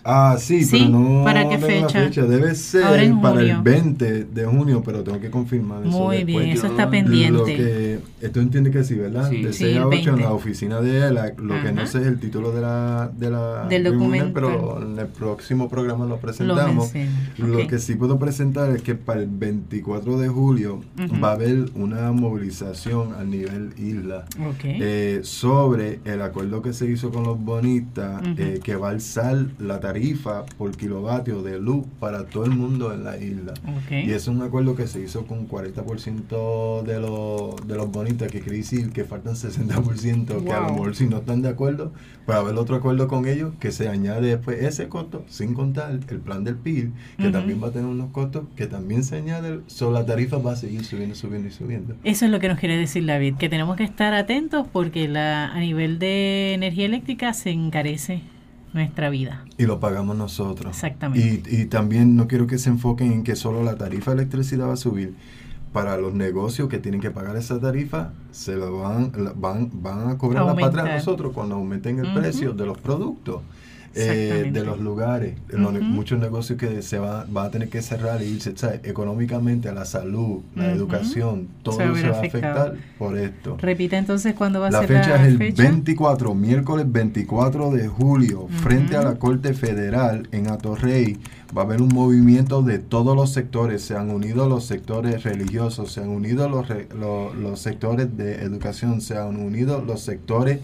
Ah, 0.05 0.37
sí, 0.39 0.65
Sí, 0.65 0.79
pero 0.87 0.99
no 0.99 1.25
¿para 1.25 1.49
qué 1.49 1.59
fecha? 1.59 2.27
Debe 2.27 2.55
ser 2.55 2.83
para 2.83 3.03
el 3.03 3.13
junio. 3.13 3.61
20 3.63 4.25
de 4.25 4.45
junio, 4.47 4.83
pero 4.85 5.03
tengo 5.05 5.21
que 5.21 5.31
confirmar 5.31 5.83
eso. 5.87 5.91
Muy 5.91 6.17
después. 6.19 6.37
bien, 6.45 6.49
eso 6.51 6.67
está 6.67 6.85
lo 6.87 6.91
pendiente. 6.91 7.57
que, 8.21 8.29
tú 8.31 8.41
entiendes 8.41 8.73
que 8.73 8.85
sí, 8.85 8.95
¿verdad? 8.97 9.29
Sí. 9.31 9.43
De 9.43 9.53
Sí, 9.53 9.65
6 9.65 9.77
a 9.77 9.79
el 9.79 9.85
8 9.85 9.95
en 9.95 10.05
20. 10.05 10.21
la 10.23 10.33
oficina 10.33 10.81
de 10.81 11.07
ELAC. 11.09 11.39
Lo 11.41 11.63
que 11.63 11.73
no 11.73 11.87
sé 11.87 12.01
es 12.01 12.07
el 12.07 12.19
título 12.19 12.53
de 12.53 12.61
la, 12.63 13.11
de 13.17 13.31
la 13.31 13.67
Del 13.69 13.85
reunión, 13.85 14.01
documento. 14.01 14.33
pero 14.35 14.83
en 14.83 14.99
el 14.99 15.07
próximo 15.07 15.69
programa 15.69 16.05
lo 16.05 16.13
Lo 16.13 16.19
presentamos. 16.19 16.93
Lo 17.39 17.67
que 17.67 17.79
sí 17.79 17.95
puedo 17.95 18.19
presentar 18.19 18.71
es 18.71 18.83
que 18.83 18.95
para 18.95 19.21
el 19.21 19.29
24 19.29 20.19
de 20.19 20.29
julio 20.29 20.81
va 21.23 21.31
a 21.31 21.33
haber 21.33 21.67
una 21.75 22.11
movilización 22.13 23.15
a 23.15 23.25
nivel 23.25 23.73
isla 23.79 24.25
eh, 24.65 25.21
sobre 25.23 26.01
el 26.05 26.23
acuerdo 26.23 26.61
que 26.63 26.73
se 26.73 26.91
hizo 26.91 27.11
con 27.11 27.25
los 27.25 27.39
bonistas 27.39 28.23
eh, 28.37 28.61
que 28.63 28.77
va 28.77 28.89
a 28.89 28.91
alzar 28.93 29.47
la 29.59 29.81
tarifa 29.93 30.47
por 30.57 30.75
kilovatio 30.75 31.43
de 31.43 31.59
luz 31.59 31.85
para 32.01 32.25
todo 32.25 32.47
el 32.47 32.53
mundo 32.53 32.95
en 32.95 33.05
la 33.05 33.19
isla. 33.19 33.53
Y 33.91 34.11
es 34.13 34.27
un 34.27 34.41
acuerdo 34.41 34.75
que 34.75 34.87
se 34.87 35.01
hizo 35.01 35.27
con 35.27 35.47
40% 35.47 36.83
de 36.83 36.99
los, 36.99 37.69
de 37.69 37.77
los 37.77 37.91
bonitos, 37.91 38.29
que 38.29 38.41
quiere 38.41 38.59
decir 38.59 38.91
que 38.91 39.05
faltan 39.05 39.35
60%, 39.35 40.45
que 40.45 40.53
a 40.53 40.61
lo 40.61 40.71
mejor 40.71 40.97
si 40.97 41.07
no 41.07 41.19
están 41.19 41.43
de 41.43 41.51
acuerdo, 41.51 41.93
puede 42.25 42.39
haber 42.39 42.55
otro 42.57 42.77
acuerdo 42.77 43.07
con 43.07 43.29
ellos 43.29 43.53
que 43.61 43.71
se 43.71 43.89
añade 43.91 44.29
después 44.29 44.63
ese 44.63 44.89
costo, 44.89 45.25
sin 45.29 45.53
contar 45.53 45.91
el 45.91 46.21
plan 46.21 46.43
del 46.43 46.57
PIB, 46.57 46.93
que 47.19 47.29
también 47.29 47.63
va 47.63 47.69
a 47.69 47.73
tener 47.73 47.87
unos 47.87 48.13
costos 48.13 48.45
que 48.57 48.67
también 48.67 49.05
se 49.05 49.17
añaden, 49.17 49.63
solo 49.67 49.93
la 49.93 50.07
tarifa 50.07 50.39
va 50.39 50.53
a 50.53 50.57
seguir 50.57 50.87
subiendo, 50.87 51.15
subiendo 51.15 51.49
y 51.49 51.51
subiendo. 51.51 51.97
Eso 52.03 52.25
es 52.25 52.31
lo 52.31 52.41
que 52.41 52.49
nos 52.49 52.59
quiere 52.59 52.79
decir 52.79 53.05
David, 53.05 53.35
que 53.37 53.51
tenemos 53.51 53.77
que 53.77 53.85
estar 53.85 54.15
atentos 54.15 54.67
porque 54.73 55.07
la, 55.07 55.53
a 55.53 55.61
nivel 55.61 55.99
de 55.99 56.55
energía 56.55 56.87
eléctrica 56.87 57.35
se 57.35 57.51
encarece 57.51 58.23
nuestra 58.73 59.11
vida. 59.11 59.45
Y 59.59 59.67
lo 59.67 59.81
pagamos 59.81 60.17
nosotros. 60.17 60.75
Exactamente. 60.75 61.51
Y, 61.51 61.63
y 61.63 61.65
también 61.67 62.17
no 62.17 62.29
quiero 62.29 62.47
que 62.47 62.59
se 62.59 62.71
enfoquen 62.71 63.13
en 63.13 63.25
que 63.25 63.37
solo 63.37 63.63
la 63.63 63.77
tarifa 63.77 64.13
de 64.13 64.23
electricidad 64.23 64.69
va 64.69 64.75
a 64.75 64.77
subir. 64.77 65.15
Para 65.73 65.97
los 65.97 66.13
negocios 66.13 66.69
que 66.69 66.79
tienen 66.79 67.01
que 67.01 67.11
pagar 67.11 67.35
esa 67.37 67.59
tarifa, 67.59 68.13
se 68.31 68.57
lo 68.57 68.81
van, 68.81 69.11
van, 69.37 69.71
van 69.73 70.11
a 70.11 70.19
cobrar 70.19 70.45
la 70.45 70.55
patria 70.55 70.85
a 70.85 70.97
nosotros 70.97 71.33
cuando 71.33 71.55
aumenten 71.55 71.99
el 71.99 72.13
precio 72.13 72.53
de 72.53 72.67
los 72.67 72.77
productos. 72.77 73.41
Eh, 73.95 74.51
de 74.53 74.65
los 74.65 74.81
lugares, 74.81 75.35
muchos 75.53 76.19
negocios 76.19 76.59
que 76.59 76.83
se 76.83 76.99
va, 76.99 77.25
va 77.25 77.45
a 77.45 77.51
tener 77.51 77.69
que 77.69 77.83
cerrar 77.83 78.23
y 78.23 78.27
irse, 78.27 78.55
económicamente 78.85 79.69
a 79.69 79.73
la 79.73 79.85
salud, 79.85 80.41
la 80.55 80.73
educación, 80.73 81.49
todo 81.63 81.77
se, 81.77 82.09
va 82.09 82.17
a 82.17 82.21
afectar 82.21 82.75
por 82.99 83.19
esto. 83.19 83.57
Repite 83.61 83.97
entonces 83.97 84.35
cuándo 84.35 84.61
va 84.61 84.69
a 84.69 84.71
ser 84.71 84.81
la 84.81 84.87
fecha. 84.87 85.27
es 85.27 85.41
el 85.41 85.53
24, 85.53 86.35
miércoles 86.35 86.87
24 86.91 87.71
de 87.71 87.89
julio, 87.89 88.49
frente 88.49 88.97
a 88.97 89.03
la 89.03 89.17
Corte 89.17 89.53
Federal 89.53 90.29
en 90.33 90.49
Atorrey. 90.49 91.19
Va 91.57 91.63
a 91.63 91.65
haber 91.67 91.83
un 91.83 91.89
movimiento 91.89 92.63
de 92.63 92.79
todos 92.79 93.15
los 93.15 93.31
sectores, 93.33 93.83
se 93.83 93.95
han 93.95 94.09
unido 94.09 94.49
los 94.49 94.65
sectores 94.65 95.23
religiosos, 95.23 95.93
se 95.93 96.01
han 96.01 96.09
unido 96.09 96.49
los, 96.49 96.67
los, 96.99 97.35
los 97.37 97.61
sectores 97.61 98.17
de 98.17 98.37
educación, 98.37 99.03
se 99.03 99.19
han 99.19 99.37
unido 99.37 99.83
los 99.83 100.01
sectores 100.01 100.61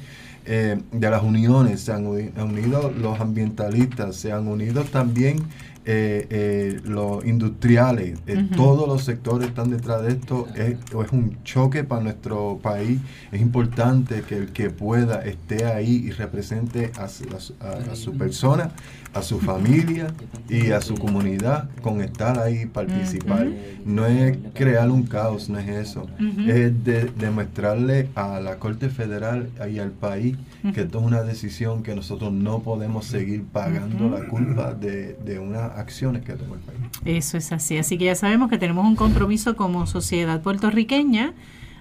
eh, 0.51 0.81
de 0.93 1.11
las 1.11 1.23
uniones, 1.23 1.83
se 1.83 1.93
han 1.93 2.07
unido 2.07 2.91
los 2.99 3.21
ambientalistas, 3.21 4.17
se 4.17 4.33
han 4.33 4.49
unido 4.49 4.83
también 4.85 5.43
eh, 5.85 6.27
eh, 6.31 6.81
los 6.85 7.23
industriales, 7.27 8.19
todos 8.57 8.89
los 8.89 9.05
sectores 9.05 9.49
están 9.49 9.71
detrás 9.71 10.03
de 10.03 10.13
esto, 10.13 10.47
es, 10.55 10.77
es, 10.79 11.13
un 11.13 11.43
choque 11.45 11.85
para 11.85 12.03
nuestro 12.03 12.59
país, 12.63 12.99
es 13.31 13.43
importante 13.43 14.23
que 14.23 14.37
el 14.37 14.53
que 14.53 14.71
pueda 14.71 15.23
esté 15.23 15.67
ahí 15.67 16.05
y 16.07 16.13
represente 16.13 16.93
a, 16.99 17.05
a 17.05 17.95
su 17.95 18.17
persona 18.17 18.71
a 19.15 19.23
su 19.23 19.41
familia 19.41 20.09
y 20.49 20.71
a 20.71 20.81
su 20.81 20.95
comunidad 20.95 21.69
con 21.83 22.01
estar 22.01 22.39
ahí 22.39 22.67
participar. 22.67 23.49
No 23.85 24.07
es 24.07 24.39
crear 24.55 24.91
un 24.91 25.05
caos, 25.05 25.49
no 25.49 25.59
es 25.59 25.69
eso. 25.69 26.07
Es 26.47 26.85
de, 26.85 27.11
demostrarle 27.17 28.09
a 28.15 28.41
la 28.41 28.59
Corte 28.59 28.89
Federal 28.89 29.51
y 29.71 29.79
al 29.79 29.91
país 29.91 30.37
que 30.75 30.83
esto 30.83 30.99
es 30.99 31.05
una 31.05 31.23
decisión 31.23 31.83
que 31.83 31.95
nosotros 31.95 32.33
no 32.33 32.61
podemos 32.61 33.07
seguir 33.07 33.45
pagando 33.45 34.09
la 34.09 34.27
culpa 34.29 34.75
de, 34.75 35.15
de 35.15 35.39
unas 35.39 35.77
acciones 35.79 36.25
que 36.25 36.35
tomó 36.35 36.55
el 36.55 36.61
país. 36.61 36.79
Eso 37.05 37.39
es 37.39 37.53
así. 37.53 37.79
Así 37.79 37.99
que 37.99 38.07
ya 38.07 38.15
sabemos 38.15 38.51
que 38.51 38.59
tenemos 38.59 38.87
un 38.87 38.97
compromiso 38.97 39.57
como 39.57 39.87
sociedad 39.87 40.43
puertorriqueña. 40.43 41.33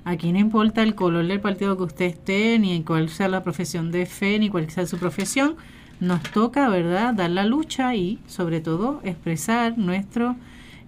Aquí 0.05 0.31
no 0.31 0.39
importa 0.39 0.83
el 0.83 0.95
color 0.95 1.27
del 1.27 1.41
partido 1.41 1.75
que 1.75 1.83
usted 1.83 2.05
esté, 2.05 2.57
ni 2.59 2.81
cuál 2.83 3.09
sea 3.09 3.27
la 3.27 3.43
profesión 3.43 3.91
de 3.91 4.05
fe, 4.05 4.39
ni 4.39 4.49
cuál 4.49 4.69
sea 4.69 4.85
su 4.85 4.97
profesión 4.97 5.55
nos 5.99 6.23
toca, 6.23 6.69
¿verdad?, 6.69 7.13
dar 7.13 7.29
la 7.29 7.45
lucha 7.45 7.95
y, 7.95 8.19
sobre 8.27 8.61
todo, 8.61 9.01
expresar 9.03 9.77
nuestro, 9.77 10.35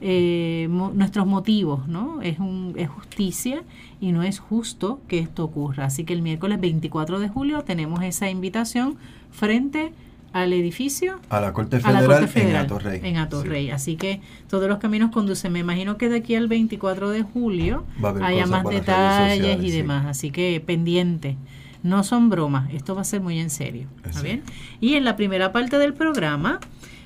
eh, 0.02 0.68
nuestros 0.70 1.26
motivos, 1.26 1.88
¿no? 1.88 2.22
Es, 2.22 2.40
un, 2.40 2.74
es 2.78 2.90
justicia 2.90 3.64
y 4.00 4.12
no 4.12 4.24
es 4.24 4.40
justo 4.40 5.02
que 5.08 5.20
esto 5.20 5.44
ocurra. 5.44 5.86
Así 5.86 6.04
que 6.04 6.14
el 6.14 6.22
miércoles 6.22 6.60
24 6.60 7.20
de 7.20 7.30
julio 7.30 7.64
tenemos 7.64 8.04
esa 8.04 8.30
invitación 8.30 8.98
frente 9.32 9.92
al 10.32 10.54
edificio 10.54 11.20
a 11.30 11.42
la 11.42 11.54
Corte 11.54 11.80
Federal, 11.80 12.30
en 12.36 12.56
Atorrey. 12.56 13.02
En 13.04 13.18
Atorrey. 13.18 13.72
Así 13.72 13.96
que 13.96 14.22
todos 14.48 14.70
los 14.70 14.78
caminos 14.78 15.12
conducen. 15.12 15.52
Me 15.52 15.60
imagino 15.60 15.98
que 15.98 16.10
de 16.10 16.18
aquí 16.18 16.36
al 16.36 16.48
24 16.48 17.10
de 17.10 17.24
julio 17.24 17.84
haya 18.22 18.46
más 18.46 18.64
detalles 18.66 19.64
y 19.64 19.72
demás. 19.72 20.06
Así 20.06 20.32
que 20.32 20.62
pendiente. 20.66 21.36
No 21.82 22.04
son 22.04 22.30
bromas, 22.30 22.74
esto 22.74 22.96
va 22.96 23.02
a 23.02 23.06
ser 23.06 23.22
muy 23.22 23.40
en 23.40 23.50
serio. 23.50 23.88
¿Está 24.04 24.22
bien? 24.22 24.44
Y 24.82 24.96
en 24.96 25.06
la 25.06 25.16
primera 25.16 25.52
parte 25.52 25.78
del 25.78 25.94
programa 25.94 26.60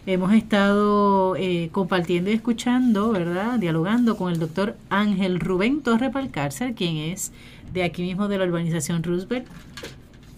hemos 0.05 0.34
estado 0.34 1.36
eh, 1.36 1.69
compartiendo 1.71 2.30
y 2.30 2.34
escuchando, 2.34 3.11
¿verdad? 3.11 3.59
Dialogando 3.59 4.17
con 4.17 4.32
el 4.32 4.39
doctor 4.39 4.76
Ángel 4.89 5.39
Rubén 5.39 5.82
Torre 5.82 6.09
Palcárcel, 6.09 6.74
quien 6.74 6.97
es 6.97 7.32
de 7.71 7.84
aquí 7.84 8.01
mismo 8.01 8.28
de 8.28 8.38
la 8.38 8.45
urbanización 8.45 9.03
Roosevelt, 9.03 9.47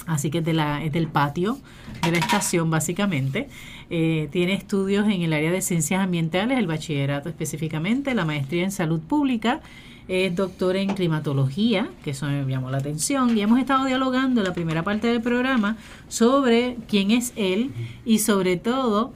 así 0.06 0.30
que 0.30 0.40
es, 0.40 0.46
de 0.46 0.54
la, 0.54 0.84
es 0.84 0.92
del 0.92 1.08
patio 1.08 1.58
de 2.04 2.12
la 2.12 2.18
estación 2.18 2.70
básicamente. 2.70 3.50
Eh, 3.90 4.30
tiene 4.32 4.54
estudios 4.54 5.06
en 5.08 5.22
el 5.22 5.34
área 5.34 5.52
de 5.52 5.62
ciencias 5.62 6.02
ambientales, 6.02 6.58
el 6.58 6.68
bachillerato 6.68 7.30
específicamente, 7.30 8.14
la 8.16 8.26
maestría 8.26 8.64
en 8.64 8.72
salud 8.72 9.00
pública 9.00 9.62
es 10.08 10.36
doctor 10.36 10.76
en 10.76 10.94
climatología, 10.94 11.90
que 12.04 12.12
eso 12.12 12.28
me 12.28 12.46
llamó 12.46 12.70
la 12.70 12.78
atención, 12.78 13.38
y 13.38 13.42
hemos 13.42 13.60
estado 13.60 13.86
dialogando 13.86 14.42
en 14.42 14.48
la 14.48 14.54
primera 14.54 14.84
parte 14.84 15.08
del 15.08 15.22
programa 15.22 15.78
sobre 16.08 16.78
quién 16.88 17.12
es 17.12 17.34
él 17.36 17.72
y 18.06 18.20
sobre 18.20 18.58
todo 18.58 19.14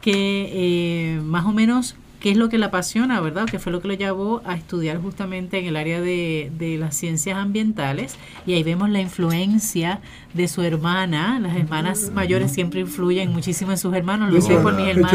que 0.00 0.50
eh, 0.52 1.20
más 1.22 1.46
o 1.46 1.52
menos 1.52 1.96
qué 2.24 2.30
es 2.30 2.38
lo 2.38 2.48
que 2.48 2.56
le 2.56 2.64
apasiona, 2.64 3.20
¿verdad? 3.20 3.44
¿Qué 3.44 3.58
fue 3.58 3.70
lo 3.70 3.82
que 3.82 3.88
lo 3.88 3.92
llevó 3.92 4.40
a 4.46 4.54
estudiar 4.54 4.96
justamente 4.96 5.58
en 5.58 5.66
el 5.66 5.76
área 5.76 6.00
de, 6.00 6.50
de, 6.56 6.78
las 6.78 6.96
ciencias 6.96 7.36
ambientales? 7.36 8.16
Y 8.46 8.54
ahí 8.54 8.62
vemos 8.62 8.88
la 8.88 9.02
influencia 9.02 10.00
de 10.32 10.48
su 10.48 10.62
hermana. 10.62 11.38
Las 11.38 11.54
hermanas 11.54 12.12
mayores 12.14 12.50
siempre 12.50 12.80
influyen 12.80 13.30
muchísimo 13.30 13.72
en 13.72 13.76
sus 13.76 13.92
hermanos. 13.92 14.32
Lo 14.32 14.40
sé 14.40 14.56
por 14.56 14.72
mis 14.74 14.86
hermanos. 14.86 15.12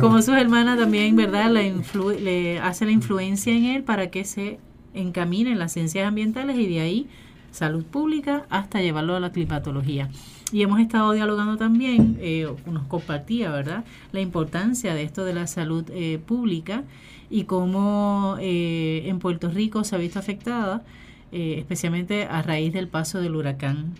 Como 0.00 0.22
sus 0.22 0.34
hermanas 0.34 0.78
también, 0.78 1.16
¿verdad? 1.16 1.50
Le, 1.50 1.74
le 2.18 2.60
hace 2.60 2.86
la 2.86 2.92
influencia 2.92 3.52
en 3.52 3.66
él 3.66 3.82
para 3.82 4.10
que 4.10 4.24
se 4.24 4.58
encamine 4.94 5.52
en 5.52 5.58
las 5.58 5.74
ciencias 5.74 6.08
ambientales 6.08 6.56
y 6.56 6.66
de 6.66 6.80
ahí 6.80 7.08
salud 7.50 7.84
pública 7.84 8.44
hasta 8.50 8.80
llevarlo 8.80 9.16
a 9.16 9.20
la 9.20 9.32
climatología. 9.32 10.08
Y 10.52 10.62
hemos 10.62 10.80
estado 10.80 11.12
dialogando 11.12 11.56
también, 11.56 12.16
eh, 12.20 12.48
nos 12.66 12.84
compartía, 12.84 13.50
¿verdad?, 13.50 13.84
la 14.12 14.20
importancia 14.20 14.94
de 14.94 15.02
esto 15.02 15.24
de 15.24 15.34
la 15.34 15.46
salud 15.46 15.84
eh, 15.90 16.18
pública 16.24 16.84
y 17.28 17.44
cómo 17.44 18.36
eh, 18.40 19.02
en 19.06 19.18
Puerto 19.18 19.50
Rico 19.50 19.84
se 19.84 19.94
ha 19.94 19.98
visto 19.98 20.18
afectada, 20.18 20.82
especialmente 21.30 22.24
a 22.24 22.40
raíz 22.40 22.72
del 22.72 22.88
paso 22.88 23.20
del 23.20 23.36
huracán 23.36 23.92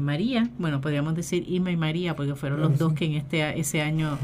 María, 0.00 0.48
bueno, 0.58 0.80
podríamos 0.80 1.16
decir 1.16 1.44
Irma 1.48 1.72
y 1.72 1.76
María, 1.76 2.14
porque 2.14 2.36
fueron 2.36 2.60
los 2.60 2.78
dos 2.78 2.92
que 2.92 3.06
en 3.06 3.14
este 3.14 3.58
ese 3.58 3.82
año 3.82 4.16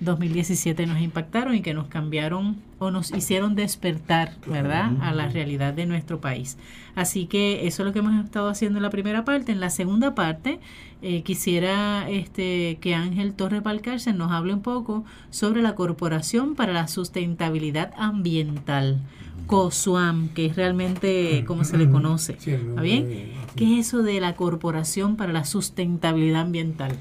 2017 0.00 0.86
nos 0.86 1.00
impactaron 1.00 1.54
y 1.54 1.60
que 1.60 1.74
nos 1.74 1.86
cambiaron 1.86 2.56
o 2.78 2.90
nos 2.90 3.12
hicieron 3.12 3.54
despertar, 3.54 4.32
¿verdad?, 4.46 4.90
a 5.00 5.12
la 5.12 5.28
realidad 5.28 5.74
de 5.74 5.86
nuestro 5.86 6.20
país. 6.20 6.56
Así 6.94 7.26
que 7.26 7.66
eso 7.66 7.82
es 7.82 7.86
lo 7.86 7.92
que 7.92 8.00
hemos 8.00 8.24
estado 8.24 8.48
haciendo 8.48 8.78
en 8.78 8.82
la 8.82 8.90
primera 8.90 9.24
parte. 9.24 9.52
En 9.52 9.60
la 9.60 9.70
segunda 9.70 10.14
parte, 10.14 10.60
eh, 11.02 11.22
quisiera 11.22 12.08
este, 12.10 12.78
que 12.80 12.94
Ángel 12.94 13.34
Torre 13.34 13.62
Palcárcel 13.62 14.18
nos 14.18 14.32
hable 14.32 14.54
un 14.54 14.62
poco 14.62 15.04
sobre 15.30 15.62
la 15.62 15.74
Corporación 15.74 16.54
para 16.54 16.72
la 16.72 16.88
Sustentabilidad 16.88 17.92
Ambiental. 17.96 19.00
COSUAM, 19.46 20.28
que 20.28 20.46
es 20.46 20.54
realmente 20.54 21.44
como 21.44 21.64
se 21.64 21.76
le 21.76 21.90
conoce. 21.90 22.34
¿Está 22.34 22.82
bien? 22.82 23.32
¿Qué 23.56 23.78
es 23.78 23.88
eso 23.88 24.02
de 24.04 24.20
la 24.20 24.36
Corporación 24.36 25.16
para 25.16 25.32
la 25.32 25.44
Sustentabilidad 25.44 26.42
Ambiental? 26.42 26.96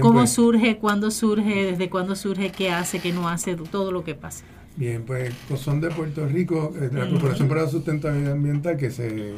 ¿Cómo 0.00 0.20
pues. 0.20 0.32
surge? 0.32 0.78
¿Cuándo 0.78 1.10
surge? 1.10 1.72
¿Desde 1.72 1.90
cuándo 1.90 2.16
surge? 2.16 2.50
¿Qué 2.50 2.70
hace? 2.70 3.00
¿Qué 3.00 3.12
no 3.12 3.28
hace? 3.28 3.56
Todo 3.56 3.92
lo 3.92 4.04
que 4.04 4.14
pasa. 4.14 4.44
Bien, 4.76 5.02
pues 5.02 5.34
COSON 5.48 5.80
de 5.80 5.90
Puerto 5.90 6.26
Rico, 6.26 6.72
eh, 6.80 6.88
la 6.92 7.08
Corporación 7.08 7.48
para 7.48 7.62
la 7.62 7.68
Sustentabilidad 7.68 8.32
Ambiental, 8.32 8.76
que 8.76 8.90
se, 8.90 9.34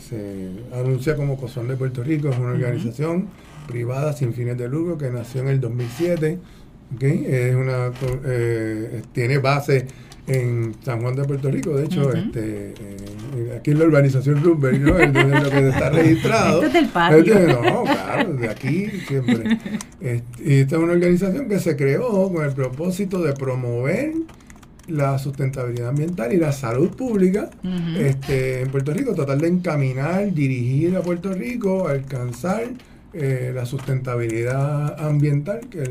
se, 0.00 0.50
anuncia 0.74 1.16
como 1.16 1.36
COSON 1.36 1.68
de 1.68 1.76
Puerto 1.76 2.02
Rico, 2.02 2.30
es 2.30 2.38
una 2.38 2.48
organización 2.48 3.28
privada 3.68 4.14
sin 4.14 4.32
fines 4.32 4.56
de 4.56 4.68
lucro 4.68 4.98
que 4.98 5.10
nació 5.10 5.42
en 5.42 5.48
el 5.48 5.60
2007. 5.60 6.38
¿okay? 6.96 7.24
Es 7.28 7.54
una, 7.54 7.92
eh, 8.24 9.02
tiene 9.12 9.38
base 9.38 9.86
en 10.28 10.74
San 10.84 11.00
Juan 11.00 11.16
de 11.16 11.24
Puerto 11.24 11.50
Rico, 11.50 11.70
de 11.70 11.86
hecho, 11.86 12.12
este, 12.12 12.74
eh, 12.74 13.56
aquí 13.58 13.70
en 13.70 13.78
la 13.78 13.86
urbanización 13.86 14.42
Roosevelt, 14.44 14.80
¿no? 14.80 14.98
Donde 14.98 15.40
lo 15.40 15.50
que 15.50 15.68
está 15.68 15.90
registrado. 15.90 16.62
Este 16.62 16.66
es 16.66 16.72
del 16.72 16.88
patio. 16.88 17.34
no, 17.48 17.84
claro, 17.84 18.34
de 18.34 18.48
aquí 18.48 18.86
siempre. 19.06 19.58
Este, 20.00 20.42
y 20.44 20.60
esta 20.60 20.76
es 20.76 20.82
una 20.82 20.92
organización 20.92 21.48
que 21.48 21.58
se 21.58 21.76
creó 21.76 22.32
con 22.32 22.44
el 22.44 22.52
propósito 22.52 23.22
de 23.22 23.32
promover 23.32 24.12
la 24.86 25.18
sustentabilidad 25.18 25.90
ambiental 25.90 26.32
y 26.32 26.38
la 26.38 26.52
salud 26.52 26.90
pública 26.90 27.50
este, 27.98 28.62
en 28.62 28.70
Puerto 28.70 28.92
Rico, 28.92 29.14
tratar 29.14 29.38
de 29.38 29.48
encaminar, 29.48 30.32
dirigir 30.32 30.96
a 30.96 31.02
Puerto 31.02 31.32
Rico 31.32 31.88
a 31.88 31.92
alcanzar 31.92 32.68
eh, 33.14 33.52
la 33.54 33.64
sustentabilidad 33.66 35.00
ambiental, 35.00 35.60
que 35.70 35.82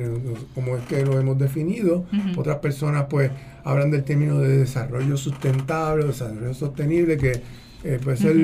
como 0.53 0.77
es 0.77 0.83
que 0.85 1.03
lo 1.05 1.19
hemos 1.19 1.37
definido. 1.37 2.05
Otras 2.35 2.57
personas 2.57 3.05
pues 3.09 3.31
hablan 3.63 3.91
del 3.91 4.03
término 4.03 4.39
de 4.39 4.57
desarrollo 4.59 5.17
sustentable, 5.17 6.05
desarrollo 6.05 6.53
sostenible, 6.53 7.17
que 7.17 7.41
eh, 7.83 7.99
puede 8.03 8.17
ser 8.17 8.35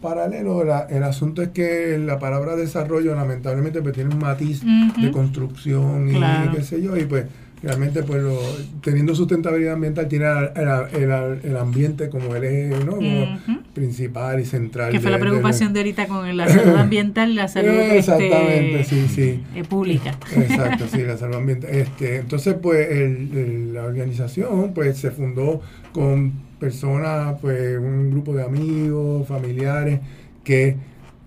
paralelo. 0.00 0.64
La- 0.64 0.86
el 0.90 1.02
asunto 1.02 1.42
es 1.42 1.48
que 1.48 1.98
la 1.98 2.18
palabra 2.18 2.56
desarrollo 2.56 3.14
lamentablemente 3.14 3.82
pues 3.82 3.94
tiene 3.94 4.14
un 4.14 4.20
matiz 4.20 4.62
de 5.00 5.10
construcción 5.10 6.08
y, 6.08 6.14
Claro. 6.14 6.52
qué 6.54 6.62
sé 6.62 6.80
yo, 6.82 6.96
y 6.96 7.04
pues 7.04 7.26
realmente 7.62 8.02
pues 8.04 8.22
lo- 8.22 8.40
teniendo 8.82 9.14
sustentabilidad 9.14 9.74
ambiental 9.74 10.06
tiene 10.08 10.26
el, 10.54 11.10
el- 11.44 11.56
ambiente 11.56 12.08
como 12.08 12.34
el 12.36 12.44
eje 12.44 12.84
¿no? 12.84 12.96
Como 12.96 13.38
principal 13.74 14.40
y 14.40 14.44
central. 14.44 14.92
Que 14.92 15.00
fue 15.00 15.10
la 15.10 15.16
de- 15.18 15.22
preocupación 15.24 15.72
de 15.72 15.80
ahorita 15.80 16.06
con 16.06 16.36
la 16.36 16.48
salud 16.48 16.74
ambiental 16.76 17.30
y 17.30 17.34
la 17.34 17.48
salud 17.48 17.68
Eh, 17.78 17.98
Exactamente, 17.98 18.80
este, 18.80 19.06
sí, 19.06 19.08
sí. 19.08 19.42
eh, 19.54 19.64
pública. 19.64 20.16
Exacto, 20.36 20.84
sí, 20.90 21.02
la 21.02 21.16
salud 21.16 21.36
ambiental. 21.36 21.70
Este, 21.70 22.16
entonces, 22.16 22.54
pues, 22.60 22.88
el- 22.90 23.72
la 23.74 23.84
organización, 23.84 24.72
pues, 24.74 24.96
se 24.98 25.10
fundó 25.10 25.60
con 25.92 26.32
personas, 26.60 27.36
pues, 27.40 27.78
un 27.78 28.10
grupo 28.10 28.34
de 28.34 28.42
amigos, 28.44 29.26
familiares, 29.26 30.00
que, 30.44 30.76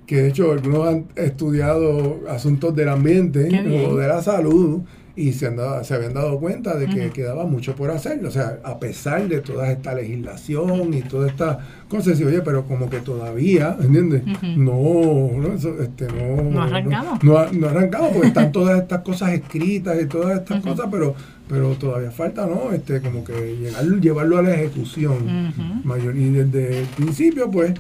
que 0.05 0.17
de 0.21 0.29
hecho 0.29 0.51
algunos 0.51 0.87
han 0.87 1.05
estudiado 1.15 2.21
asuntos 2.29 2.75
del 2.75 2.89
ambiente 2.89 3.47
o 3.85 3.95
de 3.95 4.07
la 4.07 4.21
salud 4.21 4.81
y 5.15 5.33
se, 5.33 5.47
han 5.47 5.57
dado- 5.57 5.83
se 5.83 5.93
habían 5.93 6.13
dado 6.13 6.39
cuenta 6.39 6.77
de 6.77 6.87
que 6.87 7.09
quedaba 7.09 7.45
mucho 7.45 7.75
por 7.75 7.91
hacer. 7.91 8.25
O 8.25 8.31
sea, 8.31 8.59
a 8.63 8.79
pesar 8.79 9.27
de 9.27 9.41
toda 9.41 9.71
esta 9.71 9.93
legislación 9.93 10.93
y 10.93 11.01
toda 11.01 11.27
esta 11.27 11.59
cosa, 11.89 12.15
sí, 12.15 12.23
oye, 12.23 12.41
pero 12.41 12.63
como 12.65 12.89
que 12.89 12.99
todavía, 12.99 13.75
¿entiendes? 13.81 14.23
No, 14.57 15.31
no, 15.37 15.53
eso, 15.53 15.75
este, 15.81 16.07
no, 16.07 16.43
No 16.49 16.63
arrancamos. 16.63 17.23
No, 17.23 17.45
no, 17.45 17.51
no 17.51 17.67
arrancamos 17.67 18.11
porque 18.13 18.27
están 18.27 18.51
todas 18.51 18.79
estas 18.81 19.01
cosas 19.01 19.31
escritas 19.33 20.01
y 20.01 20.05
todas 20.05 20.39
estas 20.39 20.61
cosas, 20.61 20.87
pero 20.91 21.15
pero 21.49 21.71
todavía 21.75 22.11
falta, 22.11 22.45
¿no? 22.47 22.71
Este, 22.71 23.01
como 23.01 23.25
que 23.25 23.57
llegar, 23.57 23.83
llevarlo 23.99 24.37
a 24.37 24.41
la 24.41 24.53
ejecución. 24.53 25.51
Mayor, 25.83 26.15
y 26.15 26.29
desde 26.29 26.79
el 26.79 26.85
principio, 26.87 27.51
pues, 27.51 27.73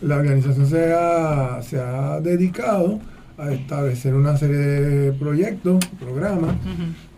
la 0.00 0.16
organización 0.16 0.66
se 0.66 0.94
ha, 0.94 1.60
se 1.60 1.78
ha 1.78 2.20
dedicado 2.20 2.98
a 3.38 3.52
establecer 3.52 4.14
una 4.14 4.36
serie 4.36 4.56
de 4.56 5.12
proyectos, 5.12 5.84
programas, 6.00 6.56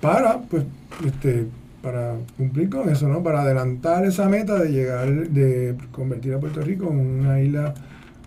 para, 0.01 0.39
pues, 0.43 0.64
este, 1.07 1.47
para 1.83 2.16
cumplir 2.37 2.68
con 2.68 2.89
eso, 2.91 3.09
¿no? 3.09 3.23
Para 3.23 3.41
adelantar 3.43 4.05
esa 4.05 4.29
meta 4.29 4.59
de 4.59 4.71
llegar, 4.71 5.09
de 5.31 5.77
convertir 5.93 6.35
a 6.35 6.39
Puerto 6.39 6.61
Rico 6.61 6.89
en 6.91 6.99
una 6.99 7.41
isla 7.41 7.75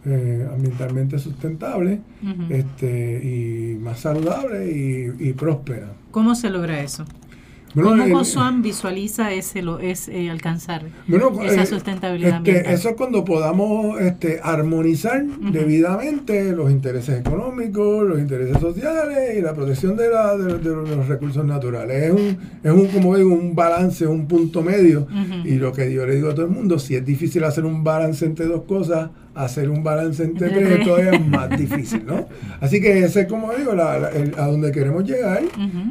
eh, 0.06 0.48
ambientalmente 0.52 1.20
sustentable, 1.20 2.02
este, 2.50 3.22
y 3.24 3.78
más 3.80 4.00
saludable 4.00 4.72
y, 4.72 5.30
y 5.30 5.34
próspera. 5.34 5.88
¿Cómo 6.12 6.36
se 6.36 6.50
logra 6.50 6.82
eso? 6.82 7.06
Bueno, 7.76 8.04
¿Cómo 8.04 8.20
COSUAM 8.20 8.62
visualiza 8.62 9.32
ese 9.34 9.62
lo 9.64 9.80
es 9.80 10.08
eh, 10.08 10.30
alcanzar 10.30 10.84
Bueno, 11.08 11.32
esa 11.44 11.64
eh, 11.64 11.66
sustentabilidad 11.66 12.30
este, 12.38 12.38
ambiental? 12.38 12.74
eso 12.74 12.90
es 12.90 12.96
cuando 12.96 13.26
podamos 13.26 14.00
este, 14.00 14.40
armonizar 14.44 15.26
debidamente 15.52 16.52
los 16.52 16.70
intereses 16.70 17.20
económicos, 17.20 18.08
los 18.08 18.20
intereses 18.20 18.58
sociales 18.60 19.38
y 19.38 19.42
la 19.42 19.54
protección 19.54 19.96
de, 19.98 20.10
la- 20.10 20.38
de- 20.38 20.58
de 20.60 20.70
los 20.70 21.08
recursos 21.08 21.44
naturales. 21.46 22.04
Es 22.04 22.12
un, 22.12 22.38
es 22.64 22.72
un, 22.72 22.88
como 22.88 23.16
digo, 23.18 23.34
un 23.34 23.56
balance, 23.56 24.06
un 24.06 24.28
punto 24.28 24.62
medio. 24.62 25.08
Y 25.44 25.56
lo 25.56 25.72
que 25.74 25.92
yo 25.92 26.06
le 26.06 26.16
digo 26.16 26.30
a 26.30 26.36
todo 26.36 26.46
el 26.46 26.52
mundo, 26.52 26.78
si 26.80 26.96
es 26.96 27.06
difícil 27.06 27.44
hacer 27.44 27.66
un 27.66 27.84
balance 27.84 28.26
entre 28.26 28.46
dos 28.46 28.64
cosas, 28.64 29.10
hacer 29.36 29.70
un 29.70 29.84
balance 29.84 30.24
entre 30.24 30.50
tres 30.50 30.84
todavía 30.86 31.12
es 31.14 31.26
más 31.28 31.50
difícil, 31.58 32.06
¿no? 32.06 32.28
Así 32.62 32.80
que 32.82 33.00
ese 33.04 33.22
es 33.22 33.28
como 33.28 33.52
digo, 33.54 33.74
la- 33.74 33.98
la- 34.00 34.10
el- 34.10 34.34
a 34.38 34.48
donde 34.48 34.72
queremos 34.72 35.04
llegar. 35.06 35.42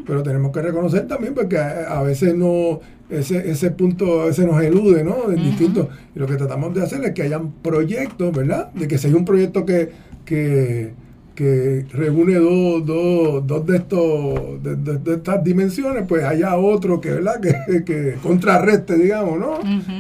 Pero 0.07 0.23
tenemos 0.23 0.53
que 0.53 0.63
reconocer 0.63 1.07
también 1.09 1.35
porque 1.35 1.59
a, 1.59 1.99
a 1.99 2.03
veces 2.03 2.35
no 2.37 2.81
ese, 3.11 3.51
ese 3.51 3.71
punto 3.73 4.23
a 4.23 4.27
veces 4.27 4.47
nos 4.47 4.63
elude, 4.63 5.05
¿no? 5.05 5.25
En 5.31 5.41
Ujú. 5.41 5.45
distintos. 5.51 5.89
Y 6.15 6.19
lo 6.19 6.27
que 6.27 6.37
tratamos 6.37 6.73
de 6.75 6.83
hacer 6.83 7.05
es 7.05 7.13
que 7.13 7.23
hayan 7.23 7.51
proyectos, 7.63 8.35
¿verdad? 8.35 8.71
De 8.75 8.87
que 8.89 8.97
si 8.97 9.09
hay 9.09 9.15
un 9.15 9.25
proyecto 9.25 9.67
que, 9.67 9.91
que, 10.25 10.95
que 11.35 11.87
reúne 11.93 12.35
dos, 12.35 12.85
dos, 12.85 13.47
dos 13.47 13.67
de 13.67 13.77
estos 13.77 14.63
de, 14.63 14.77
de- 14.77 14.99
de 14.99 15.15
estas 15.15 15.43
dimensiones, 15.43 16.05
pues 16.07 16.25
haya 16.25 16.57
otro 16.57 17.01
que, 17.01 17.11
¿verdad? 17.11 17.41
Que, 17.67 17.85
que 17.85 18.15
contrarreste, 18.23 18.97
digamos, 18.99 19.39
¿no? 19.39 19.59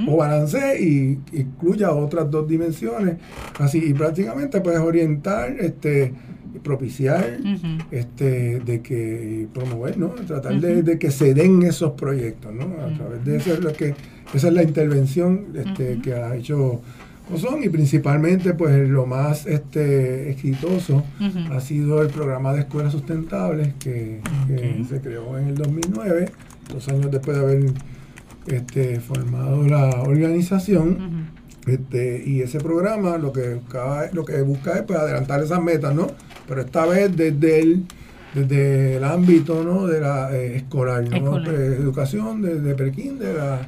O 0.08 0.16
balancee 0.18 0.82
y 0.82 1.18
incluya 1.32 1.92
otras 1.92 2.30
dos 2.30 2.46
dimensiones. 2.48 3.16
Así, 3.58 3.82
y 3.84 3.94
prácticamente 3.94 4.60
pues 4.60 4.78
orientar, 4.78 5.56
este, 5.58 6.12
propiciar 6.62 7.38
este 7.90 8.60
de 8.60 8.82
que 8.82 9.48
promover 9.52 9.96
no 9.98 10.08
tratar 10.10 10.60
de, 10.60 10.82
de 10.82 10.98
que 10.98 11.10
se 11.10 11.34
den 11.34 11.62
esos 11.62 11.92
proyectos 11.92 12.52
no 12.54 12.64
a 12.84 12.94
través 12.96 13.24
de 13.24 13.36
eso 13.36 13.54
es 13.54 13.60
lo 13.60 13.72
que 13.72 13.94
esa 14.34 14.48
es 14.48 14.54
la 14.54 14.62
intervención 14.62 15.46
este 15.56 15.98
que 16.02 16.14
ha 16.14 16.36
hecho 16.36 16.80
Ozón 17.32 17.64
y 17.64 17.68
principalmente 17.68 18.54
pues 18.54 18.88
lo 18.88 19.06
más 19.06 19.46
este 19.46 20.30
exitoso 20.30 21.04
ha 21.50 21.60
sido 21.60 22.02
el 22.02 22.08
programa 22.08 22.52
de 22.52 22.60
escuelas 22.60 22.92
sustentables 22.92 23.74
que, 23.78 24.20
se 24.88 25.00
creó 25.00 25.38
en 25.38 25.48
el 25.48 25.54
2009 25.54 26.30
dos 26.72 26.88
años 26.88 27.10
después 27.10 27.36
de 27.36 27.42
haber 27.42 27.72
este, 28.46 29.00
formado 29.00 29.66
la 29.66 30.02
organización 30.02 31.30
este, 31.66 32.22
y 32.26 32.40
ese 32.40 32.58
programa 32.58 33.18
lo 33.18 33.32
que 33.32 33.54
buscaba, 33.54 34.06
lo 34.12 34.24
que 34.24 34.42
busca 34.42 34.74
es 34.78 34.82
pues, 34.82 34.98
adelantar 34.98 35.42
esas 35.42 35.62
metas, 35.62 35.94
¿no? 35.94 36.08
Pero 36.48 36.62
esta 36.62 36.86
vez 36.86 37.16
desde 37.16 37.60
el, 37.60 37.84
desde 38.34 38.96
el 38.96 39.04
ámbito 39.04 39.62
¿no? 39.62 39.86
de 39.86 40.00
la 40.00 40.36
eh, 40.36 40.56
escolar, 40.56 41.08
¿no? 41.08 41.16
Escolar. 41.16 41.44
Pues, 41.44 41.60
educación 41.78 42.42
desde 42.42 43.40
a, 43.40 43.60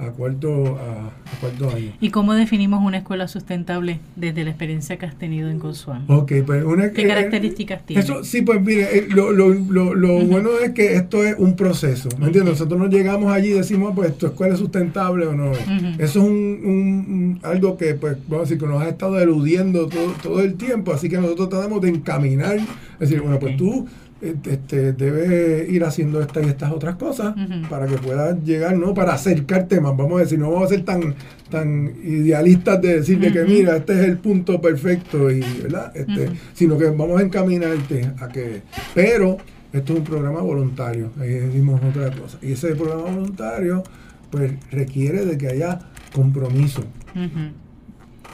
a 0.00 0.10
cuarto 0.12 0.78
a, 0.78 1.08
a 1.08 1.40
cuarto 1.40 1.70
año. 1.76 1.92
¿Y 2.00 2.10
cómo 2.10 2.34
definimos 2.34 2.82
una 2.82 2.98
escuela 2.98 3.28
sustentable 3.28 4.00
desde 4.16 4.44
la 4.44 4.50
experiencia 4.50 4.96
que 4.98 5.06
has 5.06 5.14
tenido 5.16 5.50
en 5.50 5.58
COSUAM? 5.58 6.04
Ok, 6.10 6.32
pues 6.46 6.64
una 6.64 6.90
¿Qué 6.92 7.02
eh, 7.02 7.06
características 7.08 7.84
tiene? 7.86 8.02
Eso 8.02 8.24
sí, 8.24 8.42
pues 8.42 8.60
mire, 8.62 8.98
eh, 8.98 9.06
lo, 9.10 9.30
lo, 9.32 9.48
lo, 9.52 9.94
lo 9.94 10.18
bueno 10.24 10.50
es 10.62 10.70
que 10.70 10.94
esto 10.96 11.24
es 11.24 11.34
un 11.38 11.54
proceso, 11.56 12.08
¿me 12.18 12.26
entiendes? 12.26 12.54
Nosotros 12.54 12.80
no 12.80 12.86
llegamos 12.88 13.32
allí 13.32 13.48
y 13.50 13.52
decimos, 13.52 13.92
pues, 13.94 14.16
tu 14.16 14.26
escuela 14.26 14.54
es 14.54 14.60
sustentable 14.60 15.26
o 15.26 15.34
no. 15.34 15.50
Ujú. 15.52 15.86
Eso 15.98 16.20
es 16.20 16.26
un, 16.28 16.32
un- 16.64 17.06
un- 17.08 17.40
algo 17.42 17.76
que, 17.76 17.94
pues, 17.94 18.16
vamos 18.26 18.46
a 18.46 18.48
decir, 18.48 18.58
que 18.58 18.66
nos 18.66 18.82
ha 18.82 18.88
estado 18.88 19.18
eludiendo 19.20 19.86
todo, 19.86 20.12
todo 20.22 20.40
el 20.40 20.54
tiempo, 20.54 20.92
así 20.92 21.08
que 21.08 21.18
nosotros 21.18 21.48
tratamos 21.50 21.80
de 21.82 21.90
encaminar, 21.90 22.56
es 22.56 22.98
decir, 23.00 23.20
bueno, 23.20 23.38
pues 23.38 23.56
tú 23.56 23.86
este, 24.20 24.92
debes 24.92 25.68
ir 25.70 25.84
haciendo 25.84 26.20
estas 26.20 26.46
y 26.46 26.48
estas 26.48 26.72
otras 26.72 26.96
cosas 26.96 27.34
para 27.68 27.86
que 27.86 27.96
puedas 27.96 28.42
llegar, 28.44 28.76
¿no? 28.76 28.92
Para 28.92 29.14
acercarte 29.14 29.80
más, 29.80 29.96
vamos 29.96 30.18
a 30.18 30.24
decir, 30.24 30.38
no 30.38 30.50
vamos 30.50 30.70
a 30.70 30.74
ser 30.74 30.84
tan 30.84 31.14
tan 31.48 31.96
idealistas 32.04 32.80
de 32.80 32.96
decirle 32.96 33.32
que 33.32 33.42
mira, 33.44 33.76
este 33.76 33.94
es 33.94 34.08
el 34.08 34.18
punto 34.18 34.60
perfecto 34.60 35.30
y, 35.30 35.40
¿verdad? 35.62 35.90
Este, 35.96 36.30
sino 36.52 36.78
que 36.78 36.84
vamos 36.84 37.20
a 37.20 37.24
encaminarte 37.24 38.12
a 38.20 38.28
que, 38.28 38.62
pero 38.94 39.38
esto 39.72 39.92
es 39.92 39.98
un 39.98 40.04
programa 40.04 40.40
voluntario, 40.40 41.10
ahí 41.18 41.30
decimos 41.30 41.80
otra 41.82 42.10
cosa, 42.10 42.38
y 42.42 42.52
ese 42.52 42.74
programa 42.74 43.10
voluntario 43.10 43.82
pues 44.30 44.52
requiere 44.70 45.24
de 45.24 45.36
que 45.36 45.48
haya 45.48 45.80
compromiso. 46.12 46.84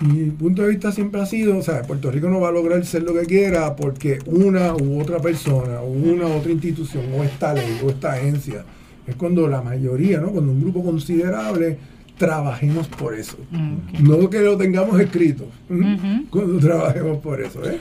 Mi 0.01 0.31
punto 0.31 0.63
de 0.63 0.69
vista 0.69 0.93
siempre 0.93 1.21
ha 1.21 1.27
sido, 1.27 1.57
o 1.57 1.63
sea, 1.63 1.83
Puerto 1.83 2.11
Rico 2.11 2.29
no 2.29 2.41
va 2.41 2.49
a 2.49 2.53
lograr 2.53 2.85
ser 2.85 3.03
lo 3.03 3.15
que 3.15 3.25
quiera 3.25 3.75
porque 3.77 4.19
una 4.27 4.75
u 4.75 5.01
otra 5.01 5.21
persona, 5.21 5.81
o 5.81 5.87
una 5.87 6.27
u 6.27 6.33
otra 6.33 6.53
institución, 6.53 7.05
o 7.17 7.25
esta 7.25 7.55
ley, 7.55 7.81
o 7.83 7.89
esta 7.89 8.13
agencia, 8.13 8.65
es 9.07 9.15
cuando 9.17 9.49
la 9.49 9.63
mayoría, 9.63 10.21
¿no? 10.21 10.31
Cuando 10.31 10.53
un 10.53 10.61
grupo 10.61 10.85
considerable 10.85 11.79
trabajemos 12.19 12.89
por 12.89 13.15
eso. 13.15 13.37
Ok. 13.53 14.01
No 14.01 14.29
que 14.29 14.41
lo 14.41 14.57
tengamos 14.57 15.01
escrito, 15.01 15.47
cuando 16.31 16.59
trabajemos 16.59 17.19
por 17.19 17.41
eso, 17.41 17.65
¿eh? 17.65 17.79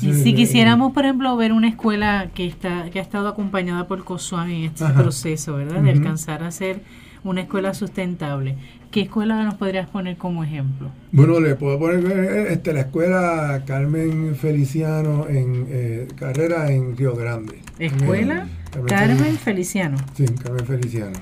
Y 0.00 0.14
si 0.14 0.34
quisiéramos, 0.34 0.92
por 0.92 1.04
ejemplo, 1.04 1.36
ver 1.36 1.52
una 1.52 1.68
escuela 1.68 2.30
que 2.34 2.46
está 2.46 2.88
que 2.90 2.98
ha 2.98 3.02
estado 3.02 3.28
acompañada 3.28 3.86
por 3.86 4.04
COSUAM 4.04 4.48
en 4.48 4.64
este 4.64 4.84
Ajá. 4.84 5.02
proceso, 5.02 5.54
¿verdad? 5.56 5.82
De 5.82 5.90
alcanzar 5.90 6.42
a 6.42 6.50
ser 6.50 6.80
una 7.24 7.42
escuela 7.42 7.74
sustentable, 7.74 8.56
¿qué 8.92 9.00
escuela 9.00 9.42
nos 9.42 9.54
podrías 9.54 9.88
poner 9.88 10.16
como 10.16 10.44
ejemplo? 10.44 10.90
Bueno, 11.10 11.40
le 11.40 11.56
puedo 11.56 11.78
poner 11.78 12.04
eh, 12.04 12.52
este, 12.52 12.72
la 12.72 12.80
escuela 12.80 13.62
Carmen 13.66 14.36
Feliciano 14.36 15.26
en 15.28 15.66
eh, 15.68 16.08
carrera 16.14 16.70
en 16.70 16.96
Río 16.96 17.16
Grande. 17.16 17.58
Escuela 17.78 18.46
Carmen 18.70 18.86
Carmen 18.86 19.36
Feliciano. 19.38 19.96
Sí, 20.14 20.26
Carmen 20.26 20.64
Feliciano. 20.66 21.18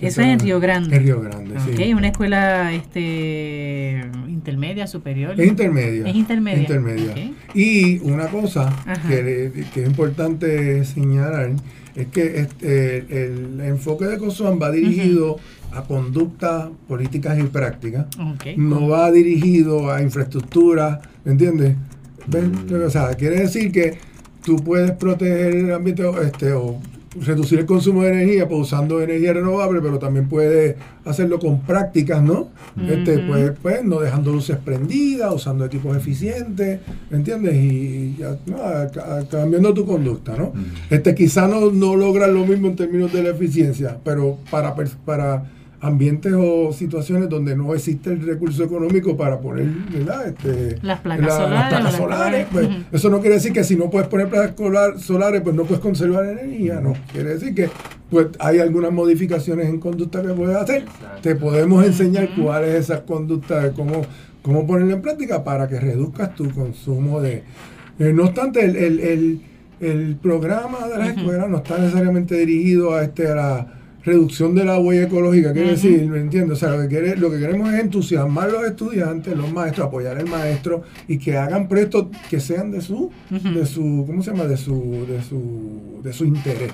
Eso 0.00 0.20
es 0.20 0.26
en 0.26 0.40
Río 0.40 0.60
Grande. 0.60 0.94
En 0.94 1.02
Río 1.02 1.22
Grande, 1.22 1.56
Ok, 1.56 1.76
sí. 1.78 1.94
una 1.94 2.08
escuela 2.08 2.72
este, 2.74 4.04
intermedia, 4.28 4.86
superior. 4.86 5.40
Es 5.40 5.48
intermedia. 5.48 6.06
Es 6.06 6.14
intermedia. 6.14 6.60
Intermedia. 6.60 7.14
Y 7.54 7.98
una 8.00 8.26
cosa 8.28 8.76
que, 9.08 9.64
que 9.72 9.82
es 9.82 9.88
importante 9.88 10.84
señalar 10.84 11.52
es 11.96 12.08
que 12.08 12.40
este, 12.40 12.98
el, 12.98 13.60
enfoque 13.62 14.04
de 14.04 14.18
COSUAN 14.18 14.60
va 14.60 14.70
dirigido 14.70 15.38
a 15.72 15.82
conductas 15.82 16.68
políticas 16.88 17.38
y 17.38 17.44
prácticas. 17.44 18.06
No 18.56 18.88
va 18.88 19.10
dirigido 19.10 19.90
a 19.90 20.02
infraestructura, 20.02 21.00
¿me 21.24 21.32
entiendes? 21.32 21.76
¿Ven? 22.26 22.66
O 22.84 22.90
sea, 22.90 23.14
quiere 23.14 23.40
decir 23.40 23.70
que 23.70 23.98
tú 24.42 24.56
puedes 24.56 24.92
proteger 24.92 25.54
el 25.54 25.72
ambiente 25.72 26.04
o, 26.04 26.20
este, 26.22 26.52
o 26.52 26.78
reducir 27.20 27.58
el 27.60 27.66
consumo 27.66 28.02
de 28.02 28.08
energía 28.10 28.48
pues, 28.48 28.60
usando 28.62 29.00
energía 29.02 29.32
renovable, 29.32 29.80
pero 29.80 29.98
también 29.98 30.28
puedes 30.28 30.76
hacerlo 31.04 31.38
con 31.38 31.60
prácticas, 31.60 32.22
¿no? 32.22 32.48
este, 32.88 33.18
pues, 33.20 33.52
pues 33.62 33.84
no 33.84 34.00
dejando 34.00 34.32
luces 34.32 34.56
prendidas, 34.64 35.32
usando 35.34 35.64
equipos 35.64 35.96
eficientes, 35.96 36.80
¿me 37.10 37.16
entiendes? 37.18 37.54
Y 37.56 38.16
ya, 38.18 38.36
¿no? 38.46 38.58
A- 38.58 38.82
a- 38.82 39.28
cambiando 39.30 39.72
tu 39.72 39.86
conducta, 39.86 40.36
¿no? 40.36 40.52
Este, 40.90 41.14
quizá 41.14 41.46
no, 41.48 41.70
no 41.70 41.96
logras 41.96 42.28
lo 42.30 42.44
mismo 42.44 42.66
en 42.68 42.76
términos 42.76 43.12
de 43.12 43.22
la 43.22 43.30
eficiencia, 43.30 43.96
pero 44.04 44.38
para, 44.50 44.74
para 45.04 45.44
ambientes 45.80 46.32
o 46.36 46.72
situaciones 46.72 47.28
donde 47.28 47.54
no 47.54 47.74
existe 47.74 48.10
el 48.10 48.24
recurso 48.26 48.64
económico 48.64 49.16
para 49.16 49.38
poner 49.40 49.66
¿verdad? 49.92 50.28
Este, 50.28 50.78
Las 50.82 51.00
placas 51.00 51.26
la- 51.26 51.32
solares, 51.32 51.50
las 51.52 51.68
placas 51.68 51.84
las 51.84 51.94
solares, 51.96 52.46
placas- 52.46 52.68
pues, 52.90 53.00
eso 53.00 53.10
no 53.10 53.20
quiere 53.20 53.34
decir 53.36 53.52
que 53.52 53.62
si 53.64 53.76
no 53.76 53.90
puedes 53.90 54.08
poner 54.08 54.28
placas 54.28 54.56
solar- 54.56 54.98
solares, 54.98 55.42
pues 55.42 55.54
no 55.54 55.64
puedes 55.64 55.80
conservar 55.80 56.24
energía, 56.26 56.80
no. 56.80 56.94
Quiere 57.12 57.34
decir 57.34 57.54
que 57.54 57.68
pues 58.10 58.28
hay 58.38 58.58
algunas 58.60 58.92
modificaciones 58.92 59.66
en 59.68 59.78
conducta 59.80 60.22
que 60.22 60.28
puedes 60.28 60.56
hacer. 60.56 60.82
Exacto. 60.82 61.20
Te 61.22 61.34
podemos 61.34 61.84
enseñar 61.84 62.28
cuál 62.40 62.64
es 62.64 62.74
esa 62.76 63.02
conducta, 63.04 63.60
de 63.64 63.72
cómo, 63.72 64.02
cómo 64.42 64.66
ponerla 64.66 64.94
en 64.94 65.02
práctica 65.02 65.42
para 65.44 65.68
que 65.68 65.78
reduzcas 65.80 66.34
tu 66.34 66.48
consumo 66.50 67.20
de... 67.20 67.42
Eh, 67.98 68.12
no 68.14 68.24
obstante, 68.24 68.64
el, 68.64 68.76
el, 68.76 69.00
el, 69.00 69.40
el 69.80 70.16
programa 70.16 70.86
de 70.88 70.98
las 70.98 71.10
Ujú. 71.10 71.18
escuelas 71.20 71.48
no 71.50 71.56
está 71.58 71.78
necesariamente 71.78 72.34
dirigido 72.36 72.94
a 72.94 73.02
este 73.02 73.28
a 73.28 73.34
la 73.34 73.72
reducción 74.06 74.54
de 74.54 74.64
la 74.64 74.78
huella 74.78 75.02
ecológica, 75.02 75.52
quiere 75.52 75.70
decir, 75.70 76.06
¿me 76.08 76.20
entiendes? 76.20 76.52
O 76.52 76.60
sea, 76.60 76.70
lo 76.76 76.80
que, 76.82 76.88
quiere- 76.88 77.16
lo 77.16 77.30
que 77.30 77.38
queremos 77.40 77.74
es 77.74 77.80
entusiasmar 77.80 78.48
a 78.48 78.52
los 78.52 78.64
estudiantes, 78.64 79.36
los 79.36 79.52
maestros, 79.52 79.88
apoyar 79.88 80.16
al 80.16 80.28
maestro 80.28 80.82
y 81.08 81.18
que 81.18 81.36
hagan 81.36 81.68
proyectos 81.68 82.06
que 82.30 82.38
sean 82.40 82.70
de 82.70 82.80
su, 82.80 83.10
de 83.30 83.66
su, 83.66 84.04
¿cómo 84.06 84.22
se 84.22 84.30
llama? 84.30 84.44
De 84.44 84.56
su, 84.56 85.04
de 85.08 85.22
su, 85.22 86.00
de 86.04 86.12
su 86.12 86.24
interés. 86.24 86.72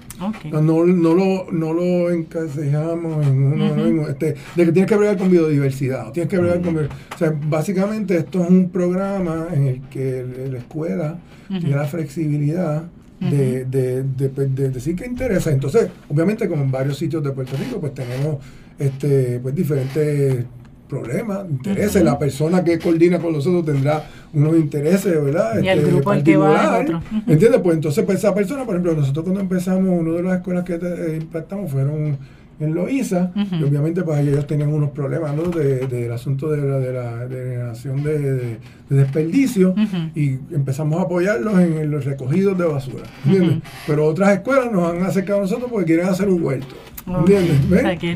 No, 0.51 0.61
no, 0.61 0.85
no 0.85 1.15
lo, 1.15 1.51
no 1.51 1.73
lo 1.73 2.11
encasejamos 2.11 3.27
en 3.27 3.43
uno, 3.43 3.87
en- 3.87 4.01
este, 4.11 4.35
de 4.55 4.65
que 4.67 4.73
tienes 4.73 4.87
que 4.89 4.97
bregar 4.97 5.17
con 5.17 5.31
biodiversidad, 5.31 6.09
o 6.09 6.13
tienes 6.13 6.29
que 6.31 6.37
bregar 6.39 6.61
con... 6.61 6.77
O 6.77 7.19
sea, 7.19 7.35
básicamente 7.49 8.17
esto 8.17 8.45
es 8.45 8.51
un 8.51 8.69
programa 8.71 9.47
en 9.55 9.67
el 9.69 9.81
que 9.89 10.25
la 10.53 10.59
escuela 10.59 11.19
tiene 11.49 11.77
la 11.77 11.85
flexibilidad 11.87 12.85
de, 13.31 13.65
de, 13.67 14.03
de- 14.03 14.29
de 14.49 14.71
decir 14.71 14.97
que 14.97 15.07
interesa. 15.07 15.51
Entonces, 15.51 15.89
obviamente, 16.09 16.49
como 16.49 16.63
en 16.65 16.71
varios 16.71 16.99
sitios 16.99 17.23
de 17.23 17.31
Puerto 17.31 17.57
Rico, 17.57 17.81
pues 17.81 17.95
tenemos 17.95 18.37
este, 18.79 19.39
pues 19.41 19.55
diferentes 19.55 20.45
problemas, 20.89 21.47
intereses. 21.49 22.03
La 22.05 22.19
persona 22.19 22.63
que 22.63 22.79
coordina 22.79 23.19
con 23.19 23.33
nosotros 23.33 23.65
tendrá 23.65 24.05
unos 24.35 24.57
intereses, 24.57 25.23
¿verdad? 25.25 25.55
Y 25.63 25.69
el 25.69 25.79
Este, 25.79 25.91
grupo 25.91 26.11
al 26.11 26.23
que 26.23 26.37
va. 26.37 26.85
¿Entiendes? 27.27 27.61
Pues 27.63 27.77
entonces, 27.77 28.05
pues 28.05 28.19
esa 28.19 28.35
persona, 28.35 28.65
por 28.67 28.75
ejemplo, 28.75 28.95
nosotros 28.95 29.25
cuando 29.25 29.41
empezamos, 29.41 29.89
una 30.01 30.13
de 30.13 30.23
las 30.23 30.37
escuelas 30.39 30.65
que 30.65 30.75
eh, 30.75 31.19
impactamos 31.21 31.71
fueron 31.71 32.19
en 32.61 32.75
Loíza, 32.75 33.33
Ujú. 33.35 33.57
y 33.57 33.63
obviamente 33.65 34.03
pues 34.03 34.21
ellos 34.21 34.47
tenían 34.47 34.73
unos 34.73 34.91
problemas, 34.91 35.35
¿no? 35.35 35.43
De- 35.45 35.87
Del 35.87 36.13
asunto 36.13 36.51
de 36.51 36.59
la, 36.59 36.79
de 36.79 36.93
la 36.93 37.27
de 37.27 37.37
generación 37.51 38.03
de, 38.03 38.19
de- 38.19 38.59
de 38.89 38.97
desperdicio, 38.97 39.75
y 40.15 40.39
empezamos 40.53 40.99
a 41.01 41.03
apoyarlos 41.05 41.59
en 41.59 41.91
los 41.91 42.05
recogidos 42.05 42.57
de 42.59 42.65
basura, 42.67 43.05
¿entiendes? 43.25 43.59
Pero 43.87 44.07
otras 44.07 44.33
escuelas 44.35 44.71
nos 44.71 44.93
han 44.93 45.03
acercado 45.03 45.39
a 45.41 45.43
nosotros 45.43 45.71
porque 45.71 45.87
quieren 45.87 46.07
hacer 46.07 46.29
un 46.29 46.43
huerto. 46.43 46.75
¿entiendes? 47.05 47.59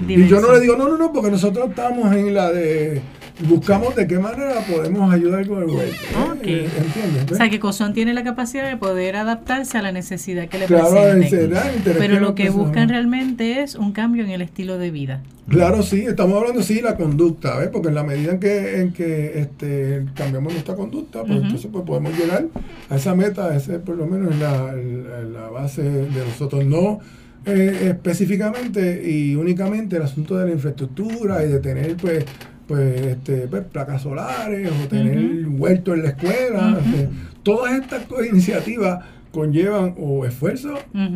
Y 0.09 0.26
yo 0.28 0.41
no 0.41 0.53
le 0.53 0.61
digo, 0.61 0.76
no, 0.76 0.89
no, 0.89 0.97
no, 0.97 1.12
porque 1.12 1.30
nosotros 1.30 1.70
estamos 1.70 2.14
en 2.14 2.32
la 2.34 2.53
de, 2.53 3.01
buscamos 3.49 3.95
de 3.97 4.07
qué 4.07 4.18
manera 4.18 4.55
podemos 4.70 5.12
ayudar 5.12 5.47
con 5.47 5.62
el 5.62 5.68
huerto, 5.68 5.95
¿eh? 5.95 6.30
Ok. 6.32 6.47
Eh, 6.47 6.68
¿entiendes? 6.78 7.32
O 7.32 7.34
sea 7.34 7.51
que 7.51 7.61
Cozón 7.61 7.93
tiene 7.93 8.14
la 8.14 8.24
capacidad 8.24 8.68
de 8.68 8.76
poder 8.76 9.16
adaptarse 9.16 9.76
a 9.78 9.82
la 9.82 9.93
necesidad 9.93 10.49
que 10.49 10.59
le 10.59 10.66
Claro, 10.66 10.91
presenten. 10.91 11.45
interactuar 11.51 11.97
Pero 11.99 12.20
lo 12.20 12.34
que 12.34 12.51
buscan 12.51 12.89
realmente 12.89 13.62
es 13.62 13.74
un 13.74 13.93
cambio 13.93 14.24
en 14.24 14.30
el 14.30 14.43
estilo 14.43 14.78
de 14.78 14.91
vida. 14.91 15.22
Claro, 15.49 15.82
sí, 15.82 16.01
estamos 16.07 16.39
hablando 16.39 16.62
sí 16.62 16.74
de 16.76 16.82
la 16.82 16.97
conducta, 16.97 17.57
¿ves? 17.59 17.68
Porque 17.68 17.89
en 17.89 17.95
la 17.95 18.03
medida 18.03 18.32
en 18.32 18.41
que, 18.41 18.80
en 18.80 18.93
que 18.93 19.39
este, 19.41 20.05
cambiamos 20.14 20.53
nuestra 20.53 20.74
conducta, 20.74 21.22
pues 21.22 21.41
entonces 21.43 21.68
pues, 21.70 21.84
podemos 21.84 22.18
llegar 22.18 22.47
a 22.91 22.97
esa 22.97 23.14
meta, 23.14 23.55
ese 23.55 23.78
por 23.78 23.97
lo 23.97 24.07
menos 24.07 24.32
es 24.32 24.41
la, 24.41 24.72
la- 24.72 25.22
la 25.43 25.49
base 25.51 25.82
de 25.82 26.24
nosotros. 26.26 26.64
No 26.64 26.99
eh, 27.45 27.91
específicamente 27.91 29.03
y 29.09 29.37
únicamente 29.37 29.97
el 29.97 30.03
asunto 30.03 30.37
de 30.37 30.47
la 30.47 30.53
infraestructura 30.53 31.45
y 31.45 31.49
de 31.49 31.61
tener 31.61 31.97
pues 31.97 32.24
pues, 32.67 33.01
este, 33.07 33.47
pues, 33.49 33.64
placas 33.64 34.03
solares 34.03 34.71
o 34.71 34.89
tener 34.89 35.47
huerto 35.49 35.95
en 35.95 36.03
la 36.03 36.09
escuela. 36.11 36.79
Ujú. 36.81 36.91
este, 36.97 37.09
todas 37.43 37.81
estas 37.81 38.03
iniciativas 38.31 39.05
conllevan 39.31 39.95
o 39.99 40.25
esfuerzo 40.25 40.75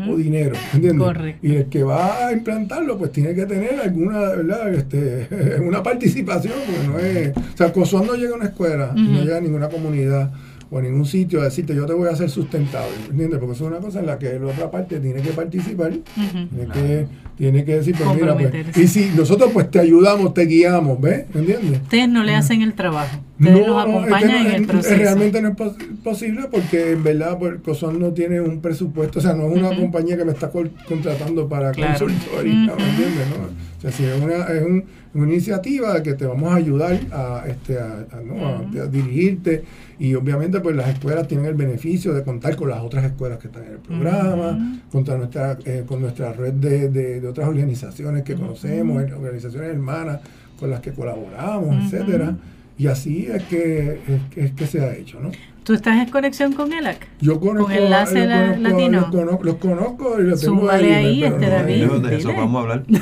o 0.08 0.16
dinero, 0.16 0.54
¿entiendes? 0.74 1.06
Correcto. 1.06 1.46
Y 1.46 1.54
el 1.56 1.66
que 1.66 1.82
va 1.82 2.26
a 2.26 2.32
implantarlo, 2.32 2.98
pues 2.98 3.12
tiene 3.12 3.34
que 3.34 3.46
tener 3.46 3.80
alguna, 3.80 4.18
¿verdad? 4.20 4.74
Este, 4.74 5.26
una 5.66 5.82
participación, 5.82 6.52
porque 6.66 6.86
no 6.86 6.98
es... 6.98 7.36
O 7.36 7.56
sea, 7.56 7.72
Cosuán 7.72 8.06
no 8.06 8.14
llega 8.14 8.32
a 8.32 8.36
una 8.36 8.44
escuela, 8.46 8.92
no 8.94 9.22
llega 9.22 9.38
a 9.38 9.40
ninguna 9.40 9.68
comunidad 9.70 10.30
o 10.70 10.78
a 10.78 10.82
ningún 10.82 11.06
sitio 11.06 11.40
a 11.40 11.44
decirte 11.44 11.74
yo 11.74 11.84
te 11.86 11.94
voy 11.94 12.08
a 12.08 12.12
hacer 12.12 12.28
sustentable, 12.30 12.94
¿entiendes? 13.10 13.38
Porque 13.40 13.54
eso 13.54 13.64
es 13.64 13.70
una 13.70 13.80
cosa 13.80 14.00
en 14.00 14.06
la 14.06 14.18
que 14.18 14.38
la 14.38 14.46
otra 14.48 14.70
parte 14.70 15.00
tiene 15.00 15.22
que 15.22 15.30
participar, 15.30 15.90
tiene, 16.14 16.66
Claro. 16.66 16.72
que, 16.74 17.06
tiene 17.40 17.64
que 17.64 17.76
decir, 17.76 17.96
pues 17.96 18.14
mira, 18.14 18.36
pues, 18.36 18.76
y 18.76 18.86
si 18.86 19.12
nosotros 19.16 19.48
pues 19.54 19.70
te 19.70 19.80
ayudamos, 19.80 20.34
te 20.34 20.44
guiamos, 20.44 21.00
¿ves? 21.00 21.24
¿Entiendes? 21.34 21.80
Ustedes 21.80 22.06
no 22.06 22.22
le 22.22 22.34
hacen 22.34 22.60
el 22.60 22.74
trabajo. 22.74 23.16
Ustedes 23.40 23.58
es 23.58 23.64
que 23.64 23.70
acompañan 23.80 24.44
no- 24.44 24.50
en 24.50 24.54
el 24.54 24.66
proceso. 24.66 24.96
Realmente 24.96 25.42
no 25.42 25.48
es 25.48 25.56
pos- 25.56 25.76
posible 26.04 26.42
porque 26.50 26.92
en 26.92 27.02
verdad 27.02 27.38
pues, 27.38 27.54
Cosón 27.64 27.98
no 27.98 28.12
tiene 28.12 28.40
un 28.40 28.60
presupuesto, 28.60 29.18
o 29.18 29.22
sea, 29.22 29.32
no 29.34 29.50
es 29.50 29.58
una 29.58 29.74
compañía 29.74 30.16
que 30.16 30.24
me 30.24 30.32
está 30.32 30.50
contratando 30.50 31.48
para 31.48 31.72
Claro. 31.72 31.98
consultoría. 32.06 32.52
¿me 32.76 32.90
entiendes? 32.90 33.26
no? 33.30 33.46
O 33.78 33.80
sea, 33.80 33.90
si 33.92 34.04
es 34.04 34.20
una, 34.20 34.44
es 34.44 34.62
un- 34.62 34.84
una 35.14 35.26
iniciativa 35.26 36.02
que 36.02 36.12
te 36.12 36.24
vamos 36.26 36.52
a 36.52 36.56
ayudar 36.56 37.00
a, 37.12 37.44
este, 37.48 37.78
a, 37.78 38.06
¿no? 38.24 38.70
dirigirte 38.88 39.64
y 39.98 40.14
obviamente 40.14 40.60
pues 40.60 40.76
las 40.76 40.88
escuelas 40.90 41.26
tienen 41.26 41.46
el 41.46 41.54
beneficio 41.54 42.12
de 42.12 42.22
contar 42.22 42.54
con 42.56 42.68
las 42.68 42.80
otras 42.80 43.04
escuelas 43.06 43.38
que 43.38 43.48
están 43.48 43.64
en 43.64 43.72
el 43.72 43.78
programa, 43.78 44.80
contra 44.92 45.16
nuestra, 45.16 45.58
eh, 45.64 45.82
con 45.86 46.00
nuestra 46.02 46.32
red 46.32 46.52
de, 46.52 46.88
de- 46.90 47.20
de 47.20 47.26
otras 47.26 47.48
organizaciones 47.48 48.22
que 48.22 48.34
conocemos, 48.34 49.02
eh, 49.02 49.12
organizaciones 49.14 49.70
hermanas 49.70 50.20
con 50.58 50.70
las 50.70 50.80
que 50.80 50.92
colaboramos, 50.92 51.84
etcétera. 51.86 52.36
Y 52.80 52.86
así 52.86 53.28
es 53.30 53.42
que, 53.42 54.00
es, 54.08 54.34
que- 54.34 54.44
es 54.46 54.52
que 54.52 54.66
se 54.66 54.80
ha 54.80 54.94
hecho, 54.94 55.20
¿no? 55.20 55.30
¿Tú 55.64 55.74
estás 55.74 55.98
en 55.98 56.10
conexión 56.10 56.54
con 56.54 56.72
ELAC? 56.72 57.06
Yo 57.20 57.38
conozco, 57.38 57.70
enlace 57.70 58.20
yo 58.20 58.24
la- 58.24 58.54
conozco- 58.56 58.62
latino. 58.62 59.00
Los 59.00 59.10
conozco, 59.10 59.44
los 59.44 59.54
conozco 59.56 60.16
y 60.18 60.22
los 60.22 60.40
tengo 60.40 60.70
ahí, 60.70 60.84
email, 60.86 61.24
este 61.24 61.46
no- 61.46 61.52
David. 61.52 61.82
Yo 61.86 61.98
de 62.00 62.16
eso 62.16 62.28
vamos 62.34 62.56
a 62.56 62.60
hablar. 62.62 62.82
Yo. 62.88 62.96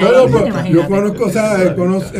No, 0.00 0.26
no, 0.26 0.28
pues, 0.32 0.64
yo 0.70 0.88
conozco, 0.88 1.24
o 1.26 1.30
sea, 1.30 1.74
conozco, 1.76 2.10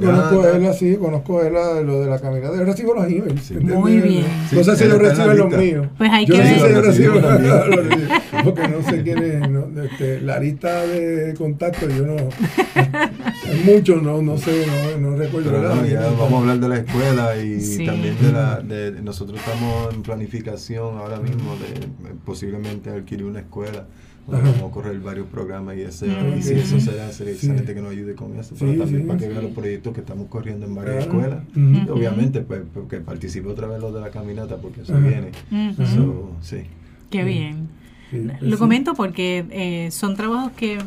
conozco 0.00 0.42
a 0.42 0.50
él 0.56 0.66
así, 0.66 0.96
conozco 0.96 1.40
a 1.40 1.46
él 1.48 1.56
a 1.56 1.80
lo 1.80 2.00
de 2.02 2.06
la 2.10 2.18
caminata. 2.20 2.56
Yo 2.56 2.64
recibo 2.64 2.94
los 2.94 3.04
emails. 3.06 3.50
Muy 3.60 3.96
bien. 4.00 4.24
No 4.52 4.62
sé 4.64 4.76
si 4.76 4.84
la 4.84 4.94
reciben 4.94 5.36
los 5.38 5.50
míos. 5.56 5.86
Pues 5.98 6.10
hay 6.12 6.24
yo 6.26 6.34
que 6.36 6.38
no 6.44 6.44
ver. 6.44 6.52
reciben 6.84 6.84
recibimos 6.84 7.22
los 7.22 7.40
míos, 7.40 8.08
porque 8.54 8.68
no 8.68 8.82
sé 8.82 9.02
quién 9.02 9.18
es. 9.22 9.48
no, 9.50 9.82
este, 9.82 10.20
la 10.20 10.38
lista 10.38 10.86
de 10.86 11.34
contacto, 11.34 11.88
yo 11.88 12.06
no. 12.06 12.16
Hay 12.76 13.62
muchos, 13.64 14.02
no, 14.02 14.20
no 14.22 14.36
sé, 14.38 14.64
no, 15.00 15.10
no 15.10 15.16
recuerdo. 15.16 15.50
Pero 15.50 15.62
¿verdad? 15.62 15.76
no, 15.76 15.86
ya 15.86 16.00
vamos 16.00 16.32
a 16.32 16.38
hablar 16.38 16.58
de 16.60 16.68
la 16.68 16.76
escuela 16.78 17.36
y 17.36 17.60
Sí. 17.60 17.86
también 17.86 18.16
de 18.20 18.32
la 18.32 18.60
de 18.60 18.90
nosotros 19.02 19.38
estamos 19.38 19.94
en 19.94 20.02
planificación 20.02 20.96
ahora 20.98 21.20
mismo 21.20 21.54
de 21.56 22.08
eh, 22.08 22.14
posiblemente 22.24 22.90
adquirir 22.90 23.24
una 23.26 23.40
escuela 23.40 23.86
vamos 24.28 24.56
a 24.60 24.70
correr 24.74 24.98
varios 24.98 25.28
programas 25.28 25.76
y 25.76 25.82
ese 25.82 26.06
Mm. 26.08 26.38
y 26.38 26.42
si 26.42 26.54
eso 26.54 26.80
se 26.80 26.96
da 26.96 27.12
sería 27.12 27.34
Sí. 27.34 27.46
excelente 27.46 27.74
que 27.74 27.80
nos 27.80 27.92
ayude 27.92 28.14
con 28.16 28.36
eso 28.36 28.56
pero 28.58 28.72
Sí, 28.72 28.78
también 28.78 29.02
sí, 29.02 29.06
para 29.06 29.18
que 29.20 29.26
sí. 29.26 29.30
vea 29.32 29.42
los 29.42 29.52
proyectos 29.52 29.94
que 29.94 30.00
estamos 30.00 30.26
corriendo 30.28 30.66
en 30.66 30.74
varias 30.74 31.06
Claro. 31.06 31.12
escuelas 31.52 31.88
obviamente 31.88 32.40
pues 32.40 32.62
porque 32.74 32.96
participe 32.98 33.48
otra 33.48 33.68
vez 33.68 33.80
los 33.80 33.94
de 33.94 34.00
la 34.00 34.10
caminata 34.10 34.56
porque 34.56 34.80
eso 34.80 34.94
viene. 34.98 35.30
So, 35.94 36.32
sí 36.40 36.62
Qué 37.10 37.22
bien. 37.22 37.68
Sí, 38.10 38.28
Lo 38.40 38.56
sí. 38.56 38.58
comento 38.58 38.94
porque 38.94 39.44
eh, 39.50 39.90
son 39.90 40.14
trabajos 40.16 40.52
que 40.52 40.78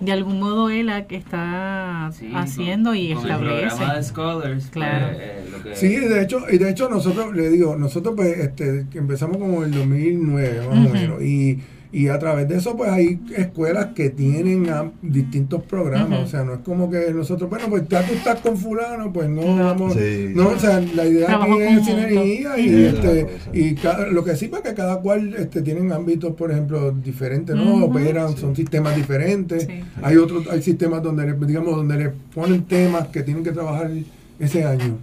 de 0.00 0.12
algún 0.12 0.38
modo 0.40 0.68
ELAC 0.68 1.10
está 1.12 2.10
Sí, 2.12 2.30
haciendo 2.34 2.90
con- 2.90 2.98
y 2.98 3.14
con 3.14 3.24
El 3.24 3.30
establece. 3.30 3.66
programa 3.68 3.94
de 3.96 4.02
Scholars. 4.02 4.66
Claro. 4.70 5.06
pues, 5.08 5.18
eh, 5.22 5.44
lo 5.50 5.62
que- 5.62 5.76
Sí, 5.76 5.88
de 5.96 6.22
hecho, 6.22 6.40
y 6.50 6.58
de 6.58 6.70
hecho 6.70 6.88
nosotros, 6.90 7.34
le 7.34 7.48
digo, 7.48 7.76
nosotros 7.76 8.14
pues 8.14 8.36
este, 8.38 8.84
empezamos 8.94 9.38
como 9.38 9.58
en 9.64 9.72
el 9.72 9.78
2009, 9.78 10.50
19 10.50 10.68
más 10.76 10.90
o 10.90 10.92
menos. 10.92 11.22
Y, 11.22 11.60
y 11.98 12.08
a 12.08 12.18
través 12.18 12.46
de 12.46 12.56
eso, 12.58 12.76
pues 12.76 12.90
hay 12.90 13.18
escuelas 13.36 13.86
que 13.94 14.10
tienen 14.10 14.66
distintos 15.00 15.62
programas. 15.62 16.20
O 16.24 16.26
sea, 16.26 16.44
no 16.44 16.52
es 16.54 16.58
como 16.60 16.90
que 16.90 17.10
nosotros, 17.14 17.48
bueno, 17.48 17.66
pues 17.70 17.88
ya 17.88 18.06
tú 18.06 18.12
estás 18.12 18.40
con 18.40 18.56
fulano, 18.58 19.10
pues 19.12 19.30
no 19.30 19.56
vamos. 19.56 19.94
Sí. 19.94 20.32
No, 20.34 20.48
o 20.50 20.58
sea, 20.58 20.80
la 20.94 21.06
idea 21.06 21.26
Trabajo 21.28 21.54
aquí 21.54 21.62
es 21.62 21.68
conjunto. 21.78 21.90
sinergia 21.90 22.58
y, 22.58 22.68
Sí, 22.68 22.84
este, 22.84 23.26
y 23.54 23.74
cada- 23.76 24.06
lo 24.08 24.24
que 24.24 24.36
sí, 24.36 24.48
pues 24.48 24.60
que 24.60 24.74
cada 24.74 25.00
cual 25.00 25.34
este, 25.38 25.62
tienen 25.62 25.90
ámbitos, 25.90 26.34
por 26.34 26.50
ejemplo, 26.50 26.90
diferentes, 26.92 27.56
¿no? 27.56 27.76
Ujú. 27.76 27.84
Operan, 27.86 28.36
son 28.36 28.54
sistemas 28.54 28.94
diferentes. 28.94 29.64
Sí. 29.64 29.80
Hay 30.02 30.16
otros, 30.18 30.46
hay 30.50 30.60
sistemas 30.60 31.02
donde, 31.02 31.26
le- 31.26 31.46
digamos, 31.46 31.74
donde 31.76 31.96
le 31.96 32.10
ponen 32.34 32.64
temas 32.64 33.08
que 33.08 33.22
tienen 33.22 33.42
que 33.42 33.52
trabajar 33.52 33.90
ese 34.38 34.64
año. 34.64 34.98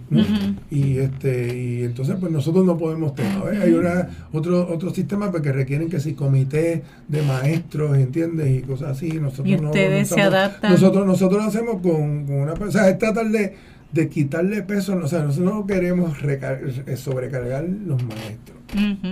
Y 0.70 0.98
este 0.98 1.56
y 1.56 1.82
entonces 1.84 2.16
pues 2.20 2.30
nosotros 2.32 2.64
no 2.64 2.76
podemos 2.78 3.14
temas. 3.14 3.44
¿ves? 3.44 3.60
Hay 3.60 3.72
una, 3.72 4.08
otro 4.32 4.68
otro 4.72 4.90
sistema 4.94 5.30
que 5.32 5.52
requieren 5.52 5.88
que 5.88 6.00
si 6.00 6.14
comité 6.14 6.82
de 7.08 7.22
maestros, 7.22 7.96
¿entiendes? 7.98 8.58
Y 8.58 8.62
cosas 8.62 8.92
así. 8.92 9.12
Nosotros 9.12 9.48
Y 9.48 9.56
no- 9.56 9.68
ustedes 9.68 10.10
no 10.10 10.16
se 10.16 10.20
estamos- 10.20 10.34
adaptan. 10.34 10.72
Nosotros 10.72 11.06
nosotros 11.06 11.42
lo 11.42 11.48
hacemos 11.48 11.82
con, 11.82 12.26
con 12.26 12.34
una 12.36 12.52
o 12.52 12.70
sea, 12.70 12.88
es 12.88 12.98
tratar 12.98 13.28
de, 13.30 13.54
de 13.92 14.08
quitarle 14.08 14.62
peso, 14.62 14.96
o 14.96 15.06
sea, 15.08 15.22
nosotros 15.22 15.52
no 15.54 15.66
queremos 15.66 16.16
eh, 16.22 16.96
sobrecargar 16.96 17.64
los 17.64 18.02
maestros. 18.02 18.58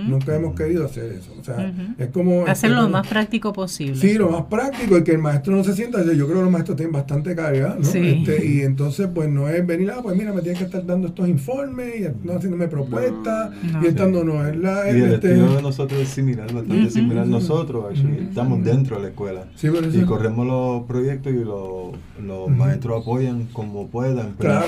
Nunca 0.07 0.35
hemos 0.35 0.55
querido 0.55 0.85
hacer 0.85 1.11
eso. 1.13 1.33
O 1.39 1.43
sea, 1.43 1.73
es 1.97 2.07
como 2.09 2.45
Hacerlo 2.47 2.83
lo 2.83 2.89
más 2.89 3.07
práctico 3.07 3.53
posible. 3.53 3.95
Sí, 3.95 4.13
lo 4.13 4.29
más 4.29 4.43
práctico 4.43 4.97
y 4.97 5.03
que 5.03 5.11
el 5.11 5.19
maestro 5.19 5.55
no 5.55 5.63
se 5.63 5.73
sienta. 5.73 6.03
Yo 6.03 6.25
creo 6.25 6.37
que 6.39 6.43
los 6.43 6.51
maestros 6.51 6.77
tienen 6.77 6.91
bastante 6.93 7.35
carga, 7.35 7.75
¿no? 7.79 7.85
Sí. 7.85 8.23
Este, 8.27 8.45
y 8.45 8.61
entonces, 8.61 9.07
pues 9.13 9.29
no 9.29 9.47
es 9.49 9.65
venir, 9.65 9.91
ah, 9.91 9.99
pues 10.01 10.15
mira, 10.17 10.33
me 10.33 10.41
tienes 10.41 10.59
que 10.59 10.65
estar 10.65 10.85
dando 10.85 11.07
estos 11.07 11.27
informes 11.27 11.93
y 11.99 12.27
no 12.27 12.33
haciéndome 12.33 12.67
propuestas 12.67 13.51
No. 13.71 13.83
y 13.83 13.87
estando 13.87 14.23
no 14.23 14.45
es 14.47 14.55
la. 14.57 14.87
Y 14.91 15.01
el 15.01 15.13
este, 15.13 15.29
de 15.29 15.61
nosotros 15.61 15.99
es 15.99 16.09
similar, 16.09 16.51
bastante 16.53 16.89
similar. 16.89 17.25
Nosotros, 17.27 17.85
actually, 17.89 18.27
estamos 18.29 18.63
dentro 18.63 18.97
de 18.97 19.01
la 19.03 19.07
escuela. 19.09 19.45
sí, 19.55 19.67
Y 19.93 20.01
corremos 20.05 20.45
los 20.45 20.83
proyectos 20.83 21.33
y 21.33 21.43
los, 21.43 21.93
los 22.23 22.49
maestros 22.49 23.01
apoyan 23.01 23.45
como 23.53 23.87
puedan. 23.87 24.35
Pero 24.37 24.49
Claro, 24.53 24.65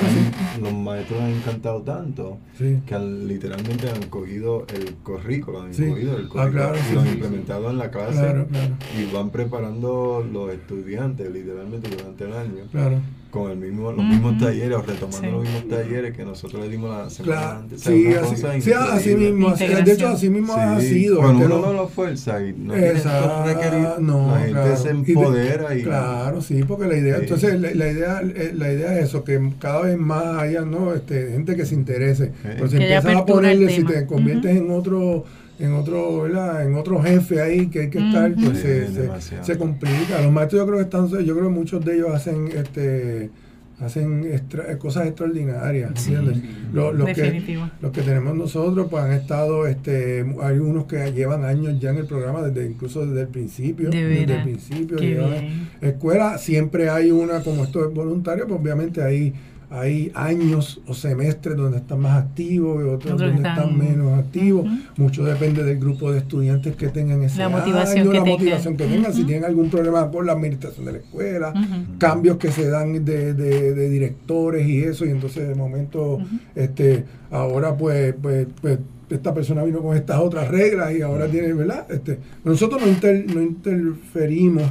han- 0.57 0.63
los 0.63 0.73
maestros 0.73 1.19
han 1.21 1.31
encantado 1.31 1.81
tanto 1.81 2.37
sí. 2.57 2.77
que 2.85 2.95
han- 2.95 3.27
literalmente 3.27 3.89
han 3.89 4.09
cogido 4.09 4.65
el 4.73 4.84
currículo, 5.03 5.61
han 5.61 5.73
Sí. 5.73 5.87
cogido 5.87 6.17
el 6.17 6.25
Ah, 6.25 6.29
currículo 6.29 6.51
claro, 6.51 6.75
y 6.77 6.81
sí, 6.81 6.93
lo 6.93 6.99
han 7.01 7.07
sí. 7.07 7.13
implementado 7.13 7.69
en 7.71 7.77
la 7.77 7.91
clase 7.91 8.13
Claro, 8.19 8.47
claro, 8.47 8.73
y 8.97 9.13
van 9.13 9.29
preparando 9.29 10.27
los 10.31 10.51
estudiantes 10.53 11.31
literalmente 11.31 11.89
durante 11.89 12.23
el 12.25 12.33
año 12.33 12.63
claro. 12.71 12.99
Con 13.35 13.51
el 13.51 13.57
mismo, 13.57 13.91
los 13.91 14.03
mismos 14.05 14.37
talleres 14.37 14.77
o 14.77 14.81
retomando 14.81 15.19
Sí. 15.19 15.27
los 15.31 15.41
mismos 15.43 15.67
talleres 15.67 16.15
que 16.15 16.23
nosotros 16.25 16.61
le 16.63 16.69
dimos 16.69 16.89
la 16.97 17.09
semana 17.09 17.41
Claro, 17.41 17.59
antes. 17.59 17.81
O 17.81 17.83
sea, 17.83 17.93
sí, 17.93 18.07
así, 18.13 18.61
sí, 18.61 18.71
así 18.73 19.15
mismo. 19.15 19.49
así- 19.49 19.67
de 19.67 19.91
hecho, 19.91 20.07
así 20.07 20.29
mismo 20.29 20.53
ha 20.55 20.79
Sí, 20.79 20.87
sido. 20.87 21.17
Cuando 21.19 21.45
uno 21.45 21.59
no- 21.59 21.73
lo 21.73 21.87
fuerza 21.89 22.41
y 22.41 22.53
no 22.53 22.73
todo 22.73 23.45
requerido, 23.45 23.97
no, 23.99 24.31
la 24.31 24.39
gente 24.39 24.51
claro. 24.53 24.77
se 24.77 24.89
Y 24.89 24.91
de- 25.03 25.11
empodera 25.11 25.75
y, 25.77 25.83
Claro, 25.83 26.41
sí, 26.41 26.63
porque 26.67 26.87
la 26.87 26.97
idea, 26.97 27.15
Sí. 27.17 27.21
entonces 27.23 27.59
la, 27.59 27.71
la 27.73 27.91
idea, 27.91 28.21
eh, 28.23 28.51
la 28.55 28.71
idea 28.71 28.97
es 28.99 29.05
eso, 29.09 29.23
que 29.23 29.51
cada 29.59 29.81
vez 29.81 29.97
más 29.97 30.41
haya 30.41 30.61
no, 30.61 30.93
este, 30.93 31.31
gente 31.31 31.55
que 31.55 31.65
se 31.65 31.75
interese. 31.75 32.31
Pero 32.41 32.67
si 32.67 32.77
Que 32.77 32.85
haya 32.85 32.97
empiezas 32.97 33.21
a 33.21 33.25
ponerle, 33.25 33.69
si 33.69 33.83
te 33.83 34.05
conviertes 34.05 34.55
en 34.55 34.71
otro, 34.71 35.25
en 35.59 35.73
otro, 35.73 36.21
¿verdad? 36.23 36.65
en 36.65 36.75
otro 36.75 37.01
jefe 37.01 37.41
ahí 37.41 37.67
que 37.67 37.81
hay 37.81 37.89
que 37.89 37.99
estar, 37.99 38.33
pues 38.33 38.57
Sí, 38.59 38.93
se, 38.93 39.21
se, 39.21 39.43
se 39.43 39.57
complica. 39.57 40.21
Los 40.21 40.31
maestros 40.31 40.61
yo 40.61 40.65
creo 40.67 40.77
que 40.77 40.83
están, 40.83 41.07
yo 41.07 41.33
creo 41.35 41.47
que 41.49 41.53
muchos 41.55 41.83
de 41.85 41.95
ellos 41.95 42.09
hacen 42.13 42.47
este 42.53 43.29
hacen 43.77 44.23
extra- 44.31 44.77
cosas 44.79 45.05
extraordinarias, 45.07 45.91
Sí. 45.95 46.13
¿entiendes? 46.13 46.43
Los, 46.73 46.95
los 46.95 47.09
que, 47.09 47.43
los 47.81 47.91
que 47.91 48.01
tenemos 48.03 48.33
nosotros 48.33 48.87
pues 48.89 49.03
han 49.03 49.11
estado 49.11 49.67
este 49.67 50.25
hay 50.41 50.59
unos 50.59 50.85
que 50.85 51.11
llevan 51.11 51.43
años 51.43 51.77
ya 51.81 51.89
en 51.89 51.97
el 51.97 52.05
programa 52.05 52.41
desde 52.41 52.69
incluso 52.69 53.05
desde 53.05 53.21
el 53.23 53.27
principio 53.27 53.89
De 53.89 54.01
desde 54.05 54.33
el 54.35 54.43
principio 54.43 54.95
Qué 54.95 55.15
llevan- 55.15 55.29
bien. 55.41 55.69
escuela 55.81 56.37
siempre 56.37 56.87
hay 56.89 57.11
una 57.11 57.41
como 57.41 57.65
esto 57.65 57.85
es 57.85 57.93
voluntario 57.93 58.47
pues 58.47 58.61
obviamente 58.61 59.01
hay 59.03 59.33
hay 59.69 60.11
años 60.15 60.79
o 60.87 60.93
semestres 60.93 61.55
donde 61.57 61.77
están 61.77 61.99
más 61.99 62.17
activos 62.23 62.83
y 62.83 62.87
otros 62.87 63.17
donde 63.19 63.35
están- 63.37 63.57
están, 63.57 63.77
menos 63.77 64.19
activos. 64.19 64.65
Mucho 64.97 65.23
depende 65.23 65.63
del 65.63 65.79
grupo 65.79 66.11
de 66.11 66.19
estudiantes 66.19 66.75
que 66.75 66.89
tengan 66.89 67.21
ese 67.23 67.39
La 67.39 67.49
motivación 67.49 67.99
año, 68.01 68.11
que 68.11 68.17
la 68.17 68.23
tengan. 68.23 68.39
motivación 68.39 68.77
que 68.77 68.85
tengan. 68.85 69.13
Si 69.13 69.23
tienen 69.25 69.45
algún 69.45 69.69
problema 69.69 70.09
con 70.11 70.25
la 70.25 70.33
administración 70.33 70.85
de 70.85 70.91
la 70.93 70.97
escuela 70.99 71.53
cambios 71.97 72.37
que 72.37 72.51
se 72.51 72.67
dan 72.69 73.03
de, 73.05 73.33
de- 73.33 73.73
de 73.73 73.89
directores 73.89 74.67
y 74.67 74.83
eso 74.83 75.05
y 75.05 75.09
entonces 75.09 75.47
de 75.47 75.55
momento 75.55 76.19
este 76.55 77.05
ahora 77.31 77.75
pues, 77.75 78.13
pues 78.21 78.47
pues 78.61 78.79
esta 79.09 79.33
persona 79.33 79.63
vino 79.63 79.81
con 79.81 79.95
estas 79.95 80.17
otras 80.19 80.47
reglas 80.47 80.93
y 80.95 81.01
ahora 81.01 81.27
tiene 81.27 81.53
verdad 81.53 81.85
este 81.89 82.19
nosotros 82.43 82.81
no, 82.81 82.87
inter- 82.87 83.25
no 83.33 83.41
interferimos 83.41 84.63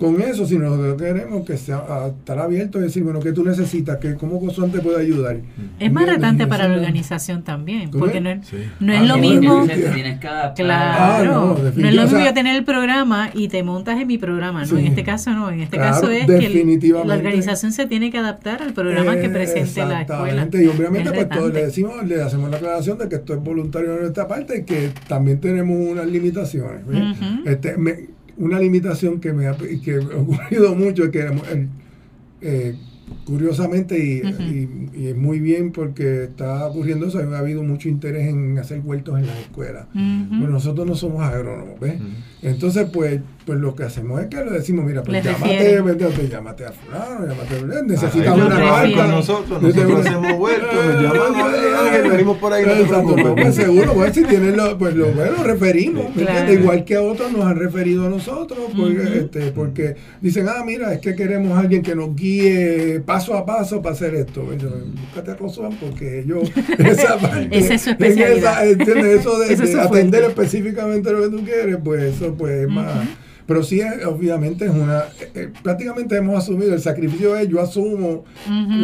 con 0.00 0.20
eso 0.20 0.46
sino 0.46 0.74
lo 0.76 0.96
que 0.96 1.04
queremos 1.04 1.44
que 1.46 1.56
sea 1.56 1.78
a 1.88 2.08
estar 2.08 2.38
abierto 2.38 2.78
y 2.78 2.82
decir 2.82 3.02
bueno 3.04 3.20
qué 3.20 3.32
tú 3.32 3.44
necesitas 3.44 3.98
que 3.98 4.14
cómo 4.14 4.40
Cosuán 4.40 4.70
te 4.72 4.80
puede 4.80 5.00
ayudar 5.00 5.38
Es 5.78 5.92
más 5.92 6.06
retante 6.06 6.46
para 6.46 6.68
la 6.68 6.74
organización 6.76 7.42
también, 7.44 7.90
¿Cómo 7.90 8.04
porque 8.04 8.20
no 8.20 8.30
es, 8.30 8.46
Sí. 8.46 8.56
no 8.80 8.92
es 8.92 9.00
Ah, 9.00 9.04
lo 9.04 9.18
mismo. 9.18 9.66
tienes. 9.66 10.18
Claro, 10.18 10.54
Ah, 10.68 11.22
no, 11.24 11.46
no, 11.58 11.68
es 11.68 11.94
lo 11.94 12.02
mismo 12.02 12.18
yo 12.18 12.34
tener 12.34 12.56
el 12.56 12.64
programa 12.64 13.30
y 13.34 13.48
te 13.48 13.62
montas 13.62 14.00
en 14.00 14.06
mi 14.06 14.18
programa, 14.18 14.60
¿no? 14.62 14.66
Sí. 14.66 14.76
En 14.78 14.86
este 14.86 15.04
caso 15.04 15.30
no, 15.30 15.50
en 15.50 15.60
este 15.60 15.76
Claro, 15.76 15.92
caso 15.94 16.10
es 16.10 16.26
que 16.26 16.94
la 17.04 17.14
organización 17.14 17.72
se 17.72 17.86
tiene 17.86 18.10
que 18.10 18.18
adaptar 18.18 18.62
al 18.62 18.72
programa 18.72 19.16
que 19.16 19.28
presente 19.28 19.84
la 19.84 20.02
escuela. 20.02 20.02
exactamente, 20.42 20.64
y 20.64 20.66
obviamente 20.68 21.08
Es 21.10 21.14
pues 21.14 21.28
todos 21.28 21.52
le 21.52 21.64
decimos 21.66 22.06
le 22.06 22.22
hacemos 22.22 22.50
la 22.50 22.56
aclaración 22.56 22.98
de 22.98 23.08
que 23.08 23.16
esto 23.16 23.34
es 23.34 23.40
voluntario 23.42 23.67
de 23.70 24.00
nuestra 24.00 24.26
parte 24.28 24.58
y 24.58 24.64
que 24.64 24.90
también 25.08 25.40
tenemos 25.40 25.76
unas 25.78 26.06
limitaciones 26.06 26.86
¿ves? 26.86 27.00
Ujú. 27.12 27.48
Este, 27.48 27.76
me- 27.76 28.06
una 28.36 28.58
limitación 28.60 29.20
que 29.20 29.32
me 29.32 29.46
ha 29.48 29.56
que 29.56 29.96
ha 29.96 30.16
ocurrido 30.16 30.74
mucho 30.74 31.04
es 31.04 31.10
que 31.10 31.26
eh, 32.40 32.76
curiosamente 33.24 33.98
y, 33.98 34.22
Ujú. 34.22 34.42
y- 34.42 34.90
y 34.94 35.06
es 35.08 35.16
muy 35.16 35.40
bien 35.40 35.72
porque 35.72 36.24
está 36.24 36.66
ocurriendo 36.66 37.06
eso 37.06 37.18
ha 37.18 37.38
habido 37.38 37.62
mucho 37.62 37.88
interés 37.88 38.28
en 38.28 38.58
hacer 38.58 38.80
huertos 38.84 39.18
en 39.18 39.26
las 39.26 39.38
escuelas 39.38 39.86
Ujú. 39.94 40.28
Bueno, 40.30 40.48
nosotros 40.50 40.86
no 40.86 40.94
somos 40.94 41.22
agrónomos, 41.22 41.80
¿ves? 41.80 41.94
Entonces, 42.42 42.88
pues, 42.92 43.20
pues 43.48 43.60
lo 43.60 43.74
que 43.74 43.82
hacemos 43.84 44.20
es 44.20 44.26
que 44.26 44.44
le 44.44 44.50
decimos, 44.50 44.84
mira, 44.84 45.02
pues 45.02 45.24
Les 45.24 45.24
llámate, 45.24 46.28
llámate 46.28 46.66
a 46.66 46.72
fulano, 46.72 47.26
llámate 47.26 47.54
a 47.56 48.36
Lo 48.36 48.46
una 48.46 48.58
barca. 48.60 49.06
nosotros, 49.06 49.62
nosotros 49.62 50.06
hacemos 50.06 50.32
huertos, 50.38 50.84
nos 50.84 51.02
llaman, 51.02 51.32
"Ay, 51.34 51.86
Ángel, 51.88 52.10
venimos 52.10 52.36
por 52.36 52.52
ahí, 52.52 52.62
Exacto, 52.64 53.02
no, 53.08 53.14
preocupes". 53.14 53.44
pues 53.44 53.54
seguro, 53.54 53.94
pues 53.94 54.12
si 54.14 54.24
tienen 54.24 54.54
lo, 54.54 54.76
pues 54.76 54.94
lo 54.94 55.06
bueno, 55.12 55.42
referimos, 55.44 56.14
¿me 56.14 56.24
Claro. 56.24 56.38
entiendes? 56.40 56.60
Igual 56.62 56.84
que 56.84 56.96
a 56.96 57.00
otros 57.00 57.32
nos 57.32 57.46
han 57.46 57.56
referido 57.56 58.04
a 58.06 58.10
nosotros, 58.10 58.58
porque, 58.76 59.18
este, 59.18 59.50
porque 59.52 59.96
dicen, 60.20 60.46
ah, 60.50 60.62
mira, 60.66 60.92
es 60.92 61.00
que 61.00 61.14
queremos 61.14 61.56
a 61.56 61.60
alguien 61.60 61.80
que 61.80 61.94
nos 61.94 62.14
guíe 62.14 63.00
paso 63.06 63.34
a 63.34 63.46
paso 63.46 63.80
para 63.80 63.94
hacer 63.94 64.14
esto. 64.14 64.44
Y 64.54 64.58
yo, 64.58 64.68
búscate 65.06 65.30
a 65.30 65.36
Cosuán 65.38 65.72
porque 65.80 66.22
yo, 66.26 66.42
esa 66.78 67.16
parte, 67.16 67.48
Esa 67.50 67.72
es 67.74 67.80
su 67.80 67.88
en 67.88 67.94
especialidad. 67.94 68.66
esa, 68.66 68.66
¿entiendes? 68.66 69.20
Eso 69.20 69.38
de, 69.38 69.54
es 69.54 69.74
atender 69.74 70.24
específicamente 70.24 71.10
lo 71.12 71.22
que 71.22 71.28
tú 71.30 71.42
quieres, 71.44 71.78
pues 71.82 72.14
eso 72.14 72.34
pues 72.36 72.52
es 72.64 72.68
más... 72.68 72.92
Pero 73.48 73.62
sí, 73.62 73.80
es- 73.80 74.04
obviamente 74.04 74.66
es 74.66 74.70
una... 74.70 74.98
eh, 75.20 75.30
eh, 75.34 75.48
prácticamente 75.62 76.14
hemos 76.16 76.36
asumido, 76.36 76.74
el 76.74 76.80
sacrificio 76.80 77.34
es, 77.34 77.48
yo 77.48 77.60
asumo 77.62 78.24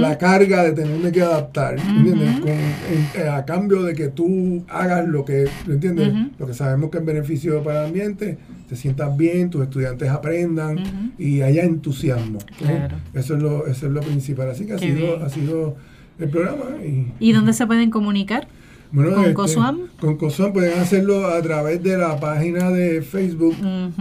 la 0.00 0.16
carga 0.18 0.64
de 0.64 0.72
tenerme 0.72 1.12
que 1.12 1.20
adaptar. 1.20 1.76
¿entiendes? 1.78 2.40
Con- 2.40 2.48
eh, 2.50 3.28
a 3.28 3.44
cambio 3.44 3.82
de 3.82 3.92
que 3.94 4.08
tú 4.08 4.64
hagas 4.68 5.06
lo 5.06 5.24
que, 5.26 5.48
¿entiendes? 5.68 6.12
Lo 6.38 6.46
que 6.46 6.54
sabemos 6.54 6.90
que 6.90 6.96
es 6.98 7.04
beneficio 7.04 7.62
para 7.62 7.82
el 7.82 7.86
ambiente, 7.88 8.38
te 8.68 8.74
sientas 8.76 9.14
bien, 9.16 9.50
tus 9.50 9.62
estudiantes 9.62 10.08
aprendan 10.08 11.12
y 11.18 11.42
haya 11.42 11.62
entusiasmo. 11.64 12.38
¿eh? 12.38 12.44
Claro. 12.58 12.96
Eso 13.12 13.36
es 13.36 13.42
lo, 13.42 13.66
eso 13.66 13.86
es 13.86 13.92
lo 13.92 14.00
principal. 14.00 14.48
Así 14.48 14.64
que 14.66 14.72
ha 14.72 14.78
sido, 14.78 14.96
bien. 14.96 15.22
ha 15.22 15.28
sido 15.28 15.76
el 16.18 16.30
programa. 16.30 16.64
Y, 16.82 17.12
¿Y 17.20 17.32
dónde 17.32 17.52
se 17.52 17.66
pueden 17.66 17.90
comunicar? 17.90 18.48
Bueno, 18.94 19.10
¿Con 19.10 19.20
este, 19.20 19.34
COSUAM? 19.34 19.80
Con 20.00 20.16
COSUAM 20.16 20.52
pueden 20.52 20.78
hacerlo 20.78 21.26
a 21.26 21.42
través 21.42 21.82
de 21.82 21.98
la 21.98 22.18
página 22.18 22.70
de 22.70 23.02
Facebook, 23.02 23.56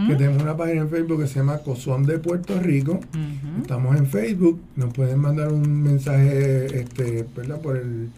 que 0.08 0.14
tenemos 0.14 0.42
una 0.42 0.56
página 0.56 0.82
en 0.82 0.88
Facebook 0.88 1.20
que 1.20 1.26
se 1.26 1.40
llama 1.40 1.58
COSUAM 1.58 2.04
de 2.04 2.18
Puerto 2.18 2.58
Rico. 2.60 3.00
Estamos 3.60 3.96
en 3.96 4.06
Facebook, 4.06 4.60
nos 4.76 4.94
pueden 4.94 5.18
mandar 5.18 5.52
un 5.52 5.82
mensaje 5.82 6.66
este, 6.80 7.26
¿verdad? 7.36 7.60
por 7.60 7.76
el 7.76 8.08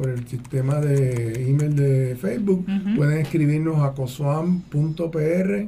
por 0.00 0.08
el 0.08 0.26
sistema 0.26 0.80
de 0.80 1.48
email 1.48 1.76
de 1.76 2.16
Facebook. 2.16 2.64
Pueden 2.96 3.18
escribirnos 3.18 3.82
a 3.82 3.92
cosuam.pr 3.92 5.66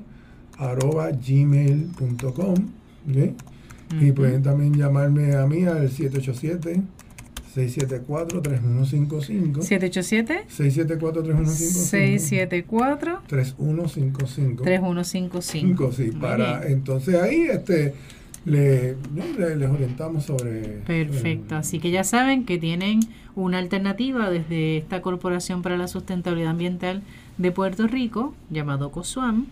arroba 0.59 1.11
gmail.com 1.11 2.55
¿ok? 3.11 3.33
y 4.01 4.13
pueden 4.13 4.43
también 4.43 4.75
llamarme 4.75 5.35
a 5.35 5.47
mí 5.47 5.65
al 5.65 5.91
787 5.91 6.83
674 7.55 8.41
3155 8.43 9.63
787 9.63 10.45
674 10.49 11.23
3155 11.23 11.85
674 11.91 13.23
3155 13.27 14.63
3155. 14.65 15.43
Cinco, 15.43 15.93
sí, 15.93 16.11
Muy 16.13 16.21
para 16.21 16.61
bien. 16.61 16.73
entonces 16.73 17.15
ahí 17.17 17.43
este 17.43 17.95
le, 18.45 18.97
les 19.57 19.71
orientamos 19.71 20.25
sobre 20.25 20.61
Perfecto, 20.87 21.55
eh, 21.55 21.59
así 21.59 21.79
que 21.79 21.91
ya 21.91 22.03
saben 22.05 22.45
que 22.45 22.59
tienen 22.59 23.01
una 23.35 23.59
alternativa 23.59 24.31
desde 24.31 24.79
esta 24.79 25.01
Corporación 25.01 25.63
para 25.63 25.77
la 25.77 25.89
Sustentabilidad 25.89 26.51
Ambiental 26.51 27.03
de 27.39 27.53
Puerto 27.53 27.87
Rico, 27.87 28.35
llamado 28.51 28.91
COSUAM, 28.91 29.47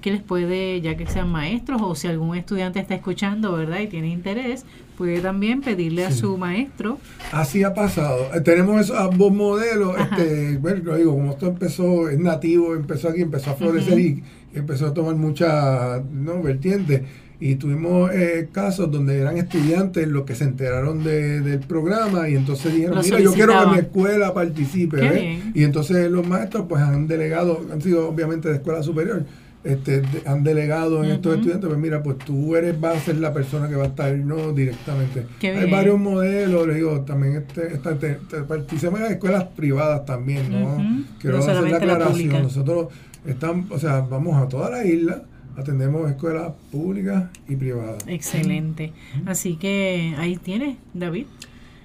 que 0.00 0.12
les 0.12 0.22
puede, 0.22 0.80
ya 0.80 0.96
que 0.96 1.06
sean 1.06 1.30
maestros 1.30 1.80
o 1.82 1.94
si 1.94 2.06
algún 2.06 2.36
estudiante 2.36 2.78
está 2.78 2.94
escuchando, 2.94 3.52
¿verdad? 3.52 3.80
Y 3.80 3.88
tiene 3.88 4.08
interés, 4.08 4.64
puede 4.96 5.20
también 5.20 5.62
pedirle 5.62 6.04
a 6.06 6.12
su 6.12 6.36
maestro. 6.38 6.98
Así 7.32 7.64
ha 7.64 7.74
pasado. 7.74 8.28
Eh, 8.34 8.40
tenemos 8.40 8.80
esos 8.80 8.96
ambos 8.98 9.32
modelos. 9.32 9.94
Ajá. 9.98 10.16
Este, 10.16 10.58
bueno, 10.58 10.80
lo 10.84 10.96
digo, 10.96 11.12
como 11.14 11.32
esto 11.32 11.48
empezó, 11.48 12.08
es 12.08 12.18
nativo, 12.20 12.74
empezó 12.74 13.08
aquí, 13.08 13.22
empezó 13.22 13.50
a 13.50 13.54
florecer 13.54 13.98
y 13.98 14.22
empezó 14.54 14.86
a 14.86 14.94
tomar 14.94 15.16
mucha 15.16 16.00
¿no? 16.12 16.40
vertiente. 16.42 17.04
Y 17.38 17.56
tuvimos 17.56 18.10
eh, 18.14 18.48
casos 18.50 18.90
donde 18.90 19.18
eran 19.18 19.36
estudiantes 19.36 20.08
los 20.08 20.22
que 20.24 20.34
se 20.34 20.44
enteraron 20.44 21.04
de- 21.04 21.40
del 21.42 21.58
programa 21.60 22.30
y 22.30 22.34
entonces 22.36 22.72
dijeron, 22.72 22.98
mira, 23.04 23.20
yo 23.20 23.32
quiero 23.34 23.52
que 23.60 23.66
mi 23.72 23.78
escuela 23.78 24.32
participe. 24.32 24.96
Qué 24.98 25.02
¿ves?". 25.10 25.20
bien. 25.20 25.52
Y 25.54 25.64
entonces 25.64 26.10
los 26.10 26.26
maestros 26.26 26.64
pues 26.68 26.80
han 26.80 27.06
delegado, 27.08 27.60
han 27.70 27.82
sido 27.82 28.08
obviamente 28.08 28.48
de 28.48 28.54
escuela 28.54 28.82
superior, 28.82 29.24
este, 29.66 30.02
han 30.26 30.44
delegado 30.44 31.02
en 31.04 31.10
estos 31.10 31.34
estudiantes, 31.36 31.68
pues 31.68 31.78
mira, 31.80 32.02
pues 32.02 32.18
tú 32.18 32.54
eres, 32.56 32.78
vas 32.80 32.96
a 32.96 33.00
ser 33.00 33.16
la 33.18 33.32
persona 33.32 33.68
que 33.68 33.74
va 33.74 33.84
a 33.84 33.88
estar 33.88 34.16
no 34.16 34.52
directamente. 34.52 35.26
Hay 35.42 35.70
varios 35.70 35.98
modelos, 35.98 36.66
le 36.66 36.74
digo, 36.74 37.00
también 37.02 37.36
este, 37.36 37.74
esta, 37.74 37.98
te, 37.98 38.14
te- 38.28 38.42
participamos 38.42 39.00
en 39.00 39.06
escuelas 39.12 39.44
privadas 39.56 40.04
también, 40.04 40.50
¿no? 40.50 40.76
Quiero 41.20 41.38
No 41.38 41.42
hacer 41.42 41.54
la 41.70 41.76
aclaración. 41.76 42.42
Nosotros 42.42 42.88
estamos, 43.26 43.70
o 43.70 43.78
sea, 43.78 44.00
vamos 44.00 44.36
a 44.40 44.48
toda 44.48 44.70
la 44.70 44.84
isla, 44.84 45.22
atendemos 45.56 46.08
escuelas 46.10 46.52
públicas 46.70 47.24
y 47.48 47.56
privadas. 47.56 48.04
Excelente. 48.06 48.92
Así 49.26 49.56
que 49.56 50.14
ahí 50.18 50.36
tienes, 50.36 50.76
David. 50.94 51.26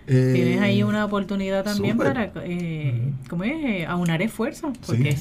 Eh, 0.07 0.31
Tienes 0.35 0.61
ahí 0.61 0.83
una 0.83 1.05
oportunidad 1.05 1.63
también 1.63 1.95
para, 1.97 2.31
eh, 2.43 3.11
¿cómo 3.29 3.43
es? 3.43 3.53
Eh, 3.53 3.85
Aunar 3.85 4.21
esfuerzos. 4.21 4.77
Porque 4.85 5.15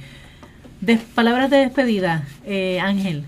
Des- 0.81 1.01
palabras 1.15 1.51
de 1.51 1.57
despedida, 1.59 2.25
eh, 2.47 2.79
Ángel, 2.81 3.25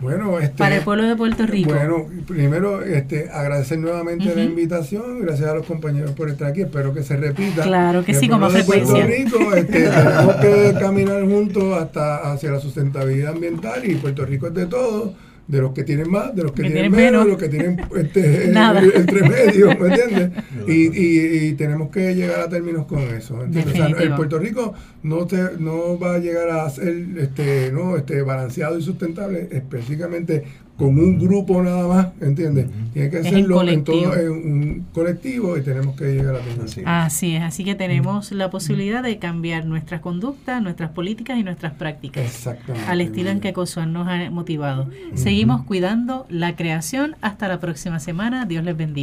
Bueno, 0.00 0.38
este, 0.38 0.58
para 0.58 0.76
el 0.76 0.82
pueblo 0.82 1.04
de 1.04 1.16
Puerto 1.16 1.46
Rico. 1.46 1.72
Bueno, 1.72 2.04
primero 2.26 2.82
este, 2.82 3.30
agradecer 3.30 3.78
nuevamente 3.78 4.34
la 4.34 4.42
invitación, 4.44 5.22
gracias 5.22 5.48
a 5.48 5.54
los 5.54 5.64
compañeros 5.64 6.10
por 6.10 6.28
estar 6.28 6.48
aquí, 6.48 6.60
espero 6.60 6.92
que 6.92 7.02
se 7.02 7.16
repita. 7.16 7.62
Claro 7.62 8.04
que 8.04 8.12
El 8.12 8.18
sí, 8.18 8.28
de 8.28 8.36
Puerto 8.36 8.50
frecuencia. 8.50 9.06
Rico, 9.06 9.54
este, 9.54 9.84
tenemos 9.88 10.34
que 10.36 10.74
caminar 10.78 11.22
juntos 11.24 11.78
hasta 11.80 12.30
hacia 12.30 12.50
la 12.50 12.60
sustentabilidad 12.60 13.32
ambiental 13.32 13.90
y 13.90 13.94
Puerto 13.94 14.26
Rico 14.26 14.48
es 14.48 14.54
de 14.54 14.66
todos, 14.66 15.12
de 15.48 15.60
los 15.60 15.72
que 15.72 15.84
tienen 15.84 16.10
más, 16.10 16.34
de 16.34 16.42
los 16.42 16.52
que, 16.52 16.62
Que 16.62 16.70
tienen, 16.70 16.92
tienen 16.92 17.12
menos, 17.12 17.24
de 17.24 17.30
los 17.30 17.38
que 17.38 17.48
tienen 17.48 17.80
este, 17.96 18.50
entre 18.94 19.28
medio, 19.28 19.78
¿me 19.78 19.88
entiendes? 19.88 20.30
Y, 20.66 20.72
y, 20.72 21.46
y 21.46 21.52
tenemos 21.52 21.90
que 21.90 22.12
llegar 22.14 22.40
a 22.40 22.48
términos 22.48 22.86
con 22.86 22.98
eso. 22.98 23.44
¿entiendes? 23.44 23.74
O 23.74 23.76
sea, 23.76 23.86
el. 23.86 24.14
Puerto 24.16 24.38
Rico 24.38 24.74
no 25.04 25.26
te, 25.26 25.36
no 25.60 25.96
va 25.96 26.14
a 26.14 26.18
llegar 26.18 26.50
a 26.50 26.68
ser 26.70 27.06
este, 27.18 27.70
no, 27.72 27.96
este, 27.96 28.22
balanceado 28.22 28.76
y 28.76 28.82
sustentable 28.82 29.48
específicamente 29.52 30.44
con 30.76 30.98
un 30.98 31.18
grupo 31.18 31.62
nada 31.62 31.88
más, 31.88 32.08
¿entiendes? 32.20 32.66
Tiene 32.92 33.10
que 33.10 33.20
Es 33.20 33.26
en 33.26 33.34
hacerlo 33.34 33.62
en 33.62 33.84
todo 33.84 34.14
en 34.14 34.30
un 34.30 34.86
colectivo 34.92 35.56
y 35.56 35.62
tenemos 35.62 35.96
que 35.96 36.14
llegar 36.14 36.34
a 36.34 36.38
términos. 36.40 36.70
Así. 36.70 36.82
Así 36.84 37.36
es, 37.36 37.42
así 37.42 37.64
que 37.64 37.74
tenemos 37.74 38.30
la 38.32 38.50
posibilidad 38.50 39.02
de 39.02 39.18
cambiar 39.18 39.64
nuestras 39.64 40.00
conductas, 40.00 40.62
nuestras 40.62 40.90
políticas 40.90 41.38
y 41.38 41.42
nuestras 41.42 41.72
prácticas. 41.72 42.24
Exactamente. 42.24 42.90
al 42.90 43.00
estilo 43.00 43.30
en 43.30 43.40
que 43.40 43.52
Cosuán 43.52 43.92
nos 43.92 44.06
ha 44.08 44.30
motivado. 44.30 44.90
Seguimos 45.14 45.62
cuidando 45.64 46.26
la 46.28 46.56
creación. 46.56 47.16
Hasta 47.20 47.48
la 47.48 47.58
próxima 47.58 47.98
semana. 47.98 48.44
Dios 48.44 48.64
les 48.64 48.76
bendiga. 48.76 48.96